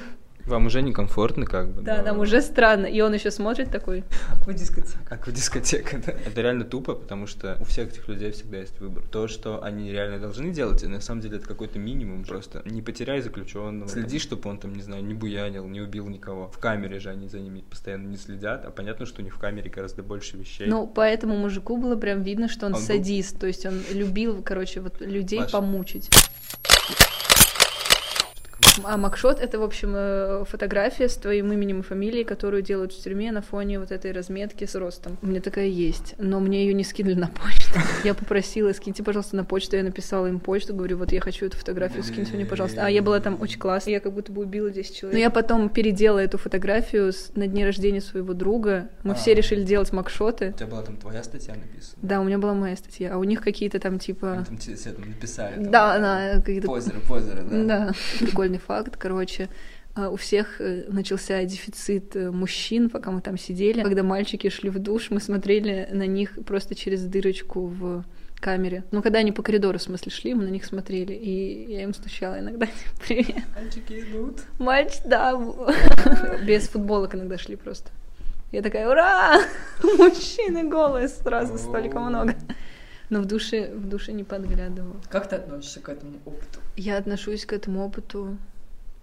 Вам 0.45 0.65
уже 0.65 0.81
некомфортно, 0.81 1.45
как 1.45 1.69
бы. 1.71 1.81
Да, 1.81 1.97
но- 1.97 2.03
там 2.03 2.19
уже 2.19 2.41
странно. 2.41 2.85
И 2.87 3.01
он 3.01 3.13
еще 3.13 3.29
смотрит 3.29 3.69
такой. 3.71 4.03
В 4.45 4.53
дискотеке. 4.53 4.97
Как 5.07 5.27
в 5.27 5.31
дискотеке, 5.31 6.01
да. 6.05 6.11
Это 6.11 6.41
реально 6.41 6.65
тупо, 6.65 6.95
потому 6.95 7.27
что 7.27 7.57
у 7.59 7.65
всех 7.65 7.89
этих 7.89 8.07
людей 8.07 8.31
всегда 8.31 8.57
есть 8.57 8.79
выбор. 8.79 9.03
То, 9.11 9.27
что 9.27 9.63
они 9.63 9.91
реально 9.91 10.19
должны 10.19 10.51
делать, 10.51 10.81
на 10.83 11.01
самом 11.01 11.21
деле 11.21 11.37
это 11.37 11.47
какой-то 11.47 11.77
минимум. 11.77 12.23
Просто 12.23 12.61
не 12.65 12.81
потеряй 12.81 13.21
заключенного. 13.21 13.89
Следи, 13.89 14.17
чтобы 14.19 14.49
он 14.49 14.57
там, 14.57 14.73
не 14.73 14.81
знаю, 14.81 15.03
не 15.03 15.13
буянил, 15.13 15.67
не 15.67 15.81
убил 15.81 16.07
никого. 16.07 16.49
В 16.49 16.57
камере 16.57 16.99
же 16.99 17.09
они 17.09 17.27
за 17.27 17.39
ними 17.39 17.61
постоянно 17.61 18.07
не 18.07 18.17
следят, 18.17 18.65
а 18.65 18.71
понятно, 18.71 19.05
что 19.05 19.21
у 19.21 19.23
них 19.23 19.35
в 19.35 19.39
камере 19.39 19.69
гораздо 19.69 20.01
больше 20.03 20.37
вещей. 20.37 20.67
Ну, 20.67 20.87
по 20.87 21.01
этому 21.01 21.37
мужику 21.37 21.77
было 21.77 21.95
прям 21.95 22.23
видно, 22.23 22.47
что 22.47 22.65
он, 22.65 22.73
Он 22.73 22.79
был- 22.79 22.85
садист, 22.87 23.39
то 23.39 23.45
есть 23.45 23.65
он 23.65 23.81
любил, 23.93 24.41
короче, 24.43 24.81
вот 24.81 24.99
людей 25.01 25.39
Маша. 25.39 25.51
помучить. 25.51 26.09
А 28.83 28.97
Макшот— 28.97 29.39
это, 29.41 29.59
в 29.59 29.63
общем, 29.63 29.93
э, 29.95 30.43
фотография 30.49 31.09
с 31.09 31.15
твоим 31.15 31.51
именем 31.51 31.79
и 31.79 31.83
фамилией, 31.83 32.23
которую 32.23 32.61
делают 32.61 32.93
в 32.93 33.01
тюрьме 33.01 33.31
на 33.31 33.41
фоне 33.41 33.79
вот 33.79 33.91
этой 33.91 34.11
разметки 34.11 34.65
с 34.65 34.75
ростом. 34.75 35.17
У 35.21 35.27
меня 35.27 35.41
такая 35.41 35.67
есть, 35.67 36.15
но 36.17 36.39
мне 36.39 36.65
ее 36.65 36.73
не 36.73 36.83
скинули 36.83 37.15
на 37.15 37.27
почту. 37.27 37.79
Я 38.03 38.13
попросила, 38.13 38.71
скиньте, 38.73 39.03
пожалуйста, 39.03 39.35
на 39.35 39.43
почту. 39.43 39.75
Я 39.75 39.83
написала 39.83 40.27
им 40.27 40.39
почту, 40.39 40.73
говорю, 40.73 40.97
вот 40.97 41.11
я 41.11 41.21
хочу 41.21 41.45
эту 41.45 41.57
фотографию, 41.57 42.03
скиньте 42.03 42.33
мне, 42.33 42.45
пожалуйста. 42.45 42.85
А 42.85 42.89
я 42.89 43.01
была 43.01 43.19
там 43.19 43.37
очень 43.41 43.59
классная, 43.59 43.93
я 43.95 43.99
как 43.99 44.13
будто 44.13 44.31
бы 44.31 44.41
убила 44.41 44.69
10 44.69 44.95
человек. 44.95 45.13
Но 45.13 45.19
я 45.19 45.29
потом 45.29 45.69
переделала 45.69 46.19
эту 46.19 46.37
фотографию 46.37 47.13
на 47.35 47.47
дне 47.47 47.65
рождения 47.65 48.01
своего 48.01 48.33
друга. 48.33 48.89
Мы 49.03 49.15
все 49.15 49.31
А. 49.31 49.35
решили 49.35 49.63
делать 49.63 49.91
макшоты. 49.93 50.49
У 50.49 50.53
тебя 50.53 50.67
была 50.67 50.81
там 50.83 50.97
твоя 50.97 51.23
статья 51.23 51.55
написана? 51.55 51.97
Да, 52.01 52.21
у 52.21 52.23
меня 52.23 52.37
была 52.37 52.53
моя 52.53 52.75
статья, 52.75 53.13
а 53.13 53.17
у 53.17 53.23
них 53.23 53.41
какие-то 53.41 53.79
там 53.79 53.99
типа... 53.99 54.45
Там 54.47 54.57
написали. 55.07 55.55
Да, 55.57 55.99
да, 55.99 56.41
какие-то... 56.41 56.67
Позеры, 56.67 56.99
позеры, 57.01 57.43
да. 57.43 57.63
Да. 57.63 57.93
Прикольный 58.49 58.59
факт, 58.59 58.97
короче. 58.97 59.49
а, 59.95 60.09
У 60.09 60.15
всех 60.15 60.59
э, 60.59 60.85
начался 60.87 61.43
дефицит 61.43 62.15
э, 62.15 62.31
мужчин, 62.31 62.89
пока 62.89 63.11
мы 63.11 63.21
там 63.21 63.37
сидели. 63.37 63.83
Когда 63.83 64.01
мальчики 64.01 64.49
шли 64.49 64.71
в 64.71 64.79
душ, 64.79 65.11
мы 65.11 65.19
смотрели 65.19 65.87
на 65.91 66.07
них 66.07 66.31
просто 66.47 66.73
через 66.73 67.03
дырочку 67.03 67.67
в 67.67 68.03
камере. 68.39 68.83
Ну, 68.91 69.03
когда 69.03 69.19
они 69.19 69.31
по 69.31 69.43
коридору, 69.43 69.77
в 69.77 69.81
смысле, 69.83 70.11
шли, 70.11 70.33
мы 70.33 70.45
на 70.45 70.49
них 70.49 70.65
смотрели. 70.65 71.13
И 71.13 71.71
я 71.71 71.83
им 71.83 71.93
стучала 71.93 72.39
иногда. 72.39 72.67
Привет. 73.07 73.43
Мальчики 73.55 73.99
идут. 73.99 74.39
Мальчик, 74.57 75.01
да. 75.05 75.39
Без 76.47 76.69
футболок 76.69 77.13
иногда 77.13 77.37
шли 77.37 77.55
просто. 77.55 77.91
Я 78.51 78.63
такая, 78.63 78.89
ура! 78.89 79.41
Мужчины 79.83 80.67
голые, 80.67 81.07
сразу 81.07 81.59
столько 81.59 81.99
много. 81.99 82.33
Но 83.09 83.21
в 83.21 83.25
душе, 83.25 83.73
в 83.73 83.87
душе 83.87 84.11
не 84.11 84.23
подглядывала. 84.23 84.95
Как 85.09 85.29
ты 85.29 85.35
относишься 85.37 85.79
к 85.79 85.89
этому 85.89 86.19
опыту? 86.25 86.59
Я 86.75 86.97
отношусь 86.97 87.45
к 87.45 87.53
этому 87.53 87.85
опыту 87.85 88.37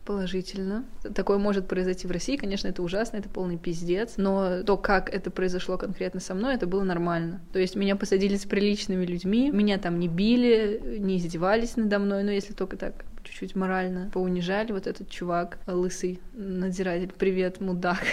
положительно. 0.05 0.85
Такое 1.15 1.39
может 1.39 1.67
произойти 1.67 2.07
в 2.07 2.13
России, 2.13 2.37
конечно, 2.37 2.69
это 2.69 2.81
ужасно, 2.83 3.17
это 3.17 3.29
полный 3.29 3.59
пиздец, 3.59 4.15
но 4.17 4.63
то, 4.63 4.77
как 4.77 5.13
это 5.13 5.31
произошло 5.33 5.77
конкретно 5.77 6.21
со 6.21 6.33
мной, 6.35 6.55
это 6.55 6.69
было 6.69 6.85
нормально. 6.85 7.41
То 7.53 7.59
есть 7.59 7.75
меня 7.75 7.97
посадили 7.97 8.37
с 8.37 8.45
приличными 8.47 9.05
людьми, 9.05 9.51
меня 9.51 9.79
там 9.79 9.99
не 9.99 10.07
били, 10.07 10.99
не 10.99 11.19
издевались 11.19 11.77
надо 11.77 11.99
мной, 11.99 12.23
но 12.23 12.31
если 12.31 12.53
только 12.53 12.77
так 12.77 13.05
чуть-чуть 13.25 13.57
морально 13.57 14.09
поунижали. 14.13 14.71
Вот 14.71 14.87
этот 14.87 15.11
чувак, 15.11 15.59
лысый 15.67 16.21
надзиратель, 16.33 17.13
привет, 17.19 17.61
мудак. 17.61 18.05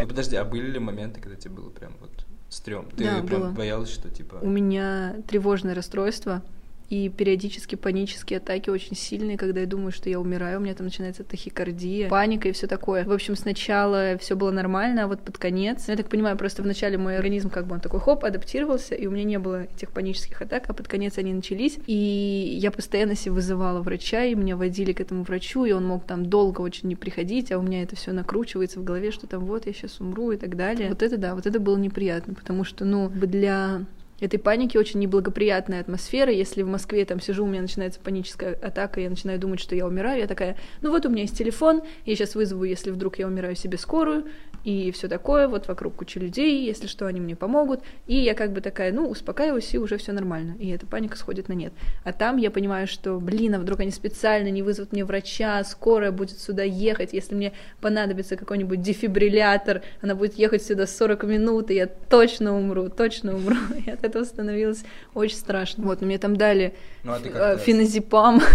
Ну 0.00 0.06
подожди, 0.06 0.36
а 0.36 0.44
были 0.44 0.70
ли 0.70 0.78
моменты, 0.78 1.20
когда 1.20 1.36
тебе 1.36 1.54
было 1.54 1.70
прям 1.70 1.92
вот 2.00 2.27
стрём? 2.48 2.86
Ты 2.96 3.04
Да, 3.04 3.22
прям 3.22 3.40
было. 3.42 3.50
боялась, 3.50 3.90
что 3.90 4.08
типа... 4.10 4.36
У 4.42 4.48
меня 4.48 5.16
тревожное 5.26 5.74
расстройство, 5.74 6.42
и 6.90 7.08
периодически 7.08 7.74
панические 7.74 8.38
атаки 8.38 8.70
очень 8.70 8.96
сильные, 8.96 9.36
когда 9.36 9.60
я 9.60 9.66
думаю, 9.66 9.92
что 9.92 10.08
я 10.08 10.18
умираю, 10.18 10.58
у 10.58 10.62
меня 10.62 10.74
там 10.74 10.86
начинается 10.86 11.24
тахикардия, 11.24 12.08
паника 12.08 12.48
и 12.48 12.52
все 12.52 12.66
такое. 12.66 13.04
В 13.04 13.12
общем, 13.12 13.36
сначала 13.36 14.16
все 14.18 14.36
было 14.36 14.50
нормально, 14.50 15.04
а 15.04 15.06
вот 15.06 15.20
под 15.20 15.38
конец, 15.38 15.88
я 15.88 15.96
так 15.96 16.08
понимаю, 16.08 16.36
просто 16.36 16.62
вначале 16.62 16.96
мой 16.96 17.16
организм 17.16 17.50
как 17.50 17.66
бы 17.66 17.74
он 17.74 17.80
такой 17.80 18.00
хоп, 18.00 18.24
адаптировался, 18.24 18.94
и 18.94 19.06
у 19.06 19.10
меня 19.10 19.24
не 19.24 19.38
было 19.38 19.64
этих 19.64 19.90
панических 19.90 20.40
атак, 20.40 20.64
а 20.68 20.72
под 20.72 20.88
конец 20.88 21.18
они 21.18 21.34
начались, 21.34 21.78
и 21.86 22.58
я 22.58 22.70
постоянно 22.70 23.14
себе 23.14 23.32
вызывала 23.32 23.80
врача, 23.80 24.24
и 24.24 24.34
меня 24.34 24.56
водили 24.56 24.92
к 24.92 25.00
этому 25.00 25.24
врачу, 25.24 25.64
и 25.64 25.72
он 25.72 25.86
мог 25.86 26.04
там 26.04 26.26
долго 26.26 26.60
очень 26.60 26.88
не 26.88 26.96
приходить, 26.96 27.52
а 27.52 27.58
у 27.58 27.62
меня 27.62 27.82
это 27.82 27.96
все 27.96 28.12
накручивается 28.12 28.80
в 28.80 28.84
голове, 28.84 29.10
что 29.10 29.26
там 29.26 29.44
вот 29.44 29.66
я 29.66 29.72
сейчас 29.72 30.00
умру 30.00 30.32
и 30.32 30.36
так 30.36 30.56
далее. 30.56 30.88
Вот 30.88 31.02
это 31.02 31.18
да, 31.18 31.34
вот 31.34 31.46
это 31.46 31.60
было 31.60 31.76
неприятно, 31.76 32.34
потому 32.34 32.64
что, 32.64 32.84
ну, 32.84 33.08
для 33.08 33.82
этой 34.20 34.38
паники 34.38 34.76
очень 34.76 35.00
неблагоприятная 35.00 35.80
атмосфера. 35.80 36.32
Если 36.32 36.62
в 36.62 36.68
Москве 36.68 37.04
там 37.04 37.20
сижу, 37.20 37.44
у 37.44 37.48
меня 37.48 37.62
начинается 37.62 38.00
паническая 38.00 38.54
атака, 38.54 39.00
я 39.00 39.10
начинаю 39.10 39.38
думать, 39.38 39.60
что 39.60 39.74
я 39.74 39.86
умираю, 39.86 40.20
я 40.20 40.26
такая, 40.26 40.56
ну 40.82 40.90
вот 40.90 41.06
у 41.06 41.08
меня 41.08 41.22
есть 41.22 41.36
телефон, 41.36 41.82
я 42.04 42.16
сейчас 42.16 42.34
вызову, 42.34 42.64
если 42.64 42.90
вдруг 42.90 43.18
я 43.18 43.26
умираю 43.26 43.54
себе 43.56 43.78
скорую, 43.78 44.26
и 44.68 44.90
все 44.90 45.08
такое, 45.08 45.48
вот 45.48 45.66
вокруг 45.66 45.96
куча 45.96 46.20
людей, 46.20 46.66
если 46.66 46.86
что, 46.86 47.06
они 47.06 47.20
мне 47.20 47.34
помогут, 47.34 47.80
и 48.06 48.16
я 48.16 48.34
как 48.34 48.52
бы 48.52 48.60
такая, 48.60 48.92
ну, 48.92 49.08
успокаиваюсь, 49.08 49.72
и 49.72 49.78
уже 49.78 49.96
все 49.96 50.12
нормально, 50.12 50.56
и 50.58 50.68
эта 50.68 50.86
паника 50.86 51.16
сходит 51.16 51.48
на 51.48 51.54
нет. 51.54 51.72
А 52.04 52.12
там 52.12 52.36
я 52.36 52.50
понимаю, 52.50 52.86
что, 52.86 53.18
блин, 53.18 53.54
а 53.54 53.60
вдруг 53.60 53.80
они 53.80 53.90
специально 53.90 54.48
не 54.48 54.62
вызовут 54.62 54.92
мне 54.92 55.06
врача, 55.06 55.64
скорая 55.64 56.12
будет 56.12 56.38
сюда 56.38 56.64
ехать, 56.64 57.14
если 57.14 57.34
мне 57.34 57.54
понадобится 57.80 58.36
какой-нибудь 58.36 58.82
дефибриллятор, 58.82 59.80
она 60.02 60.14
будет 60.14 60.34
ехать 60.34 60.62
сюда 60.62 60.86
40 60.86 61.24
минут, 61.24 61.70
и 61.70 61.74
я 61.74 61.86
точно 61.86 62.54
умру, 62.54 62.90
точно 62.90 63.36
умру. 63.36 63.56
И 63.86 63.90
от 63.90 64.04
этого 64.04 64.24
становилось 64.24 64.84
очень 65.14 65.36
страшно. 65.36 65.84
Вот, 65.84 66.02
но 66.02 66.06
мне 66.06 66.18
там 66.18 66.36
дали 66.36 66.74
Ну, 67.04 67.12
а 67.12 67.20
э, 67.54 67.58
феназепам. 67.58 68.42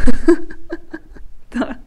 Да. 1.54 1.78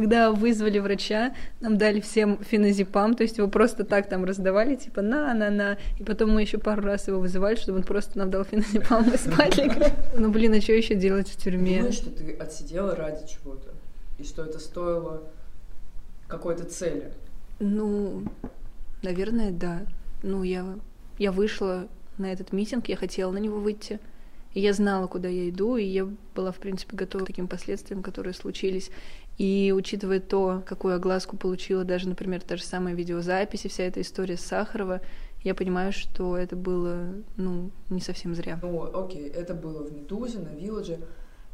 Когда 0.00 0.32
вызвали 0.32 0.78
врача, 0.78 1.34
нам 1.60 1.76
дали 1.76 2.00
всем 2.00 2.38
феназепам, 2.42 3.14
то 3.14 3.22
есть 3.22 3.36
его 3.36 3.48
просто 3.48 3.84
так 3.84 4.08
там 4.08 4.24
раздавали, 4.24 4.74
типа 4.74 5.02
на-на-на, 5.02 5.76
и 5.98 6.04
потом 6.04 6.30
мы 6.30 6.40
еще 6.40 6.56
пару 6.56 6.80
раз 6.80 7.06
его 7.06 7.20
вызывали, 7.20 7.56
чтобы 7.56 7.80
он 7.80 7.84
просто 7.84 8.16
нам 8.16 8.30
дал 8.30 8.44
феназепам, 8.44 9.04
спать 9.18 9.58
легли. 9.58 9.88
Ну, 10.16 10.30
блин, 10.30 10.54
а 10.54 10.60
что 10.62 10.72
еще 10.72 10.94
делать 10.94 11.28
в 11.28 11.36
тюрьме? 11.36 11.76
Думаешь, 11.76 11.96
что 11.96 12.08
ты 12.08 12.32
отсидела 12.32 12.96
ради 12.96 13.28
чего-то? 13.28 13.74
И 14.18 14.24
что 14.24 14.42
это 14.42 14.58
стоило 14.58 15.22
какой-то 16.28 16.64
цели? 16.64 17.12
Ну, 17.58 18.22
наверное, 19.02 19.50
да. 19.50 19.82
Ну, 20.22 20.44
я, 20.44 20.64
я 21.18 21.30
вышла 21.30 21.88
на 22.16 22.32
этот 22.32 22.54
митинг, 22.54 22.88
я 22.88 22.96
хотела 22.96 23.30
на 23.32 23.38
него 23.38 23.60
выйти. 23.60 24.00
И 24.52 24.60
я 24.60 24.72
знала, 24.72 25.06
куда 25.06 25.28
я 25.28 25.48
иду, 25.48 25.76
и 25.76 25.84
я 25.84 26.08
была, 26.34 26.50
в 26.50 26.56
принципе, 26.56 26.96
готова 26.96 27.22
к 27.22 27.26
таким 27.28 27.46
последствиям, 27.46 28.02
которые 28.02 28.34
случились. 28.34 28.90
И 29.38 29.72
учитывая 29.74 30.20
то, 30.20 30.62
какую 30.66 30.94
огласку 30.94 31.36
получила 31.36 31.84
даже, 31.84 32.08
например, 32.08 32.42
та 32.42 32.56
же 32.56 32.62
самая 32.62 32.94
видеозапись 32.94 33.64
и 33.64 33.68
вся 33.68 33.84
эта 33.84 34.00
история 34.02 34.36
с 34.36 34.42
Сахарова, 34.42 35.00
я 35.42 35.54
понимаю, 35.54 35.92
что 35.92 36.36
это 36.36 36.56
было, 36.56 37.14
ну, 37.36 37.70
не 37.88 38.00
совсем 38.00 38.34
зря. 38.34 38.58
Ну, 38.62 38.82
окей, 38.82 39.28
это 39.28 39.54
было 39.54 39.82
в 39.82 39.92
Медузе, 39.92 40.40
на 40.40 40.48
Вилладже. 40.48 40.98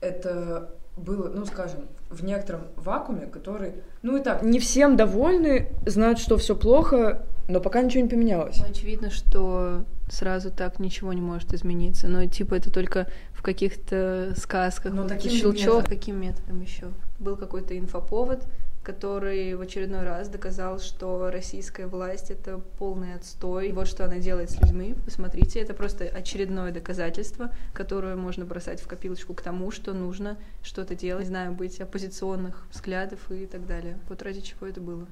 Это 0.01 0.71
было, 0.97 1.29
ну, 1.29 1.47
скажем, 1.47 1.81
в 2.11 2.25
некотором 2.25 2.63
вакууме, 2.77 3.27
который, 3.27 3.75
ну 4.03 4.17
и 4.17 4.23
так, 4.23 4.43
не 4.43 4.59
всем 4.59 4.97
довольны, 4.97 5.69
знают, 5.87 6.19
что 6.19 6.37
все 6.37 6.57
плохо, 6.57 7.25
но 7.49 7.61
пока 7.61 7.83
ничего 7.83 8.03
не 8.03 8.09
поменялось. 8.09 8.61
Очевидно, 8.69 9.11
что 9.11 9.85
сразу 10.09 10.51
так 10.51 10.79
ничего 10.79 11.13
не 11.13 11.21
может 11.21 11.53
измениться. 11.53 12.09
Но 12.09 12.27
типа 12.27 12.55
это 12.55 12.73
только 12.73 13.09
в 13.37 13.43
каких-то 13.43 14.35
сказках. 14.37 14.93
Но 14.93 15.03
вот 15.03 15.09
таким 15.09 15.31
щелчок. 15.33 15.55
методом. 15.61 15.85
Каким 15.85 16.21
методом 16.21 16.61
еще? 16.61 16.87
Был 17.19 17.37
какой-то 17.37 17.79
инфоповод, 17.79 18.45
который 18.83 19.55
в 19.55 19.61
очередной 19.61 20.03
раз 20.05 20.29
доказал, 20.29 20.79
что 20.79 21.31
российская 21.31 21.87
власть 21.87 22.31
это 22.31 22.59
полный 22.79 23.15
отстой. 23.15 23.73
Вот 23.73 23.89
что 23.89 24.05
она 24.05 24.19
делает 24.19 24.51
с 24.51 24.61
людьми. 24.61 24.95
Посмотрите, 25.05 25.61
это 25.61 25.75
просто 25.75 26.05
очередное 26.05 26.73
доказательство, 26.73 27.51
которое 27.75 28.17
можно 28.17 28.45
бросать 28.45 28.81
в 28.81 28.87
копилочку 28.87 29.35
к 29.35 29.43
тому, 29.43 29.71
что 29.71 29.93
нужно 29.93 30.39
что-то 30.63 30.95
делать, 30.95 31.25
не 31.25 31.29
знаю, 31.31 31.53
быть 31.53 31.81
оппозиционных 31.81 32.65
взглядов 32.73 33.19
и 33.31 33.47
так 33.47 33.67
далее. 33.67 33.99
Вот 34.09 34.23
ради 34.23 34.41
чего 34.41 34.67
это 34.67 34.81
было. 34.81 35.07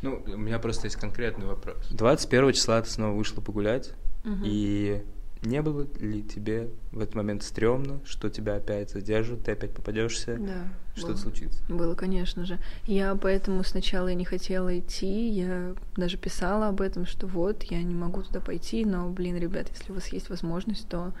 Ну, 0.00 0.22
у 0.26 0.36
меня 0.36 0.58
просто 0.58 0.86
есть 0.86 0.96
конкретный 0.96 1.46
вопрос. 1.46 1.76
21 1.90 2.52
числа 2.52 2.80
ты 2.80 2.88
снова 2.88 3.14
вышла 3.14 3.40
погулять, 3.40 3.90
Мгм. 4.24 4.42
и 4.44 5.02
не 5.42 5.62
было 5.62 5.86
ли 6.00 6.22
тебе 6.22 6.68
в 6.92 7.00
этот 7.00 7.14
момент 7.14 7.42
стрёмно, 7.42 8.00
что 8.04 8.28
тебя 8.28 8.56
опять 8.56 8.90
задержат, 8.90 9.44
ты 9.44 9.52
опять 9.52 9.72
попадешься, 9.72 10.36
Да. 10.36 10.68
что-то 10.96 11.16
случится? 11.16 11.62
Было, 11.68 11.94
конечно 11.94 12.44
же. 12.44 12.58
Я 12.86 13.14
поэтому 13.14 13.62
сначала 13.64 14.08
и 14.08 14.14
не 14.14 14.24
хотела 14.24 14.78
идти, 14.78 15.28
я 15.28 15.74
даже 15.96 16.16
писала 16.16 16.68
об 16.68 16.80
этом, 16.80 17.06
что 17.06 17.26
вот, 17.26 17.62
я 17.64 17.82
не 17.82 17.94
могу 17.94 18.22
туда 18.22 18.40
пойти, 18.40 18.84
но, 18.84 19.08
блин, 19.08 19.36
ребят, 19.36 19.68
если 19.76 19.92
у 19.92 19.94
вас 19.94 20.08
есть 20.08 20.28
возможность, 20.30 20.88
то 20.88 21.12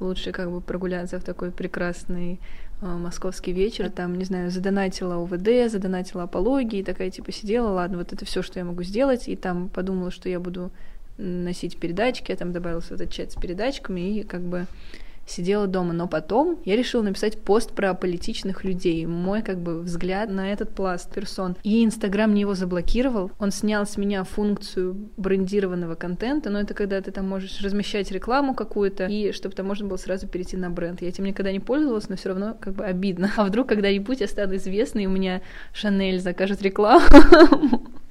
лучше 0.00 0.32
как 0.32 0.50
бы 0.50 0.60
прогуляться 0.60 1.20
в 1.20 1.24
такой 1.24 1.52
прекрасный 1.52 2.40
э, 2.80 2.86
московский 2.86 3.52
вечер, 3.52 3.88
там, 3.90 4.18
не 4.18 4.24
знаю, 4.24 4.50
задонатила 4.50 5.16
УВД, 5.18 5.70
задонатила 5.70 6.24
апологии, 6.24 6.80
и 6.80 6.84
такая, 6.84 7.10
типа, 7.10 7.30
сидела, 7.30 7.68
ладно, 7.68 7.98
вот 7.98 8.12
это 8.12 8.24
все, 8.24 8.42
что 8.42 8.58
я 8.58 8.64
могу 8.64 8.82
сделать, 8.82 9.28
и 9.28 9.36
там 9.36 9.68
подумала, 9.68 10.10
что 10.10 10.28
я 10.28 10.40
буду 10.40 10.72
носить 11.18 11.78
передачки, 11.78 12.30
я 12.30 12.36
там 12.36 12.52
добавился 12.52 12.90
в 12.90 12.92
этот 12.92 13.10
чат 13.10 13.32
с 13.32 13.34
передачками, 13.34 14.18
и 14.18 14.22
как 14.22 14.42
бы 14.42 14.66
сидела 15.26 15.66
дома. 15.66 15.92
Но 15.92 16.08
потом 16.08 16.58
я 16.64 16.76
решила 16.76 17.02
написать 17.02 17.38
пост 17.38 17.72
про 17.72 17.94
политичных 17.94 18.64
людей, 18.64 19.06
мой 19.06 19.42
как 19.42 19.58
бы 19.58 19.80
взгляд 19.80 20.30
на 20.30 20.52
этот 20.52 20.74
пласт 20.74 21.12
персон. 21.12 21.56
И 21.62 21.84
Инстаграм 21.84 22.30
мне 22.30 22.42
его 22.42 22.54
заблокировал, 22.54 23.30
он 23.38 23.50
снял 23.50 23.86
с 23.86 23.96
меня 23.96 24.24
функцию 24.24 25.10
брендированного 25.16 25.94
контента, 25.94 26.50
но 26.50 26.60
это 26.60 26.74
когда 26.74 27.00
ты 27.00 27.10
там 27.10 27.28
можешь 27.28 27.60
размещать 27.60 28.10
рекламу 28.10 28.54
какую-то, 28.54 29.06
и 29.06 29.32
чтобы 29.32 29.54
там 29.54 29.66
можно 29.66 29.86
было 29.86 29.96
сразу 29.96 30.26
перейти 30.26 30.56
на 30.56 30.70
бренд. 30.70 31.02
Я 31.02 31.08
этим 31.08 31.24
никогда 31.24 31.52
не 31.52 31.60
пользовалась, 31.60 32.08
но 32.08 32.16
все 32.16 32.30
равно 32.30 32.56
как 32.60 32.74
бы 32.74 32.84
обидно. 32.84 33.30
А 33.42 33.44
вдруг 33.44 33.68
когда-нибудь 33.68 34.20
я 34.20 34.28
стану 34.28 34.56
известной, 34.56 35.04
и 35.04 35.06
у 35.06 35.10
меня 35.10 35.40
Шанель 35.72 36.20
закажет 36.20 36.62
рекламу, 36.62 37.02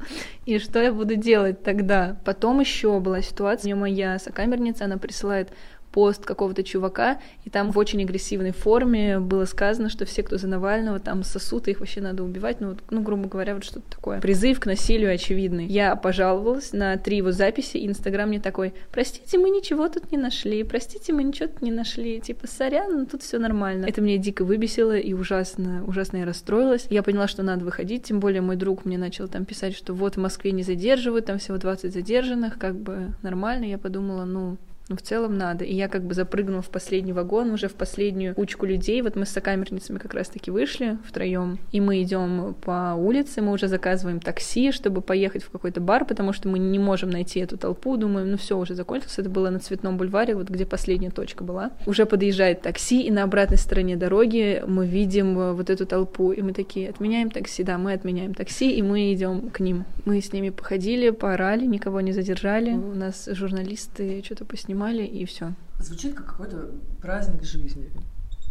и 0.45 0.59
что 0.59 0.81
я 0.81 0.91
буду 0.91 1.15
делать 1.15 1.63
тогда? 1.63 2.17
Потом 2.25 2.59
еще 2.59 2.99
была 2.99 3.21
ситуация, 3.21 3.73
мне 3.73 3.75
моя 3.75 4.19
сокамерница, 4.19 4.85
она 4.85 4.97
присылает 4.97 5.51
пост 5.91 6.25
какого-то 6.25 6.63
чувака, 6.63 7.19
и 7.43 7.49
там 7.49 7.71
в 7.71 7.77
очень 7.77 8.01
агрессивной 8.01 8.51
форме 8.51 9.19
было 9.19 9.45
сказано, 9.45 9.89
что 9.89 10.05
все, 10.05 10.23
кто 10.23 10.37
за 10.37 10.47
Навального, 10.47 10.99
там 10.99 11.23
сосут, 11.23 11.67
их 11.67 11.79
вообще 11.79 12.01
надо 12.01 12.23
убивать, 12.23 12.61
ну, 12.61 12.69
вот, 12.69 12.79
ну 12.89 13.01
грубо 13.01 13.27
говоря, 13.27 13.55
вот 13.55 13.63
что-то 13.63 13.89
такое. 13.89 14.21
Призыв 14.21 14.59
к 14.59 14.65
насилию 14.65 15.13
очевидный. 15.13 15.65
Я 15.67 15.95
пожаловалась 15.95 16.73
на 16.73 16.97
три 16.97 17.17
его 17.17 17.31
записи, 17.31 17.77
и 17.77 17.87
Инстаграм 17.87 18.29
мне 18.29 18.39
такой, 18.39 18.73
простите, 18.91 19.37
мы 19.37 19.49
ничего 19.49 19.87
тут 19.89 20.11
не 20.11 20.17
нашли, 20.17 20.63
простите, 20.63 21.13
мы 21.13 21.23
ничего 21.23 21.47
тут 21.47 21.61
не 21.61 21.71
нашли, 21.71 22.21
типа, 22.21 22.47
сорян, 22.47 22.99
ну 22.99 23.05
тут 23.05 23.23
все 23.23 23.39
нормально. 23.39 23.85
Это 23.85 24.01
меня 24.01 24.17
дико 24.17 24.45
выбесило 24.45 24.97
и 24.97 25.13
ужасно, 25.13 25.83
ужасно 25.85 26.17
я 26.17 26.25
расстроилась. 26.25 26.87
Я 26.89 27.03
поняла, 27.03 27.27
что 27.27 27.43
надо 27.43 27.65
выходить, 27.65 28.03
тем 28.03 28.19
более 28.19 28.41
мой 28.41 28.55
друг 28.55 28.85
мне 28.85 28.97
начал 28.97 29.27
там 29.27 29.45
писать, 29.45 29.75
что 29.75 29.93
вот 29.93 30.15
в 30.15 30.19
Москве 30.19 30.51
не 30.51 30.63
задерживают, 30.63 31.25
там 31.25 31.39
всего 31.39 31.57
20 31.57 31.93
задержанных, 31.93 32.57
как 32.57 32.75
бы 32.75 33.13
нормально. 33.21 33.65
Я 33.65 33.77
подумала, 33.77 34.25
ну, 34.25 34.57
ну, 34.91 34.97
в 34.97 35.01
целом 35.01 35.37
надо. 35.37 35.63
И 35.63 35.73
я 35.73 35.87
как 35.87 36.03
бы 36.03 36.13
запрыгнула 36.13 36.61
в 36.61 36.69
последний 36.69 37.13
вагон, 37.13 37.51
уже 37.51 37.69
в 37.69 37.75
последнюю 37.75 38.35
кучку 38.35 38.65
людей. 38.65 39.01
Вот 39.01 39.15
мы 39.15 39.25
с 39.25 39.29
сокамерницами 39.29 39.99
как 39.99 40.13
раз-таки 40.13 40.51
вышли 40.51 40.97
втроем, 41.07 41.59
и 41.71 41.79
мы 41.79 42.01
идем 42.01 42.55
по 42.61 42.93
улице, 42.97 43.41
мы 43.41 43.53
уже 43.53 43.69
заказываем 43.69 44.19
такси, 44.19 44.73
чтобы 44.73 45.01
поехать 45.01 45.43
в 45.43 45.49
какой-то 45.49 45.79
бар, 45.79 46.03
потому 46.03 46.33
что 46.33 46.49
мы 46.49 46.59
не 46.59 46.77
можем 46.77 47.09
найти 47.09 47.39
эту 47.39 47.57
толпу. 47.57 47.95
Думаем, 47.95 48.31
ну 48.31 48.37
все, 48.37 48.57
уже 48.57 48.75
закончилось. 48.75 49.17
Это 49.17 49.29
было 49.29 49.49
на 49.49 49.59
Цветном 49.59 49.97
бульваре, 49.97 50.35
вот 50.35 50.49
где 50.49 50.65
последняя 50.65 51.09
точка 51.09 51.45
была. 51.45 51.71
Уже 51.85 52.05
подъезжает 52.05 52.61
такси, 52.61 53.03
и 53.03 53.11
на 53.11 53.23
обратной 53.23 53.57
стороне 53.57 53.95
дороги 53.95 54.61
мы 54.67 54.85
видим 54.85 55.39
э, 55.39 55.53
вот 55.53 55.69
эту 55.69 55.85
толпу, 55.85 56.33
и 56.33 56.41
мы 56.41 56.51
такие, 56.51 56.89
отменяем 56.89 57.31
такси, 57.31 57.63
да, 57.63 57.77
мы 57.77 57.93
отменяем 57.93 58.33
такси, 58.33 58.73
и 58.73 58.81
мы 58.81 59.13
идем 59.13 59.51
к 59.51 59.61
ним. 59.61 59.85
Мы 60.03 60.19
с 60.19 60.33
ними 60.33 60.49
походили, 60.49 61.11
поорали, 61.11 61.65
никого 61.65 62.01
не 62.01 62.11
задержали. 62.11 62.71
У 62.71 62.93
нас 62.93 63.29
журналисты 63.31 64.21
что-то 64.25 64.43
поснимали, 64.43 64.80
и 64.89 65.25
все. 65.25 65.53
Звучит 65.79 66.13
как 66.15 66.27
какой-то 66.27 66.71
праздник 67.01 67.43
жизни. 67.43 67.91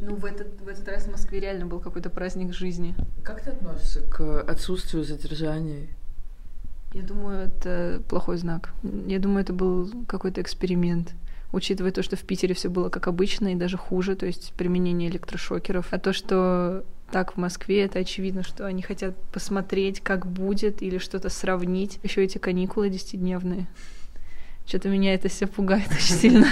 Ну, 0.00 0.16
в 0.16 0.24
этот, 0.24 0.60
в 0.60 0.68
этот 0.68 0.88
раз 0.88 1.04
в 1.04 1.10
Москве 1.10 1.40
реально 1.40 1.66
был 1.66 1.80
какой-то 1.80 2.08
праздник 2.08 2.54
жизни. 2.54 2.94
Как 3.22 3.42
ты 3.42 3.50
относишься 3.50 4.00
к 4.00 4.40
отсутствию 4.42 5.04
задержаний? 5.04 5.90
Я 6.92 7.02
думаю, 7.02 7.48
это 7.48 8.02
плохой 8.08 8.38
знак. 8.38 8.72
Я 9.06 9.18
думаю, 9.18 9.42
это 9.42 9.52
был 9.52 9.90
какой-то 10.06 10.40
эксперимент. 10.40 11.14
Учитывая 11.52 11.92
то, 11.92 12.02
что 12.02 12.16
в 12.16 12.22
Питере 12.22 12.54
все 12.54 12.68
было 12.68 12.88
как 12.88 13.08
обычно 13.08 13.52
и 13.52 13.56
даже 13.56 13.76
хуже, 13.76 14.16
то 14.16 14.26
есть 14.26 14.52
применение 14.56 15.10
электрошокеров. 15.10 15.92
А 15.92 15.98
то, 15.98 16.12
что 16.12 16.84
так 17.10 17.34
в 17.34 17.36
Москве, 17.36 17.84
это 17.84 17.98
очевидно, 17.98 18.42
что 18.42 18.66
они 18.66 18.82
хотят 18.82 19.16
посмотреть, 19.32 20.00
как 20.00 20.26
будет, 20.26 20.80
или 20.80 20.98
что-то 20.98 21.28
сравнить. 21.28 21.98
Еще 22.02 22.24
эти 22.24 22.38
каникулы 22.38 22.88
десятидневные. 22.88 23.66
Что-то 24.66 24.88
меня 24.88 25.14
это 25.14 25.28
все 25.28 25.46
пугает 25.46 25.88
очень 25.90 26.14
сильно. 26.14 26.46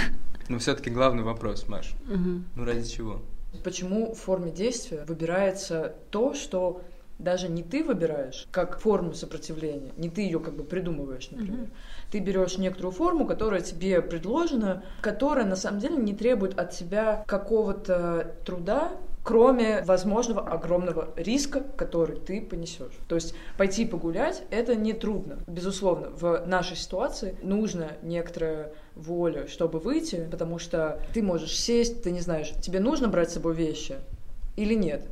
Но 0.47 0.59
все-таки 0.59 0.89
главный 0.89 1.23
вопрос, 1.23 1.67
Маш. 1.67 1.93
Ну 2.07 2.65
ради 2.65 2.87
чего? 2.87 3.21
Почему 3.63 4.13
в 4.13 4.19
форме 4.19 4.51
действия 4.51 5.03
выбирается 5.05 5.95
то, 6.11 6.33
что 6.33 6.81
даже 7.19 7.49
не 7.49 7.63
ты 7.63 7.83
выбираешь 7.83 8.47
как 8.49 8.79
форму 8.79 9.13
сопротивления, 9.13 9.91
не 9.97 10.09
ты 10.09 10.21
ее 10.21 10.39
как 10.39 10.55
бы 10.55 10.63
придумываешь, 10.63 11.29
например. 11.31 11.61
Мгм. 11.61 11.71
Ты 12.11 12.19
берешь 12.19 12.57
некоторую 12.57 12.93
форму, 12.93 13.27
которая 13.27 13.61
тебе 13.61 14.01
предложена, 14.01 14.83
которая 15.01 15.45
на 15.45 15.57
самом 15.57 15.79
деле 15.79 15.97
не 15.97 16.15
требует 16.15 16.57
от 16.57 16.71
тебя 16.71 17.23
какого-то 17.27 18.35
труда 18.45 18.93
кроме 19.23 19.81
возможного 19.83 20.41
огромного 20.41 21.09
риска, 21.15 21.63
который 21.77 22.17
ты 22.17 22.41
понесешь. 22.41 22.93
То 23.07 23.15
есть 23.15 23.35
пойти 23.57 23.85
погулять— 23.85 24.43
это 24.51 24.75
не 24.75 24.93
трудно. 24.93 25.39
Безусловно, 25.47 26.09
в 26.09 26.43
нашей 26.45 26.77
ситуации 26.77 27.35
нужно 27.41 27.93
некоторая 28.01 28.73
воля, 28.95 29.47
чтобы 29.47 29.79
выйти, 29.79 30.27
потому 30.31 30.59
что 30.59 31.01
ты 31.13 31.21
можешь 31.21 31.57
сесть, 31.57 32.03
ты 32.03 32.11
не 32.11 32.21
знаешь, 32.21 32.51
тебе 32.61 32.79
нужно 32.79 33.07
брать 33.07 33.31
с 33.31 33.33
собой 33.33 33.55
вещи 33.55 33.95
или 34.55 34.73
нет. 34.73 35.05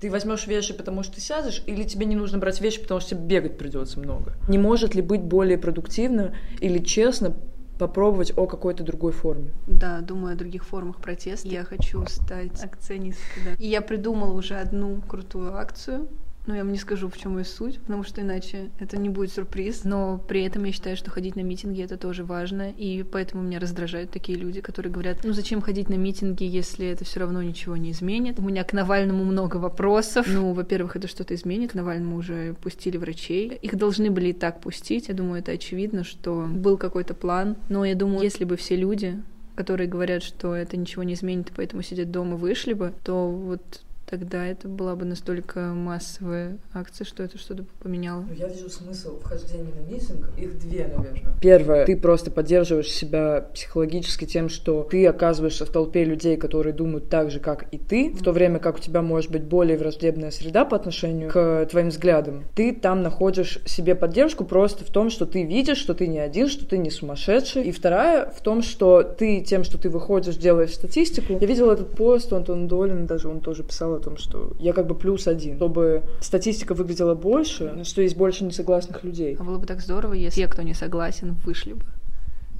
Ты 0.00 0.10
возьмешь 0.10 0.48
вещи, 0.48 0.74
потому 0.74 1.04
что 1.04 1.14
ты 1.14 1.20
сядешь, 1.20 1.62
или 1.64 1.84
тебе 1.84 2.06
не 2.06 2.16
нужно 2.16 2.38
брать 2.38 2.60
вещи, 2.60 2.80
потому 2.82 3.00
что 3.00 3.10
тебе 3.10 3.20
бегать 3.20 3.56
придется 3.56 4.00
много. 4.00 4.32
Не 4.48 4.58
может 4.58 4.96
ли 4.96 5.02
быть 5.02 5.22
более 5.22 5.58
продуктивно 5.58 6.34
или 6.60 6.78
честно 6.78 7.34
попробовать 7.82 8.32
о 8.36 8.46
какой-то 8.46 8.84
другой 8.84 9.10
форме. 9.10 9.50
Да, 9.66 10.00
думаю 10.02 10.34
о 10.34 10.36
других 10.36 10.64
формах 10.64 10.98
протеста. 10.98 11.48
Я 11.48 11.64
хочу 11.64 12.06
стать 12.06 12.62
акционисткой, 12.62 13.42
да. 13.44 13.50
И 13.58 13.66
я 13.66 13.82
придумала 13.82 14.32
уже 14.32 14.54
одну 14.54 15.00
крутую 15.00 15.56
акцию, 15.56 16.08
ну, 16.46 16.54
я 16.54 16.64
вам 16.64 16.72
не 16.72 16.78
скажу, 16.78 17.08
в 17.08 17.16
чем 17.16 17.38
ее 17.38 17.44
суть, 17.44 17.78
потому 17.80 18.02
что 18.02 18.20
иначе 18.20 18.70
это 18.80 18.96
не 18.96 19.08
будет 19.08 19.32
сюрприз. 19.32 19.84
Но 19.84 20.18
при 20.18 20.42
этом 20.42 20.64
я 20.64 20.72
считаю, 20.72 20.96
что 20.96 21.10
ходить 21.10 21.36
на 21.36 21.42
митинги 21.42 21.82
это 21.82 21.96
тоже 21.96 22.24
важно. 22.24 22.70
И 22.70 23.04
поэтому 23.04 23.42
меня 23.44 23.60
раздражают 23.60 24.10
такие 24.10 24.36
люди, 24.36 24.60
которые 24.60 24.92
говорят, 24.92 25.18
ну 25.22 25.32
зачем 25.32 25.60
ходить 25.60 25.88
на 25.88 25.94
митинги, 25.94 26.44
если 26.44 26.86
это 26.88 27.04
все 27.04 27.20
равно 27.20 27.42
ничего 27.42 27.76
не 27.76 27.92
изменит. 27.92 28.38
У 28.38 28.42
меня 28.42 28.64
к 28.64 28.72
Навальному 28.72 29.24
много 29.24 29.58
вопросов. 29.58 30.26
Ну, 30.28 30.52
во-первых, 30.52 30.96
это 30.96 31.06
что-то 31.06 31.34
изменит. 31.34 31.72
К 31.72 31.74
Навальному 31.74 32.16
уже 32.16 32.54
пустили 32.54 32.96
врачей. 32.96 33.58
Их 33.62 33.76
должны 33.76 34.10
были 34.10 34.30
и 34.30 34.32
так 34.32 34.60
пустить. 34.60 35.08
Я 35.08 35.14
думаю, 35.14 35.40
это 35.40 35.52
очевидно, 35.52 36.02
что 36.02 36.48
был 36.50 36.76
какой-то 36.76 37.14
план. 37.14 37.56
Но 37.68 37.84
я 37.84 37.94
думаю, 37.94 38.22
если 38.22 38.44
бы 38.44 38.56
все 38.56 38.76
люди 38.76 39.22
которые 39.54 39.86
говорят, 39.86 40.22
что 40.22 40.54
это 40.56 40.78
ничего 40.78 41.02
не 41.02 41.12
изменит, 41.12 41.52
поэтому 41.54 41.82
сидят 41.82 42.10
дома, 42.10 42.36
вышли 42.36 42.72
бы, 42.72 42.94
то 43.04 43.30
вот 43.30 43.82
тогда 44.12 44.46
это 44.46 44.68
была 44.68 44.94
бы 44.94 45.06
настолько 45.06 45.60
массовая 45.60 46.58
акция, 46.74 47.06
что 47.06 47.22
это 47.22 47.38
что-то 47.38 47.64
поменяло. 47.82 48.26
Я 48.36 48.46
вижу 48.46 48.68
смысл 48.68 49.18
вхождения 49.20 49.72
на 49.74 49.90
митинг. 49.90 50.28
Их 50.36 50.58
две, 50.58 50.86
наверное. 50.94 51.32
Первое, 51.40 51.86
ты 51.86 51.96
просто 51.96 52.30
поддерживаешь 52.30 52.90
себя 52.90 53.48
психологически 53.54 54.26
тем, 54.26 54.50
что 54.50 54.82
ты 54.90 55.06
оказываешься 55.06 55.64
в 55.64 55.70
толпе 55.70 56.04
людей, 56.04 56.36
которые 56.36 56.74
думают 56.74 57.08
так 57.08 57.30
же, 57.30 57.40
как 57.40 57.72
и 57.72 57.78
ты, 57.78 58.10
в 58.10 58.22
то 58.22 58.32
время 58.32 58.58
как 58.58 58.76
у 58.76 58.80
тебя 58.80 59.00
может 59.00 59.30
быть 59.30 59.44
более 59.44 59.78
враждебная 59.78 60.30
среда 60.30 60.66
по 60.66 60.76
отношению 60.76 61.30
к 61.30 61.66
твоим 61.70 61.88
взглядам. 61.88 62.44
Ты 62.54 62.74
там 62.74 63.02
находишь 63.02 63.60
себе 63.64 63.94
поддержку 63.94 64.44
просто 64.44 64.84
в 64.84 64.90
том, 64.90 65.08
что 65.08 65.24
ты 65.24 65.44
видишь, 65.44 65.78
что 65.78 65.94
ты 65.94 66.06
не 66.06 66.18
один, 66.18 66.48
что 66.48 66.66
ты 66.66 66.76
не 66.76 66.90
сумасшедший. 66.90 67.62
И 67.62 67.72
вторая 67.72 68.30
в 68.30 68.42
том, 68.42 68.60
что 68.60 69.02
ты 69.02 69.40
тем, 69.40 69.64
что 69.64 69.78
ты 69.78 69.88
выходишь, 69.88 70.36
делаешь 70.36 70.74
статистику. 70.74 71.38
Я 71.40 71.46
видела 71.46 71.72
этот 71.72 71.96
пост, 71.96 72.30
Антон 72.34 72.68
Долин 72.68 73.06
даже, 73.06 73.28
он 73.28 73.40
тоже 73.40 73.62
писал 73.62 74.01
том, 74.02 74.16
что 74.16 74.54
я 74.58 74.72
как 74.72 74.86
бы 74.86 74.94
плюс 74.94 75.26
один, 75.26 75.56
чтобы 75.56 76.02
статистика 76.20 76.74
выглядела 76.74 77.14
больше, 77.14 77.84
что 77.84 78.02
есть 78.02 78.16
больше 78.16 78.44
несогласных 78.44 79.04
людей. 79.04 79.36
А 79.38 79.44
было 79.44 79.58
бы 79.58 79.66
так 79.66 79.80
здорово, 79.80 80.14
если 80.14 80.42
те, 80.42 80.48
кто 80.48 80.62
не 80.62 80.74
согласен, 80.74 81.36
вышли 81.44 81.74
бы. 81.74 81.84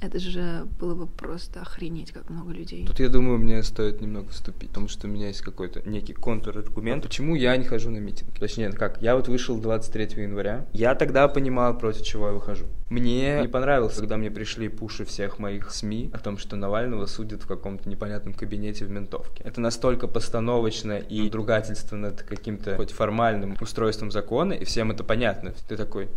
Это 0.03 0.19
же 0.19 0.67
было 0.79 0.95
бы 0.95 1.07
просто 1.07 1.61
охренеть, 1.61 2.11
как 2.11 2.29
много 2.29 2.51
людей. 2.51 2.85
Тут, 2.85 2.99
я 2.99 3.07
думаю, 3.07 3.39
мне 3.39 3.63
стоит 3.63 4.01
немного 4.01 4.29
вступить, 4.31 4.69
потому 4.69 4.89
что 4.89 5.07
у 5.07 5.09
меня 5.09 5.27
есть 5.27 5.39
какой-то 5.39 5.81
некий 5.87 6.11
контраргумент, 6.11 7.03
почему 7.03 7.35
я 7.35 7.55
не 7.55 7.63
хожу 7.63 7.89
на 7.89 7.99
митинг. 7.99 8.37
Точнее, 8.37 8.71
как, 8.73 9.01
я 9.01 9.15
вот 9.15 9.29
вышел 9.29 9.57
23 9.57 10.21
января, 10.23 10.65
я 10.73 10.93
тогда 10.95 11.29
понимал, 11.29 11.77
против 11.77 12.01
чего 12.01 12.27
я 12.27 12.33
выхожу. 12.33 12.65
Мне 12.89 13.41
не 13.41 13.47
понравилось, 13.47 13.95
когда 13.95 14.17
мне 14.17 14.29
пришли 14.29 14.67
пуши 14.67 15.05
всех 15.05 15.39
моих 15.39 15.71
СМИ 15.71 16.11
о 16.13 16.19
том, 16.19 16.37
что 16.37 16.57
Навального 16.57 17.05
судят 17.05 17.43
в 17.43 17.47
каком-то 17.47 17.89
непонятном 17.89 18.33
кабинете 18.33 18.85
в 18.85 18.91
ментовке. 18.91 19.41
Это 19.45 19.61
настолько 19.61 20.07
постановочно 20.07 20.97
и 20.97 21.29
другательство 21.29 21.95
над 21.95 22.23
каким-то 22.23 22.75
хоть 22.75 22.91
формальным 22.91 23.55
устройством 23.61 24.11
закона, 24.11 24.51
и 24.51 24.65
всем 24.65 24.91
это 24.91 25.05
понятно. 25.05 25.53
Ты 25.67 25.77
такой, 25.77 26.09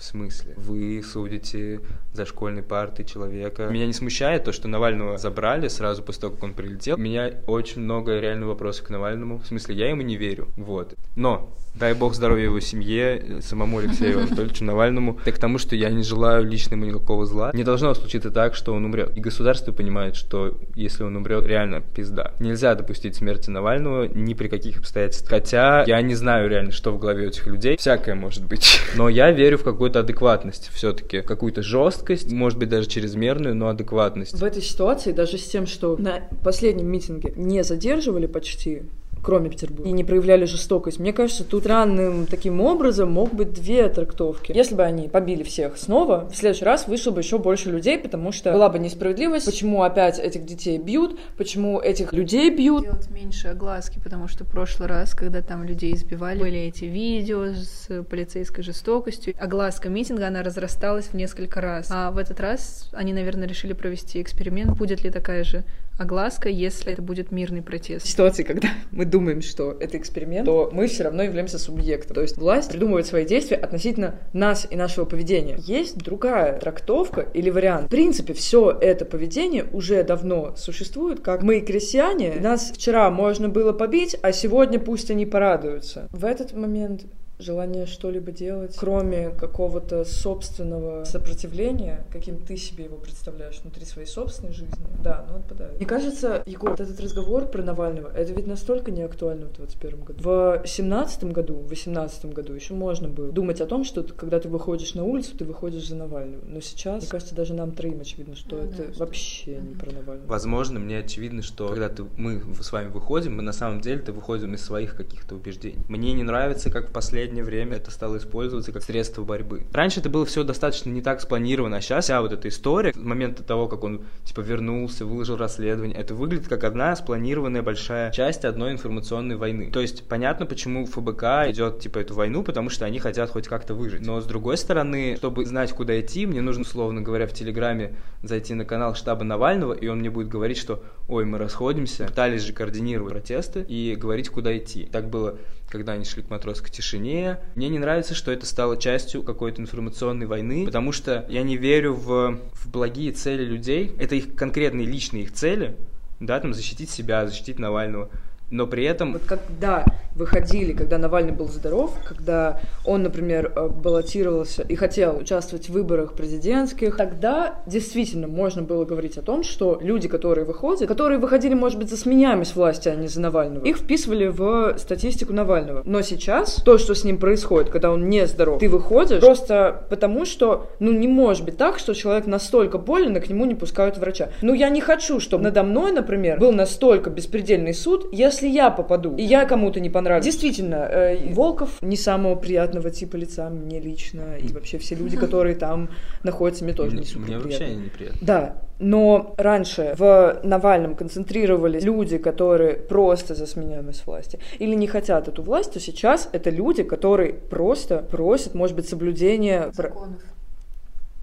в 0.00 0.04
смысле? 0.04 0.54
Вы 0.56 1.02
судите 1.04 1.80
за 2.14 2.24
школьной 2.24 2.62
партой 2.62 3.04
человека. 3.04 3.68
Меня 3.68 3.86
не 3.86 3.92
смущает 3.92 4.44
то, 4.44 4.52
что 4.52 4.66
Навального 4.66 5.18
забрали 5.18 5.68
сразу 5.68 6.02
после 6.02 6.22
того, 6.22 6.34
как 6.34 6.44
он 6.44 6.54
прилетел. 6.54 6.96
У 6.96 7.00
меня 7.00 7.34
очень 7.46 7.82
много 7.82 8.18
реально 8.18 8.46
вопросов 8.46 8.86
к 8.86 8.90
Навальному. 8.90 9.38
В 9.38 9.46
смысле, 9.46 9.74
я 9.74 9.90
ему 9.90 10.00
не 10.00 10.16
верю. 10.16 10.48
Вот. 10.56 10.94
Но 11.16 11.54
Дай 11.74 11.94
бог 11.94 12.14
здоровья 12.14 12.44
его 12.44 12.60
семье, 12.60 13.38
самому 13.42 13.78
Алексею 13.78 14.18
Анатольевичу 14.18 14.64
Навальному. 14.64 15.18
Так 15.24 15.36
к 15.36 15.38
тому, 15.38 15.58
что 15.58 15.76
я 15.76 15.90
не 15.90 16.02
желаю 16.02 16.44
лично 16.44 16.74
ему 16.74 16.84
никакого 16.84 17.26
зла. 17.26 17.52
Не 17.54 17.62
должно 17.62 17.94
случиться 17.94 18.30
так, 18.30 18.54
что 18.54 18.74
он 18.74 18.84
умрет. 18.84 19.16
И 19.16 19.20
государство 19.20 19.72
понимает, 19.72 20.16
что 20.16 20.58
если 20.74 21.04
он 21.04 21.16
умрет, 21.16 21.46
реально 21.46 21.80
пизда. 21.80 22.34
Нельзя 22.40 22.74
допустить 22.74 23.16
смерти 23.16 23.50
Навального 23.50 24.04
ни 24.04 24.34
при 24.34 24.48
каких 24.48 24.78
обстоятельствах. 24.78 25.30
Хотя 25.30 25.84
я 25.86 26.02
не 26.02 26.14
знаю 26.14 26.48
реально, 26.48 26.72
что 26.72 26.90
в 26.90 26.98
голове 26.98 27.26
у 27.26 27.28
этих 27.28 27.46
людей. 27.46 27.76
Всякое 27.76 28.16
может 28.16 28.44
быть. 28.44 28.80
Но 28.96 29.08
я 29.08 29.30
верю 29.30 29.58
в 29.58 29.62
какую-то 29.90 30.00
адекватность 30.00 30.70
все-таки. 30.72 31.22
Какую-то 31.22 31.62
жесткость, 31.62 32.30
может 32.32 32.58
быть, 32.58 32.68
даже 32.68 32.88
чрезмерную, 32.88 33.54
но 33.54 33.68
адекватность. 33.68 34.38
В 34.38 34.44
этой 34.44 34.62
ситуации, 34.62 35.12
даже 35.12 35.38
с 35.38 35.48
тем, 35.48 35.66
что 35.66 35.96
на 35.96 36.28
последнем 36.44 36.86
митинге 36.86 37.32
не 37.36 37.64
задерживали 37.64 38.26
почти 38.26 38.82
кроме 39.22 39.50
Петербурга, 39.50 39.88
и 39.88 39.92
не 39.92 40.04
проявляли 40.04 40.44
жестокость. 40.44 40.98
Мне 40.98 41.12
кажется, 41.12 41.44
тут 41.44 41.64
странным 41.64 42.26
таким 42.26 42.60
образом 42.60 43.12
мог 43.12 43.32
быть 43.32 43.52
две 43.52 43.88
трактовки. 43.88 44.52
Если 44.52 44.74
бы 44.74 44.82
они 44.82 45.08
побили 45.08 45.42
всех 45.42 45.76
снова, 45.76 46.28
в 46.30 46.36
следующий 46.36 46.64
раз 46.64 46.88
вышло 46.88 47.10
бы 47.10 47.20
еще 47.20 47.38
больше 47.38 47.70
людей, 47.70 47.98
потому 47.98 48.32
что 48.32 48.52
была 48.52 48.68
бы 48.68 48.78
несправедливость, 48.78 49.46
почему 49.46 49.82
опять 49.82 50.18
этих 50.18 50.44
детей 50.44 50.78
бьют, 50.78 51.18
почему 51.36 51.80
этих 51.80 52.12
людей 52.12 52.50
бьют. 52.50 52.84
Делать 52.84 53.10
меньше 53.10 53.48
огласки, 53.48 54.00
потому 54.02 54.28
что 54.28 54.44
в 54.44 54.48
прошлый 54.48 54.88
раз, 54.88 55.14
когда 55.14 55.42
там 55.42 55.64
людей 55.64 55.94
избивали, 55.94 56.40
были 56.40 56.58
эти 56.58 56.86
видео 56.86 57.52
с 57.52 58.02
полицейской 58.04 58.64
жестокостью. 58.64 59.34
Огласка 59.38 59.88
митинга, 59.88 60.28
она 60.28 60.42
разрасталась 60.42 61.06
в 61.06 61.14
несколько 61.14 61.60
раз. 61.60 61.88
А 61.90 62.10
в 62.10 62.18
этот 62.18 62.40
раз 62.40 62.88
они, 62.92 63.12
наверное, 63.12 63.46
решили 63.46 63.72
провести 63.72 64.20
эксперимент, 64.20 64.76
будет 64.76 65.04
ли 65.04 65.10
такая 65.10 65.44
же 65.44 65.64
огласка, 65.98 66.48
если 66.48 66.92
это 66.92 67.02
будет 67.02 67.30
мирный 67.30 67.62
протест. 67.62 68.06
В 68.06 68.08
ситуации, 68.08 68.42
когда 68.42 68.68
мы 68.90 69.04
думаем, 69.04 69.42
что 69.42 69.72
это 69.72 69.98
эксперимент, 69.98 70.46
то 70.46 70.70
мы 70.72 70.86
все 70.86 71.04
равно 71.04 71.22
являемся 71.22 71.58
субъектом. 71.58 72.14
То 72.14 72.22
есть 72.22 72.36
власть 72.36 72.70
придумывает 72.70 73.06
свои 73.06 73.24
действия 73.26 73.56
относительно 73.56 74.16
нас 74.32 74.66
и 74.70 74.76
нашего 74.76 75.04
поведения. 75.04 75.56
Есть 75.58 75.98
другая 75.98 76.58
трактовка 76.58 77.20
или 77.20 77.50
вариант. 77.50 77.86
В 77.86 77.90
принципе, 77.90 78.32
все 78.32 78.70
это 78.70 79.04
поведение 79.04 79.66
уже 79.72 80.02
давно 80.02 80.54
существует, 80.56 81.20
как 81.20 81.42
мы 81.42 81.60
крестьяне. 81.60 82.34
Нас 82.40 82.72
вчера 82.74 83.10
можно 83.10 83.48
было 83.48 83.72
побить, 83.72 84.16
а 84.22 84.32
сегодня 84.32 84.78
пусть 84.78 85.10
они 85.10 85.26
порадуются. 85.26 86.08
В 86.10 86.24
этот 86.24 86.54
момент 86.54 87.02
желание 87.40 87.86
что-либо 87.86 88.32
делать, 88.32 88.76
кроме 88.78 89.30
какого-то 89.30 90.04
собственного 90.04 91.04
сопротивления, 91.04 92.06
каким 92.12 92.38
ты 92.38 92.56
себе 92.56 92.84
его 92.84 92.96
представляешь 92.96 93.60
внутри 93.62 93.84
своей 93.84 94.06
собственной 94.06 94.52
жизни, 94.52 94.76
да, 95.02 95.26
ну 95.28 95.38
отпадает. 95.38 95.76
Мне 95.76 95.86
кажется, 95.86 96.42
Егор, 96.46 96.70
вот 96.70 96.80
этот 96.80 97.00
разговор 97.00 97.46
про 97.46 97.62
Навального, 97.62 98.08
это 98.08 98.32
ведь 98.32 98.46
настолько 98.46 98.90
не 98.90 99.02
актуально 99.02 99.46
в 99.46 99.52
21 99.52 100.00
году. 100.04 100.22
В 100.22 100.62
17 100.64 101.24
году, 101.24 101.54
в 101.54 101.68
18 101.68 102.26
году 102.26 102.52
еще 102.52 102.74
можно 102.74 103.08
было 103.08 103.32
думать 103.32 103.60
о 103.60 103.66
том, 103.66 103.84
что 103.84 104.02
когда 104.02 104.38
ты 104.38 104.48
выходишь 104.48 104.94
на 104.94 105.04
улицу, 105.04 105.36
ты 105.36 105.44
выходишь 105.44 105.88
за 105.88 105.96
Навального. 105.96 106.44
Но 106.44 106.60
сейчас, 106.60 107.02
мне 107.02 107.10
кажется, 107.10 107.34
даже 107.34 107.54
нам 107.54 107.72
троим 107.72 108.00
очевидно, 108.00 108.36
что 108.36 108.56
ну, 108.56 108.62
это 108.62 108.86
да, 108.88 108.92
вообще 108.98 109.56
что... 109.56 109.66
не 109.66 109.74
про 109.74 109.92
Навального. 109.92 110.26
Возможно, 110.26 110.78
мне 110.80 110.98
очевидно, 110.98 111.42
что 111.42 111.68
когда 111.68 111.88
ты, 111.88 112.04
мы 112.16 112.42
с 112.60 112.72
вами 112.72 112.88
выходим, 112.88 113.36
мы 113.36 113.42
на 113.42 113.52
самом 113.52 113.80
деле-то 113.80 114.12
выходим 114.12 114.54
из 114.54 114.62
своих 114.62 114.96
каких-то 114.96 115.34
убеждений. 115.34 115.78
Мне 115.88 116.12
не 116.12 116.22
нравится, 116.22 116.70
как 116.70 116.88
в 116.88 116.92
последнее 116.92 117.29
последнее 117.30 117.44
время 117.44 117.76
это 117.76 117.92
стало 117.92 118.16
использоваться 118.16 118.72
как 118.72 118.82
средство 118.82 119.22
борьбы. 119.22 119.62
Раньше 119.72 120.00
это 120.00 120.08
было 120.08 120.26
все 120.26 120.42
достаточно 120.42 120.90
не 120.90 121.00
так 121.00 121.20
спланировано, 121.20 121.76
а 121.76 121.80
сейчас 121.80 122.06
вся 122.06 122.20
вот 122.20 122.32
эта 122.32 122.48
история, 122.48 122.92
с 122.92 122.96
момента 122.96 123.44
того, 123.44 123.68
как 123.68 123.84
он 123.84 124.02
типа 124.24 124.40
вернулся, 124.40 125.06
выложил 125.06 125.36
расследование, 125.36 125.96
это 125.96 126.12
выглядит 126.12 126.48
как 126.48 126.64
одна 126.64 126.96
спланированная 126.96 127.62
большая 127.62 128.10
часть 128.10 128.44
одной 128.44 128.72
информационной 128.72 129.36
войны. 129.36 129.70
То 129.70 129.78
есть 129.78 130.08
понятно, 130.08 130.44
почему 130.44 130.86
ФБК 130.86 131.50
идет 131.50 131.78
типа 131.78 132.00
эту 132.00 132.14
войну, 132.14 132.42
потому 132.42 132.68
что 132.68 132.84
они 132.84 132.98
хотят 132.98 133.30
хоть 133.30 133.46
как-то 133.46 133.74
выжить. 133.74 134.04
Но 134.04 134.20
с 134.20 134.24
другой 134.24 134.56
стороны, 134.56 135.14
чтобы 135.16 135.46
знать, 135.46 135.70
куда 135.72 136.00
идти, 136.00 136.26
мне 136.26 136.40
нужно, 136.40 136.62
условно 136.62 137.00
говоря, 137.00 137.28
в 137.28 137.32
Телеграме 137.32 137.94
зайти 138.24 138.54
на 138.54 138.64
канал 138.64 138.96
штаба 138.96 139.22
Навального, 139.22 139.72
и 139.72 139.86
он 139.86 140.00
мне 140.00 140.10
будет 140.10 140.26
говорить, 140.26 140.58
что 140.58 140.82
ой, 141.06 141.24
мы 141.24 141.38
расходимся, 141.38 142.06
пытались 142.06 142.42
же 142.42 142.52
координировать 142.52 143.12
протесты 143.12 143.60
и 143.62 143.94
говорить, 143.94 144.30
куда 144.30 144.56
идти. 144.56 144.88
Так 144.90 145.10
было 145.10 145.38
когда 145.70 145.92
они 145.92 146.04
шли 146.04 146.22
к 146.22 146.30
матросской 146.30 146.70
тишине. 146.70 147.38
Мне 147.54 147.68
не 147.68 147.78
нравится, 147.78 148.14
что 148.14 148.32
это 148.32 148.44
стало 148.44 148.76
частью 148.76 149.22
какой-то 149.22 149.62
информационной 149.62 150.26
войны, 150.26 150.66
потому 150.66 150.92
что 150.92 151.24
я 151.28 151.42
не 151.42 151.56
верю 151.56 151.94
в, 151.94 152.38
в 152.52 152.70
благие 152.70 153.12
цели 153.12 153.44
людей. 153.44 153.94
Это 153.98 154.16
их 154.16 154.34
конкретные 154.34 154.86
личные 154.86 155.22
их 155.22 155.32
цели, 155.32 155.76
да, 156.18 156.38
там 156.40 156.52
защитить 156.52 156.90
себя, 156.90 157.26
защитить 157.26 157.58
Навального. 157.58 158.10
Но 158.50 158.66
при 158.66 158.84
этом... 158.84 159.12
Вот 159.12 159.22
когда 159.26 159.84
выходили, 160.14 160.72
когда 160.72 160.98
Навальный 160.98 161.32
был 161.32 161.48
здоров, 161.48 161.94
когда 162.04 162.60
он, 162.84 163.02
например, 163.02 163.52
э, 163.54 163.68
баллотировался 163.68 164.62
и 164.62 164.74
хотел 164.74 165.16
участвовать 165.16 165.68
в 165.68 165.72
выборах 165.72 166.14
президентских, 166.14 166.96
тогда 166.96 167.60
действительно 167.66 168.26
можно 168.26 168.62
было 168.62 168.84
говорить 168.84 169.16
о 169.18 169.22
том, 169.22 169.44
что 169.44 169.78
люди, 169.80 170.08
которые 170.08 170.44
выходят, 170.44 170.88
которые 170.88 171.18
выходили, 171.18 171.54
может 171.54 171.78
быть, 171.78 171.88
за 171.88 171.96
сменями 171.96 172.44
власти, 172.54 172.88
а 172.88 172.94
не 172.94 173.06
за 173.06 173.20
Навального, 173.20 173.64
их 173.64 173.78
вписывали 173.78 174.26
в 174.26 174.76
статистику 174.78 175.32
Навального. 175.32 175.82
Но 175.84 176.02
сейчас 176.02 176.56
то, 176.56 176.78
что 176.78 176.94
с 176.94 177.04
ним 177.04 177.18
происходит, 177.18 177.70
когда 177.70 177.90
он 177.90 178.08
не 178.08 178.26
здоров, 178.26 178.60
ты 178.60 178.68
выходишь 178.68 179.20
просто 179.20 179.84
потому, 179.90 180.24
что, 180.24 180.68
ну, 180.80 180.92
не 180.92 181.06
может 181.06 181.44
быть 181.44 181.56
так, 181.56 181.78
что 181.78 181.94
человек 181.94 182.26
настолько 182.26 182.78
болен, 182.78 183.16
и 183.16 183.20
к 183.20 183.28
нему 183.28 183.44
не 183.44 183.54
пускают 183.54 183.98
врача. 183.98 184.30
Ну, 184.42 184.54
я 184.54 184.68
не 184.70 184.80
хочу, 184.80 185.20
чтобы 185.20 185.44
надо 185.44 185.62
мной, 185.62 185.92
например, 185.92 186.38
был 186.38 186.52
настолько 186.52 187.10
беспредельный 187.10 187.74
суд, 187.74 188.08
если 188.12 188.39
я 188.48 188.70
попаду, 188.70 189.16
и 189.16 189.22
я 189.22 189.44
кому-то 189.44 189.80
не 189.80 189.90
понравлюсь. 189.90 190.24
Действительно, 190.24 190.86
э, 190.90 191.32
Волков 191.34 191.70
не 191.82 191.96
самого 191.96 192.34
приятного 192.36 192.90
типа 192.90 193.16
лица 193.16 193.50
мне 193.50 193.80
лично, 193.80 194.36
и 194.36 194.52
вообще 194.52 194.78
все 194.78 194.94
люди, 194.94 195.16
которые 195.24 195.54
там 195.54 195.88
находятся, 196.22 196.64
мне 196.64 196.72
тоже 196.72 196.96
не 196.96 197.04
супер 197.04 197.26
мне 197.26 197.38
вообще 197.38 197.58
приятно. 197.58 197.80
неприятно. 197.84 198.18
Да, 198.22 198.56
но 198.78 199.34
раньше 199.36 199.94
в 199.98 200.40
Навальном 200.42 200.94
концентрировались 200.94 201.82
люди, 201.84 202.16
которые 202.18 202.74
просто 202.74 203.34
за 203.34 203.46
сменяемость 203.46 204.06
власти 204.06 204.38
или 204.58 204.74
не 204.74 204.86
хотят 204.86 205.28
эту 205.28 205.42
власть, 205.42 205.72
то 205.74 205.80
сейчас 205.80 206.28
это 206.32 206.50
люди, 206.50 206.82
которые 206.82 207.34
просто 207.34 207.98
просят, 207.98 208.54
может 208.54 208.76
быть, 208.76 208.88
соблюдения 208.88 209.70
пра- 209.76 209.88
Законов. 209.88 210.22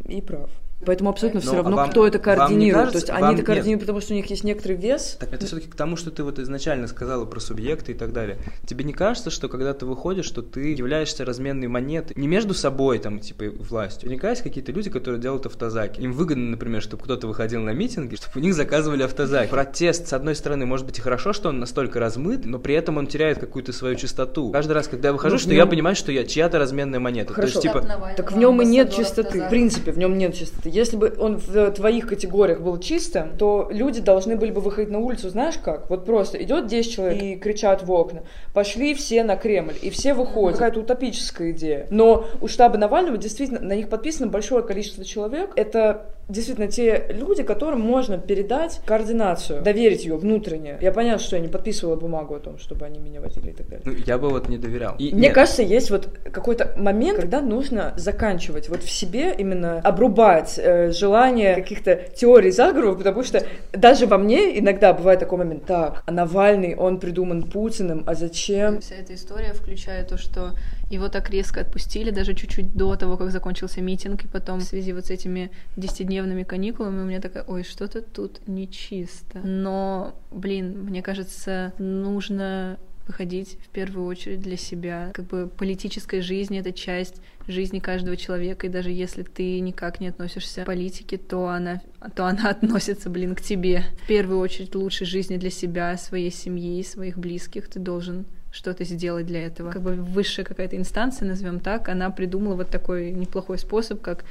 и 0.08 0.22
прав. 0.22 0.50
Поэтому 0.86 1.10
абсолютно 1.10 1.42
все 1.42 1.54
а 1.54 1.56
равно, 1.56 1.76
вам- 1.76 1.90
кто 1.90 2.06
это 2.06 2.20
координирует. 2.20 2.74
кажется- 2.86 2.92
то 2.92 2.98
есть 2.98 3.10
вам- 3.10 3.18
они 3.18 3.34
это 3.34 3.38
нет. 3.42 3.46
координируют, 3.48 3.82
потому 3.82 4.00
что 4.02 4.14
у 4.14 4.16
них 4.16 4.26
есть 4.28 4.44
некоторый 4.44 4.78
вес. 4.78 5.18
Так 5.20 5.34
это 5.34 5.46
все-таки 5.46 5.68
к 5.70 5.76
тому, 5.76 5.96
что 5.96 6.12
ты 6.12 6.24
вот 6.24 6.38
изначально 6.40 6.88
сказала 6.88 7.26
про 7.26 7.40
субъекты 7.40 7.94
и 7.94 7.96
так 7.96 8.14
далее. 8.14 8.38
Тебе 8.66 8.86
не 8.86 8.94
кажется, 8.94 9.32
что 9.32 9.50
когда 9.50 9.74
ты 9.74 9.86
выходишь, 9.88 10.26
что 10.26 10.42
ты 10.44 10.74
являешься 10.74 11.26
разменной 11.26 11.68
монетой 11.68 12.14
не 12.16 12.28
между 12.28 12.54
собой, 12.54 13.00
там, 13.00 13.20
типа, 13.20 13.44
и 13.46 13.50
властью. 13.50 14.08
Наверняка 14.08 14.30
есть 14.30 14.44
какие-то 14.44 14.72
люди, 14.72 14.90
которые 14.92 15.20
делают 15.20 15.46
автозаки. 15.48 16.00
Им 16.00 16.14
выгодно, 16.14 16.52
например, 16.52 16.82
чтобы 16.82 17.04
кто-то 17.04 17.28
выходил 17.28 17.62
на 17.62 17.72
митинги, 17.72 18.16
чтобы 18.16 18.40
у 18.40 18.44
них 18.44 18.54
заказывали 18.54 19.02
автозаки. 19.04 19.50
Протест, 19.50 20.08
с 20.08 20.14
одной 20.14 20.36
стороны, 20.36 20.68
может 20.68 20.86
быть 20.86 21.00
и 21.00 21.02
хорошо, 21.02 21.34
что 21.34 21.50
он 21.50 21.60
настолько 21.60 22.00
размыт, 22.00 22.46
но 22.46 22.60
при 22.60 22.76
этом 22.76 22.98
он 22.98 23.08
теряет 23.08 23.40
какую-то 23.40 23.74
свою 23.74 23.96
чистоту. 23.96 24.52
Каждый 24.52 24.74
раз, 24.74 24.88
когда 24.88 25.10
я 25.10 25.14
выхожу, 25.14 25.36
Ну, 25.36 25.40
что 25.40 25.52
я 25.54 25.62
нем- 25.64 25.70
понимаю, 25.70 25.96
что 25.96 26.12
я 26.12 26.24
чья-то 26.24 26.60
разменная 26.60 27.00
монета. 27.00 27.34
Хорошо. 27.34 27.60
То 27.62 27.68
есть, 27.68 27.80
типа, 27.82 28.14
Так 28.16 28.32
в 28.32 28.38
нем 28.38 28.62
и 28.62 28.66
нет 28.66 28.94
чистоты. 28.94 29.42
В 29.42 29.50
принципе, 29.50 29.92
в 29.92 29.98
нем 29.98 30.16
нет 30.18 30.36
чистоты. 30.36 30.67
Если 30.70 30.98
бы 30.98 31.16
он 31.20 31.38
в 31.38 31.72
твоих 31.72 32.08
категориях 32.08 32.62
был 32.62 32.78
чистым, 32.80 33.38
то 33.38 33.68
люди 33.72 34.02
должны 34.02 34.36
были 34.36 34.52
бы 34.52 34.62
выходить 34.62 34.92
на 34.92 35.00
улицу, 35.00 35.30
знаешь 35.30 35.58
как? 35.58 35.90
Вот 35.90 36.06
просто 36.06 36.42
идет 36.44 36.68
10 36.68 36.92
человек 36.92 37.22
и 37.22 37.36
кричат 37.36 37.84
в 37.84 37.92
окна. 37.92 38.24
Пошли 38.54 38.94
все 38.94 39.24
на 39.24 39.36
Кремль. 39.36 39.76
И 39.82 39.90
все 39.90 40.14
выходят. 40.14 40.58
Какая-то 40.58 40.82
утопическая 40.82 41.52
идея. 41.52 41.88
Но 41.90 42.26
у 42.42 42.48
штаба 42.48 42.78
Навального 42.78 43.18
действительно 43.18 43.60
на 43.60 43.74
них 43.74 43.90
подписано 43.90 44.28
большое 44.28 44.64
количество 44.64 45.04
человек. 45.04 45.52
Это 45.56 46.08
действительно 46.30 46.68
те 46.68 47.06
люди, 47.10 47.44
которым 47.44 47.82
можно 47.82 48.18
передать 48.18 48.82
координацию, 48.86 49.62
доверить 49.62 50.04
ее 50.04 50.18
внутренне. 50.18 50.78
Я 50.82 50.92
понятно, 50.92 51.24
что 51.24 51.36
я 51.38 51.42
не 51.42 51.48
подписывала 51.48 51.96
бумагу 51.96 52.36
о 52.36 52.40
том, 52.40 52.58
чтобы 52.58 52.86
они 52.86 53.00
меня 53.00 53.22
водили 53.22 53.52
и 53.52 53.54
так 53.54 53.68
далее. 53.68 53.84
ну, 53.86 53.94
я 54.06 54.18
бы 54.18 54.30
вот 54.30 54.50
не 54.50 54.58
доверял. 54.58 54.96
И 54.98 55.14
Мне 55.14 55.28
нет, 55.28 55.34
кажется, 55.34 55.64
есть 55.64 55.90
вот 55.90 56.10
какой-то 56.32 56.74
момент, 56.78 57.20
когда 57.20 57.42
нужно 57.42 57.94
заканчивать. 57.96 58.70
Вот 58.70 58.84
в 58.84 58.90
себе 58.90 59.34
именно 59.38 59.80
обрубать 59.80 60.60
э, 60.62 60.92
желание 60.92 61.56
каких-то 61.56 61.96
теорий 62.16 62.52
заговоров, 62.52 62.98
потому 62.98 63.24
что 63.24 63.44
даже 63.72 64.06
во 64.06 64.18
мне 64.18 64.60
иногда 64.60 64.94
бывает 64.94 65.20
такой 65.20 65.38
момент. 65.40 65.66
Так, 65.66 66.04
а 66.06 66.12
Навальный, 66.12 66.76
он 66.76 67.00
придуман 67.00 67.44
Путиным, 67.44 68.04
а 68.06 68.16
зачем? 68.16 68.82
Вся 68.82 68.96
эта 68.96 69.16
история, 69.16 69.54
включая 69.54 70.04
то, 70.04 70.18
что 70.18 70.52
его 70.90 71.10
так 71.10 71.30
резко 71.30 71.62
отпустили, 71.62 72.12
даже 72.12 72.34
чуть-чуть 72.34 72.74
до 72.74 72.96
того, 72.96 73.18
как 73.18 73.32
закончился 73.32 73.82
митинг, 73.82 74.26
и 74.26 74.28
потом 74.28 74.60
в 74.60 74.64
связи 74.64 74.94
вот 74.94 75.08
с 75.08 75.10
этими 75.10 75.52
десятидневными 75.76 76.44
каникулами 76.44 77.02
у 77.02 77.06
меня 77.06 77.22
такая, 77.22 77.44
ой, 77.44 77.64
что-то 77.64 78.02
тут 78.02 78.48
нечисто. 78.48 79.40
Но, 79.44 80.16
блин, 80.32 80.84
мне 80.84 81.02
кажется, 81.02 81.74
нужно 81.78 82.78
выходить 83.08 83.58
в 83.64 83.70
первую 83.70 84.06
очередь 84.06 84.42
для 84.42 84.58
себя. 84.58 85.12
Как 85.14 85.26
бы 85.26 85.48
политическая 85.48 86.22
жизнь— 86.22 86.58
это 86.60 86.74
часть 86.74 87.22
жизни 87.48 87.80
каждого 87.80 88.18
человека, 88.18 88.68
и 88.68 88.70
даже 88.70 88.92
если 88.92 89.24
ты 89.24 89.60
никак 89.62 90.00
не 90.00 90.10
относишься 90.10 90.64
к 90.64 90.66
политике, 90.66 91.18
то 91.18 91.48
она, 91.48 91.82
то 92.16 92.26
она 92.26 92.50
относится, 92.50 93.10
блин, 93.10 93.36
к 93.36 93.42
тебе. 93.42 93.84
В 94.04 94.08
первую 94.08 94.40
очередь 94.40 94.76
лучшей 94.76 95.08
жизни 95.08 95.38
для 95.38 95.50
себя, 95.50 95.98
своей 95.98 96.32
семьи, 96.32 96.84
своих 96.84 97.18
близких 97.18 97.70
ты 97.70 97.80
должен 97.80 98.26
что-то 98.58 98.84
сделать 98.84 99.28
для 99.28 99.46
этого. 99.46 99.72
Как 99.72 99.84
бы 99.84 99.94
высшая 99.94 100.44
какая-то 100.44 100.76
инстанция, 100.76 101.28
назовем 101.28 101.60
так, 101.60 101.90
она 101.90 102.10
придумала 102.10 102.56
вот 102.56 102.70
такой 102.70 103.12
неплохой 103.12 103.60
способ, 103.60 104.02
как 104.02 104.26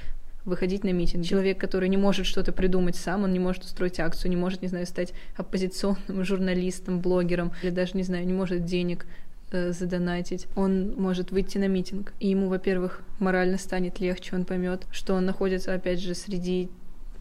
выходить 0.45 0.85
на 0.85 0.93
митинг. 0.93 1.25
Человек, 1.25 1.59
который 1.59 1.89
не 1.89 1.97
может 1.97 2.27
что-то 2.27 2.53
придумать 2.53 2.97
сам, 2.97 3.23
он 3.25 3.33
не 3.33 3.39
может 3.39 3.65
устроить 3.65 4.01
акцию, 4.01 4.31
не 4.31 4.37
может, 4.37 4.63
не 4.63 4.69
знаю, 4.69 4.87
стать 4.87 5.13
оппозиционным 5.37 6.25
журналистом, 6.25 7.01
блогером, 7.01 7.53
или 7.63 7.71
даже, 7.71 7.97
не 7.97 8.03
знаю, 8.03 8.27
не 8.27 8.33
может 8.33 8.65
денег 8.65 9.07
э, 9.53 9.73
задонатить, 9.73 10.47
он 10.57 10.95
может 10.97 11.31
выйти 11.31 11.59
на 11.59 11.69
митинг. 11.69 12.13
И 12.19 12.29
ему, 12.29 12.49
во-первых, 12.49 13.03
морально 13.21 13.59
станет 13.59 14.01
легче, 14.01 14.35
он 14.35 14.45
поймет, 14.45 14.87
что 14.91 15.15
он 15.15 15.25
находится, 15.25 15.73
опять 15.73 16.01
же, 16.01 16.15
среди 16.15 16.69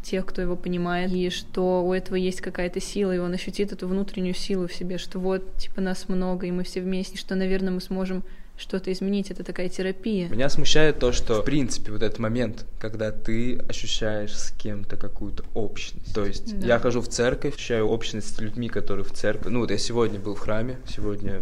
тех, 0.06 0.26
кто 0.26 0.42
его 0.42 0.56
понимает, 0.56 1.12
и 1.12 1.30
что 1.30 1.84
у 1.84 1.92
этого 1.94 2.16
есть 2.16 2.42
какая-то 2.42 2.80
сила, 2.80 3.14
и 3.16 3.18
он 3.18 3.34
ощутит 3.34 3.72
эту 3.72 3.88
внутреннюю 3.88 4.36
силу 4.36 4.68
в 4.68 4.74
себе, 4.74 4.98
что 4.98 5.20
вот, 5.20 5.58
типа, 5.58 5.82
нас 5.82 6.08
много, 6.08 6.46
и 6.46 6.52
мы 6.52 6.64
все 6.64 6.82
вместе, 6.82 7.18
что, 7.18 7.36
наверное, 7.36 7.74
мы 7.74 7.82
сможем 7.82 8.24
что-то 8.58 8.92
изменить. 8.94 9.32
Это 9.32 9.44
такая 9.44 9.68
терапия. 9.68 10.30
Меня 10.30 10.48
смущает 10.50 11.00
то, 11.00 11.12
что, 11.12 11.42
в 11.42 11.46
принципе, 11.46 11.92
вот 11.92 12.02
этот 12.02 12.20
момент, 12.20 12.66
когда 12.80 13.12
ты 13.12 13.58
ощущаешь 13.58 14.34
с 14.38 14.52
кем-то 14.52 14.96
какую-то 14.96 15.44
общность. 15.54 16.14
То 16.14 16.26
есть 16.26 16.58
Да. 16.60 16.68
я 16.68 16.80
хожу 16.80 17.02
в 17.02 17.10
церковь, 17.10 17.56
ощущаю 17.56 17.88
общность 17.88 18.34
с 18.36 18.40
людьми, 18.40 18.70
которые 18.70 19.04
в 19.04 19.12
церкви. 19.12 19.50
Ну 19.50 19.60
вот 19.60 19.72
я 19.72 19.78
сегодня 19.78 20.20
был 20.20 20.36
в 20.36 20.40
храме, 20.40 20.78
сегодня 20.88 21.42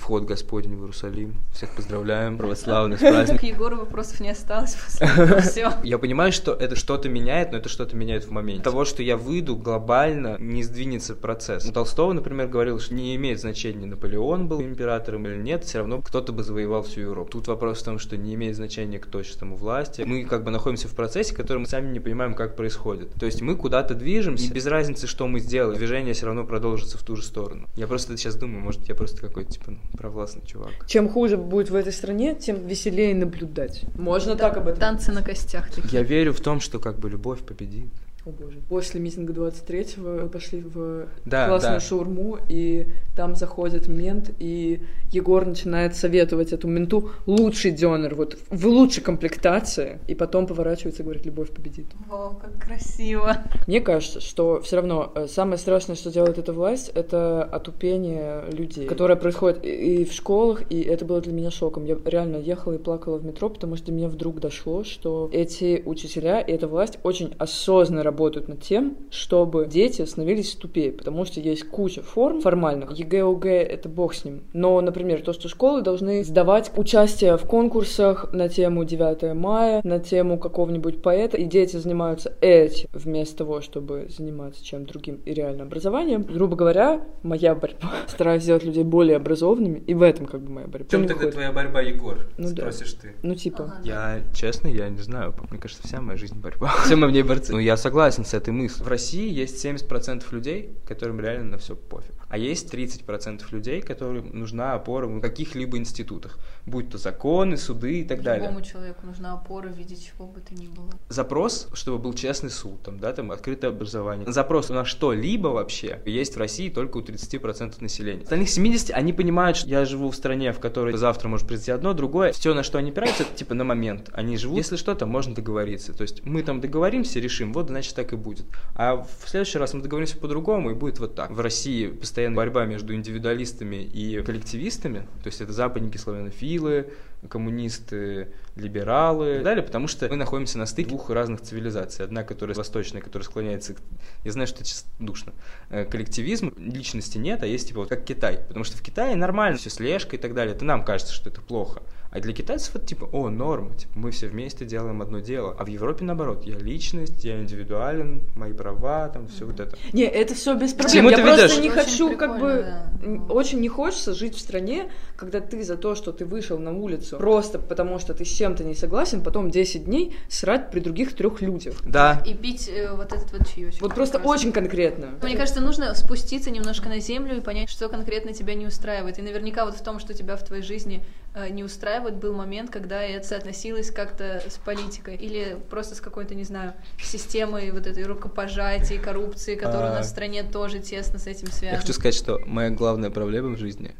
вход 0.00 0.24
Господень 0.24 0.76
в 0.76 0.80
Иерусалим. 0.80 1.34
Всех 1.52 1.70
поздравляем, 1.70 2.38
православный 2.38 2.96
с 2.98 3.00
праздником. 3.00 3.38
К 3.38 3.42
Егору 3.42 3.76
вопросов 3.76 4.20
не 4.20 4.30
осталось 4.30 4.74
после 4.74 5.40
все. 5.42 5.72
Я 5.84 5.98
понимаю, 5.98 6.32
что 6.32 6.52
это 6.52 6.74
что-то 6.74 7.08
меняет, 7.08 7.52
но 7.52 7.58
это 7.58 7.68
что-то 7.68 7.94
меняет 7.96 8.24
в 8.24 8.30
моменте. 8.30 8.62
Того, 8.62 8.84
что 8.84 9.02
я 9.02 9.16
выйду 9.16 9.56
глобально, 9.56 10.36
не 10.38 10.62
сдвинется 10.62 11.14
процесс. 11.14 11.66
У 11.66 11.72
Толстого, 11.72 12.12
например, 12.12 12.48
говорил, 12.48 12.80
что 12.80 12.94
не 12.94 13.14
имеет 13.16 13.40
значения, 13.40 13.86
Наполеон 13.86 14.48
был 14.48 14.62
императором 14.62 15.26
или 15.26 15.36
нет, 15.36 15.64
все 15.64 15.78
равно 15.78 16.00
кто-то 16.00 16.32
бы 16.32 16.42
завоевал 16.42 16.82
всю 16.82 17.02
Европу. 17.02 17.32
Тут 17.32 17.48
вопрос 17.48 17.80
в 17.80 17.84
том, 17.84 17.98
что 17.98 18.16
не 18.16 18.34
имеет 18.34 18.56
значения, 18.56 18.98
кто 18.98 19.22
сейчас 19.22 19.36
там 19.36 19.52
у 19.52 19.56
власти. 19.56 20.02
Мы 20.02 20.24
как 20.24 20.44
бы 20.44 20.50
находимся 20.50 20.88
в 20.88 20.94
процессе, 20.94 21.34
который 21.34 21.58
мы 21.58 21.66
сами 21.66 21.92
не 21.92 22.00
понимаем, 22.00 22.34
как 22.34 22.56
происходит. 22.56 23.12
То 23.14 23.26
есть 23.26 23.42
мы 23.42 23.56
куда-то 23.56 23.94
движемся, 23.94 24.46
и 24.46 24.52
без 24.52 24.66
разницы, 24.66 25.06
что 25.06 25.26
мы 25.26 25.40
сделаем, 25.40 25.78
движение 25.78 26.14
все 26.14 26.26
равно 26.26 26.44
продолжится 26.44 26.98
в 26.98 27.02
ту 27.02 27.16
же 27.16 27.22
сторону. 27.22 27.68
Я 27.76 27.86
просто 27.86 28.16
сейчас 28.16 28.36
думаю, 28.36 28.62
может, 28.62 28.88
я 28.88 28.94
просто 28.94 29.20
какой-то, 29.20 29.52
типа, 29.52 29.72
ну, 29.72 29.78
провластный 29.92 30.42
чувак. 30.46 30.70
Чем 30.86 31.08
хуже 31.08 31.36
будет 31.36 31.70
в 31.70 31.74
этой 31.74 31.92
стране, 31.92 32.34
тем 32.34 32.66
веселее 32.66 33.14
наблюдать. 33.14 33.84
Можно 33.94 34.36
так 34.36 34.56
об 34.56 34.68
этом. 34.68 34.80
Танцы 34.80 35.12
на 35.12 35.22
костях 35.22 35.70
такие. 35.70 35.88
Я 35.92 36.02
верю 36.02 36.32
в 36.32 36.40
том, 36.40 36.60
что 36.60 36.78
как 36.78 36.98
бы 36.98 37.10
любовь 37.10 37.40
победит. 37.40 37.90
О 38.30 38.42
боже. 38.42 38.58
После 38.68 39.00
митинга 39.00 39.32
23-го 39.32 40.22
мы 40.22 40.28
пошли 40.28 40.60
в 40.60 41.06
Да, 41.24 41.48
классную 41.48 41.74
да. 41.74 41.80
шаурму, 41.80 42.38
и 42.48 42.86
там 43.16 43.34
заходит 43.36 43.88
мент, 43.88 44.30
и 44.38 44.80
Егор 45.12 45.44
начинает 45.44 45.96
советовать 45.96 46.52
эту 46.52 46.68
менту 46.68 47.10
лучший 47.26 47.72
дёнер, 47.72 48.14
вот 48.14 48.38
в 48.50 48.66
лучшей 48.66 49.02
комплектации, 49.02 49.98
и 50.08 50.14
потом 50.14 50.46
поворачивается 50.46 51.02
и 51.02 51.04
говорит, 51.04 51.26
любовь 51.26 51.50
победит. 51.50 51.86
О, 52.10 52.34
как 52.40 52.58
красиво. 52.58 53.36
Мне 53.66 53.80
кажется, 53.80 54.20
что 54.20 54.60
все 54.60 54.76
равно 54.76 55.12
э, 55.14 55.26
самое 55.26 55.58
страшное, 55.58 55.96
что 55.96 56.10
делает 56.10 56.38
эта 56.38 56.52
власть, 56.52 56.90
это 56.94 57.44
отупение 57.44 58.44
людей, 58.52 58.86
которое 58.86 59.16
происходит 59.16 59.64
и 59.64 59.90
и 59.90 60.04
в 60.04 60.12
школах, 60.12 60.62
и 60.70 60.80
это 60.82 61.04
было 61.04 61.20
для 61.20 61.32
меня 61.32 61.50
шоком. 61.50 61.84
Я 61.84 61.96
реально 62.04 62.36
ехала 62.36 62.74
и 62.74 62.78
плакала 62.78 63.18
в 63.18 63.24
метро, 63.24 63.48
потому 63.48 63.76
что 63.76 63.86
до 63.86 63.92
меня 63.92 64.08
вдруг 64.08 64.40
дошло, 64.40 64.84
что 64.84 65.28
эти 65.32 65.82
учителя 65.84 66.40
и 66.40 66.52
эта 66.52 66.68
власть 66.68 66.98
очень 67.02 67.34
осознанно 67.38 68.02
работают 68.02 68.19
над 68.28 68.60
тем, 68.60 68.96
чтобы 69.10 69.66
дети 69.66 70.04
становились 70.04 70.54
тупее, 70.54 70.92
потому 70.92 71.24
что 71.24 71.40
есть 71.40 71.64
куча 71.68 72.02
форм 72.02 72.40
формальных. 72.40 72.92
ЕГЭ, 72.92 73.22
ОГЭ— 73.22 73.62
это 73.70 73.88
бог 73.88 74.14
с 74.14 74.24
ним. 74.24 74.42
Но, 74.52 74.80
например, 74.80 75.22
то, 75.22 75.32
что 75.32 75.48
школы 75.48 75.82
должны 75.82 76.24
сдавать 76.24 76.70
участие 76.76 77.36
в 77.36 77.44
конкурсах 77.46 78.32
на 78.32 78.48
тему 78.48 78.84
9 78.84 79.34
мая, 79.34 79.80
на 79.84 79.98
тему 79.98 80.38
какого-нибудь 80.38 81.02
поэта, 81.02 81.36
и 81.36 81.44
дети 81.44 81.76
занимаются 81.76 82.34
этим 82.40 82.88
вместо 82.92 83.38
того, 83.38 83.60
чтобы 83.60 84.08
заниматься 84.10 84.64
чем 84.64 84.84
другим 84.84 85.20
и 85.24 85.32
реально 85.32 85.64
образованием. 85.64 86.22
Грубо 86.22 86.56
говоря, 86.56 87.02
моя 87.22 87.54
борьба. 87.54 87.92
Стараюсь 88.08 88.42
сделать 88.42 88.64
людей 88.64 88.84
более 88.84 89.16
образованными, 89.16 89.82
и 89.86 89.94
в 89.94 90.02
этом 90.02 90.26
как 90.26 90.42
бы 90.42 90.50
моя 90.50 90.66
борьба. 90.66 90.86
В 90.86 90.90
чем 90.90 91.02
тогда 91.02 91.14
выходит. 91.14 91.34
твоя 91.34 91.52
борьба, 91.52 91.80
Егор? 91.80 92.18
Ну 92.36 92.48
да. 92.52 92.70
Спросишь 92.70 92.92
ты. 92.94 93.14
Ну, 93.22 93.34
типа. 93.34 93.64
Ага. 93.64 93.80
Я, 93.84 94.20
честно, 94.34 94.68
я 94.68 94.88
не 94.88 94.98
знаю. 94.98 95.34
Мне 95.50 95.58
кажется, 95.58 95.86
вся 95.86 96.00
моя 96.00 96.18
жизнь 96.18 96.38
борьба. 96.38 96.72
Все 96.84 96.96
мы 96.96 97.06
в 97.06 97.12
ней 97.12 97.22
борцы. 97.22 97.52
Ну, 97.52 97.58
я 97.58 97.76
согласен 97.76 97.99
с 98.24 98.34
этой 98.34 98.52
мыслью. 98.52 98.84
В 98.84 98.88
России 98.88 99.28
есть 99.28 99.64
70% 99.64 100.24
людей, 100.30 100.74
которым 100.86 101.20
реально 101.20 101.52
на 101.52 101.58
все 101.58 101.76
пофиг. 101.76 102.19
А 102.30 102.38
есть 102.38 102.72
30% 102.72 103.42
людей, 103.50 103.82
которым 103.82 104.30
нужна 104.32 104.74
опора 104.74 105.06
в 105.06 105.20
каких-либо 105.20 105.76
институтах, 105.76 106.38
будь 106.64 106.88
то 106.88 106.96
законы, 106.96 107.56
суды 107.56 108.00
и 108.00 108.04
так 108.04 108.22
далее. 108.22 108.46
Любому 108.46 108.64
человеку 108.64 109.04
нужна 109.04 109.34
опора 109.34 109.68
в 109.68 109.76
виде 109.76 109.96
чего 109.96 110.26
бы 110.26 110.40
то 110.40 110.54
ни 110.54 110.68
было. 110.68 110.90
Запрос, 111.08 111.68
чтобы 111.74 111.98
был 111.98 112.14
честный 112.14 112.50
суд, 112.50 112.80
там, 112.82 113.00
да, 113.00 113.12
там, 113.12 113.32
открытое 113.32 113.68
образование. 113.68 114.30
Запрос 114.30 114.68
на 114.68 114.84
что-либо 114.84 115.48
вообще 115.48 116.00
есть 116.06 116.36
в 116.36 116.38
России 116.38 116.68
только 116.68 116.98
у 116.98 117.00
30% 117.00 117.82
населения. 117.82 118.22
Остальных 118.22 118.48
70 118.48 118.90
они 118.92 119.12
понимают, 119.12 119.56
что 119.56 119.68
я 119.68 119.84
живу 119.84 120.10
в 120.10 120.16
стране, 120.16 120.52
в 120.52 120.60
которой 120.60 120.96
завтра 120.96 121.28
может 121.28 121.48
произойти 121.48 121.72
одно, 121.72 121.94
другое. 121.94 122.32
Все, 122.32 122.54
на 122.54 122.62
что 122.62 122.78
они 122.78 122.90
опираются, 122.90 123.24
это 123.24 123.34
типа 123.34 123.54
на 123.54 123.64
момент. 123.64 124.08
Они 124.12 124.36
живут, 124.36 124.58
если 124.58 124.76
что-то, 124.76 125.04
можно 125.06 125.34
договориться. 125.34 125.92
То 125.92 126.02
есть 126.02 126.24
мы 126.24 126.44
там 126.44 126.60
договоримся, 126.60 127.18
решим, 127.18 127.52
вот, 127.52 127.66
значит, 127.66 127.96
так 127.96 128.12
и 128.12 128.16
будет. 128.16 128.46
А 128.76 128.96
в 128.96 129.28
следующий 129.28 129.58
раз 129.58 129.74
мы 129.74 129.82
договоримся 129.82 130.16
по-другому, 130.16 130.70
и 130.70 130.74
будет 130.74 131.00
вот 131.00 131.16
так. 131.16 131.32
В 131.32 131.40
России 131.40 131.88
постоянно 131.88 132.19
борьба 132.28 132.66
между 132.66 132.94
индивидуалистами 132.94 133.76
и 133.76 134.22
коллективистами, 134.22 135.00
то 135.22 135.26
есть 135.26 135.40
это 135.40 135.52
западники, 135.52 135.96
славянофилы, 135.96 136.92
коммунисты, 137.28 138.28
либералы 138.56 139.30
и 139.30 139.34
так 139.36 139.44
далее, 139.44 139.62
потому 139.62 139.86
что 139.86 140.08
мы 140.08 140.16
находимся 140.16 140.58
на 140.58 140.66
стыке 140.66 140.90
двух 140.90 141.10
разных 141.10 141.40
цивилизаций. 141.40 142.04
Одна, 142.04 142.24
которая 142.24 142.56
восточная, 142.56 143.02
которая 143.02 143.24
склоняется, 143.26 143.74
к... 143.74 143.78
я 144.24 144.32
знаю, 144.32 144.46
что 144.46 144.62
это 144.62 144.70
душно, 144.98 145.32
э, 145.70 145.84
коллективизм, 145.84 146.54
личности 146.56 147.18
нет, 147.18 147.42
а 147.42 147.46
есть 147.46 147.68
типа 147.68 147.80
вот 147.80 147.88
как 147.88 148.04
Китай, 148.04 148.38
потому 148.48 148.64
что 148.64 148.76
в 148.76 148.82
Китае 148.82 149.16
нормально, 149.16 149.58
все 149.58 149.70
слежка 149.70 150.16
и 150.16 150.18
так 150.18 150.34
далее, 150.34 150.54
это 150.54 150.64
нам 150.64 150.84
кажется, 150.84 151.12
что 151.12 151.30
это 151.30 151.40
плохо. 151.40 151.82
А 152.12 152.18
для 152.18 152.32
китайцев 152.32 152.74
это 152.74 152.84
типа, 152.86 153.08
о, 153.12 153.28
норма, 153.28 153.74
типа, 153.76 153.92
мы 153.94 154.10
все 154.10 154.26
вместе 154.26 154.64
делаем 154.64 155.00
одно 155.00 155.20
дело. 155.20 155.54
А 155.56 155.64
в 155.64 155.68
Европе 155.68 156.04
наоборот, 156.04 156.44
я 156.44 156.56
личность, 156.56 157.24
я 157.24 157.38
индивидуален, 157.40 158.24
мои 158.34 158.52
права, 158.52 159.08
там 159.08 159.28
все 159.28 159.46
вот 159.46 159.60
это. 159.60 159.76
Не, 159.92 160.04
это 160.04 160.34
все 160.34 160.54
без 160.54 160.72
проблем. 160.72 161.08
я 161.08 161.18
просто 161.18 161.42
ведёшь? 161.42 161.58
не 161.60 161.70
Очень 161.70 161.70
хочу, 161.70 162.16
как 162.16 162.40
бы, 162.40 162.66
да. 163.00 163.32
очень 163.32 163.60
не 163.60 163.68
хочется 163.68 164.12
жить 164.12 164.34
в 164.34 164.40
стране, 164.40 164.90
когда 165.16 165.40
ты 165.40 165.62
за 165.62 165.76
то, 165.76 165.94
что 165.94 166.10
ты 166.10 166.24
вышел 166.24 166.58
на 166.58 166.72
улицу, 166.76 167.16
просто 167.16 167.60
потому 167.60 168.00
что 168.00 168.12
ты 168.12 168.24
с 168.24 168.28
чем-то 168.28 168.64
не 168.64 168.74
согласен, 168.74 169.22
потом 169.22 169.50
10 169.50 169.84
дней 169.84 170.16
срать 170.28 170.72
при 170.72 170.80
других 170.80 171.14
трех 171.14 171.40
людях. 171.42 171.74
Да, 171.84 172.22
И 172.26 172.34
пить 172.34 172.68
э, 172.68 172.92
вот 172.92 173.12
этот 173.12 173.30
вот 173.32 173.46
чаечек. 173.48 173.80
Вот 173.82 173.94
просто 173.94 174.18
очень 174.18 174.50
конкретно. 174.50 175.14
Мне 175.22 175.36
кажется, 175.36 175.60
нужно 175.60 175.94
спуститься 175.94 176.50
немножко 176.50 176.88
на 176.88 176.98
землю 176.98 177.36
и 177.36 177.40
понять, 177.40 177.70
что 177.70 177.88
конкретно 177.88 178.32
тебя 178.32 178.54
не 178.54 178.66
устраивает. 178.66 179.18
И 179.20 179.22
наверняка 179.22 179.64
вот 179.64 179.76
в 179.76 179.82
том, 179.82 180.00
что 180.00 180.12
тебя 180.12 180.36
в 180.36 180.44
твоей 180.44 180.62
жизни 180.62 181.04
не 181.50 181.62
устраивает, 181.64 182.16
был 182.16 182.34
момент, 182.34 182.70
когда 182.70 183.02
это 183.02 183.26
соотносилось 183.26 183.90
как-то 183.90 184.42
с 184.48 184.56
политикой 184.58 185.14
или 185.16 185.56
просто 185.70 185.94
с 185.94 186.00
какой-то, 186.00 186.34
не 186.34 186.44
знаю, 186.44 186.72
системой 187.02 187.70
вот 187.70 187.86
этой 187.86 188.02
рукопожатия, 188.04 189.00
коррупции, 189.00 189.54
которая 189.54 189.90
у 189.90 189.94
А. 189.94 189.98
нас 189.98 190.06
в 190.06 190.10
стране 190.10 190.42
тоже 190.42 190.80
тесно 190.80 191.18
с 191.18 191.26
этим 191.26 191.46
я 191.48 191.52
связана. 191.52 191.80
хочу 191.80 191.92
сказать, 191.92 192.14
что 192.14 192.40
моя 192.46 192.70
главная 192.70 193.10
проблема 193.10 193.54
в 193.54 193.58
жизни 193.58 193.94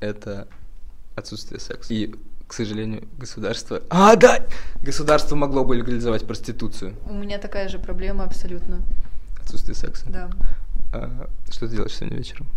это 0.00 0.48
отсутствие 1.16 1.60
секса. 1.60 1.92
И, 1.92 2.14
к 2.46 2.54
сожалению, 2.54 3.06
государство... 3.18 3.82
А, 3.90 4.16
да! 4.16 4.38
Государство 4.82 5.36
могло 5.36 5.64
бы 5.64 5.76
легализовать 5.76 6.26
проституцию. 6.26 6.96
У 7.04 7.12
меня 7.12 7.38
такая 7.38 7.68
же 7.68 7.78
проблема 7.78 8.24
абсолютно, 8.24 8.80
Отсутствие 9.42 9.74
секса. 9.76 10.06
да. 10.08 10.30
А, 10.92 11.28
что 11.48 11.68
ты 11.68 11.74
делаешь 11.74 11.94
сегодня 11.94 12.18
вечером? 12.18 12.48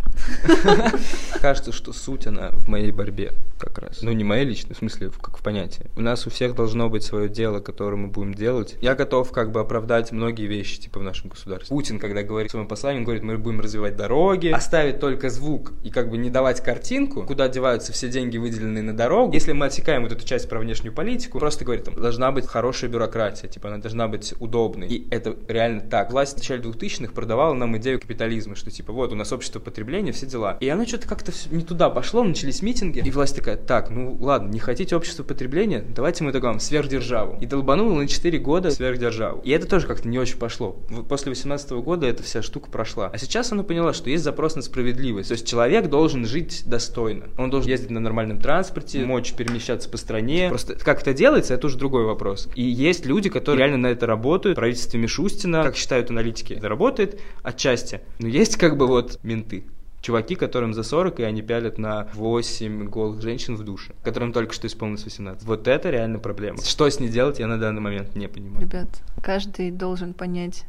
Кажется, 1.40 1.72
что 1.72 1.92
суть 1.92 2.26
она 2.26 2.50
в 2.50 2.68
моей 2.68 2.90
борьбе 2.90 3.32
как 3.58 3.78
раз. 3.78 4.02
Ну, 4.02 4.12
не 4.12 4.24
моей 4.24 4.44
личной, 4.44 4.74
в 4.74 4.78
смысле, 4.78 5.10
как 5.20 5.38
в 5.38 5.42
понятии. 5.42 5.86
У 5.96 6.00
нас 6.00 6.26
у 6.26 6.30
всех 6.30 6.54
должно 6.54 6.88
быть 6.88 7.04
свое 7.04 7.28
дело, 7.28 7.60
которое 7.60 7.96
мы 7.96 8.08
будем 8.08 8.34
делать. 8.34 8.76
Я 8.80 8.94
готов 8.94 9.30
как 9.30 9.52
бы 9.52 9.60
оправдать 9.60 10.12
многие 10.12 10.46
вещи, 10.46 10.80
типа 10.80 11.00
в 11.00 11.02
нашем 11.02 11.30
государстве. 11.30 11.68
Путин, 11.68 11.98
когда 11.98 12.22
говорит 12.22 12.50
в 12.50 12.52
своем 12.52 12.66
послании, 12.66 12.98
он 12.98 13.04
говорит, 13.04 13.22
мы 13.22 13.38
будем 13.38 13.60
развивать 13.60 13.96
дороги, 13.96 14.48
оставить 14.48 15.00
только 15.00 15.30
звук 15.30 15.72
и 15.84 15.90
как 15.90 16.10
бы 16.10 16.16
не 16.16 16.30
давать 16.30 16.60
картинку, 16.60 17.24
куда 17.24 17.48
деваются 17.48 17.92
все 17.92 18.08
деньги, 18.08 18.36
выделенные 18.36 18.82
на 18.82 18.96
дорогу. 18.96 19.32
Если 19.32 19.52
мы 19.52 19.66
отсекаем 19.66 20.02
вот 20.02 20.12
эту 20.12 20.24
часть 20.24 20.48
про 20.48 20.58
внешнюю 20.58 20.92
политику, 20.92 21.38
просто 21.38 21.64
говорит, 21.64 21.84
там, 21.84 21.94
должна 21.94 22.32
быть 22.32 22.46
хорошая 22.46 22.90
бюрократия, 22.90 23.48
типа 23.48 23.68
она 23.68 23.78
должна 23.78 24.08
быть 24.08 24.34
удобной. 24.40 24.88
И 24.88 25.08
это 25.10 25.36
реально 25.48 25.82
так. 25.82 26.10
Власть 26.10 26.34
в 26.34 26.36
начале 26.38 26.62
2000-х 26.62 27.12
продавала 27.12 27.54
нам 27.54 27.76
идею 27.78 28.00
капитализма, 28.00 28.23
что 28.54 28.70
типа 28.70 28.92
вот 28.92 29.12
у 29.12 29.14
нас 29.14 29.32
общество 29.32 29.60
потребления, 29.60 30.12
все 30.12 30.26
дела. 30.26 30.56
И 30.60 30.68
оно 30.68 30.86
что-то 30.86 31.08
как-то 31.08 31.32
не 31.50 31.62
туда 31.62 31.90
пошло, 31.90 32.24
начались 32.24 32.62
митинги, 32.62 33.00
и 33.04 33.10
власть 33.10 33.36
такая, 33.36 33.56
так, 33.56 33.90
ну 33.90 34.16
ладно, 34.20 34.50
не 34.50 34.58
хотите 34.58 34.96
общество 34.96 35.22
потребления, 35.22 35.84
давайте 35.88 36.24
мы 36.24 36.32
договорим 36.32 36.60
сверхдержаву. 36.60 37.38
И 37.40 37.46
долбанула 37.46 37.94
на 37.94 38.08
4 38.08 38.38
года 38.38 38.70
сверхдержаву. 38.70 39.40
И 39.42 39.50
это 39.50 39.66
тоже 39.66 39.86
как-то 39.86 40.08
не 40.08 40.18
очень 40.18 40.38
пошло. 40.38 40.72
После 41.08 41.30
18 41.30 41.70
года 41.72 42.06
эта 42.06 42.22
вся 42.22 42.42
штука 42.42 42.70
прошла. 42.70 43.10
А 43.12 43.18
сейчас 43.18 43.52
она 43.52 43.62
поняла, 43.62 43.92
что 43.92 44.10
есть 44.10 44.24
запрос 44.24 44.56
на 44.56 44.62
справедливость. 44.62 45.28
То 45.28 45.34
есть 45.34 45.46
человек 45.46 45.88
должен 45.88 46.26
жить 46.26 46.62
достойно. 46.66 47.26
Он 47.38 47.50
должен 47.50 47.70
ездить 47.70 47.90
на 47.90 48.00
нормальном 48.00 48.40
транспорте, 48.40 49.04
мочь 49.04 49.32
перемещаться 49.32 49.88
по 49.88 49.96
стране. 49.96 50.48
Просто 50.48 50.74
как 50.76 51.02
это 51.02 51.12
делается, 51.12 51.54
это 51.54 51.66
уже 51.66 51.78
другой 51.78 52.04
вопрос. 52.04 52.48
И 52.54 52.62
есть 52.62 53.06
люди, 53.06 53.30
которые 53.30 53.66
реально 53.66 53.78
на 53.78 53.86
это 53.88 54.06
работают. 54.06 54.56
В 54.56 54.60
правительстве 54.60 55.00
Мишустина, 55.00 55.62
как 55.62 55.76
считают 55.76 56.10
аналитики, 56.10 56.54
это 56.54 56.68
работает 56.68 57.20
отчасти. 57.42 58.00
Но 58.18 58.28
есть 58.28 58.56
как 58.56 58.76
бы 58.76 58.86
вот 58.86 59.18
менты. 59.22 59.64
Чуваки, 60.00 60.34
которым 60.34 60.74
за 60.74 60.82
40, 60.82 61.20
и 61.20 61.22
они 61.22 61.40
пялят 61.40 61.78
на 61.78 62.08
8 62.12 62.88
голых 62.90 63.22
женщин 63.22 63.56
в 63.56 63.62
душе, 63.62 63.94
которым 64.02 64.34
только 64.34 64.52
что 64.52 64.66
исполнилось 64.66 65.04
18. 65.04 65.42
Вот 65.44 65.66
это 65.66 65.88
реально 65.88 66.18
проблема. 66.18 66.58
Что 66.62 66.90
с 66.90 67.00
ней 67.00 67.08
делать, 67.08 67.38
я 67.38 67.46
на 67.46 67.58
данный 67.58 67.80
момент 67.80 68.14
не 68.14 68.28
понимаю. 68.28 68.60
Ребят, 68.60 68.88
каждый 69.22 69.70
должен 69.70 70.12
понять 70.12 70.66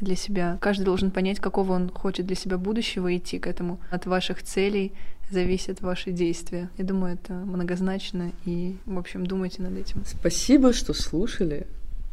для 0.00 0.16
себя, 0.16 0.56
каждый 0.62 0.84
должен 0.84 1.10
понять, 1.10 1.40
какого 1.40 1.72
он 1.72 1.90
хочет 1.90 2.24
для 2.24 2.36
себя 2.36 2.56
будущего 2.56 3.08
и 3.08 3.18
идти 3.18 3.38
к 3.38 3.46
этому. 3.46 3.78
От 3.90 4.06
ваших 4.06 4.42
целей 4.42 4.92
зависят 5.30 5.82
ваши 5.82 6.10
действия. 6.10 6.70
Я 6.78 6.84
думаю, 6.84 7.14
это 7.14 7.34
многозначно, 7.34 8.32
и, 8.46 8.76
в 8.86 8.98
общем, 8.98 9.26
думайте 9.26 9.60
над 9.60 9.76
этим. 9.76 10.02
Спасибо, 10.06 10.72
что 10.72 10.94
слушали 10.94 11.66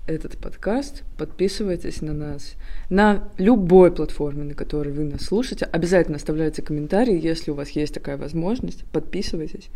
этот 0.07 0.37
подкаст. 0.37 1.03
Подписывайтесь 1.17 2.01
на 2.01 2.13
нас 2.13 2.55
на 2.89 3.29
любой 3.37 3.91
платформе, 3.91 4.45
на 4.45 4.53
которой 4.53 4.93
вы 4.93 5.03
нас 5.03 5.25
слушаете. 5.25 5.65
Обязательно 5.65 6.17
оставляйте 6.17 6.61
комментарии, 6.61 7.21
если 7.21 7.51
у 7.51 7.55
вас 7.55 7.69
есть 7.71 7.93
такая 7.93 8.17
возможность. 8.17 8.85
Подписывайтесь. 8.85 9.69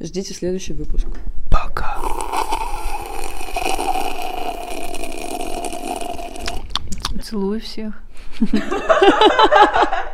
Ждите 0.00 0.34
следующий 0.34 0.72
выпуск. 0.72 1.06
Пока. 1.50 1.98
Целую 7.22 7.60
всех. 7.60 7.94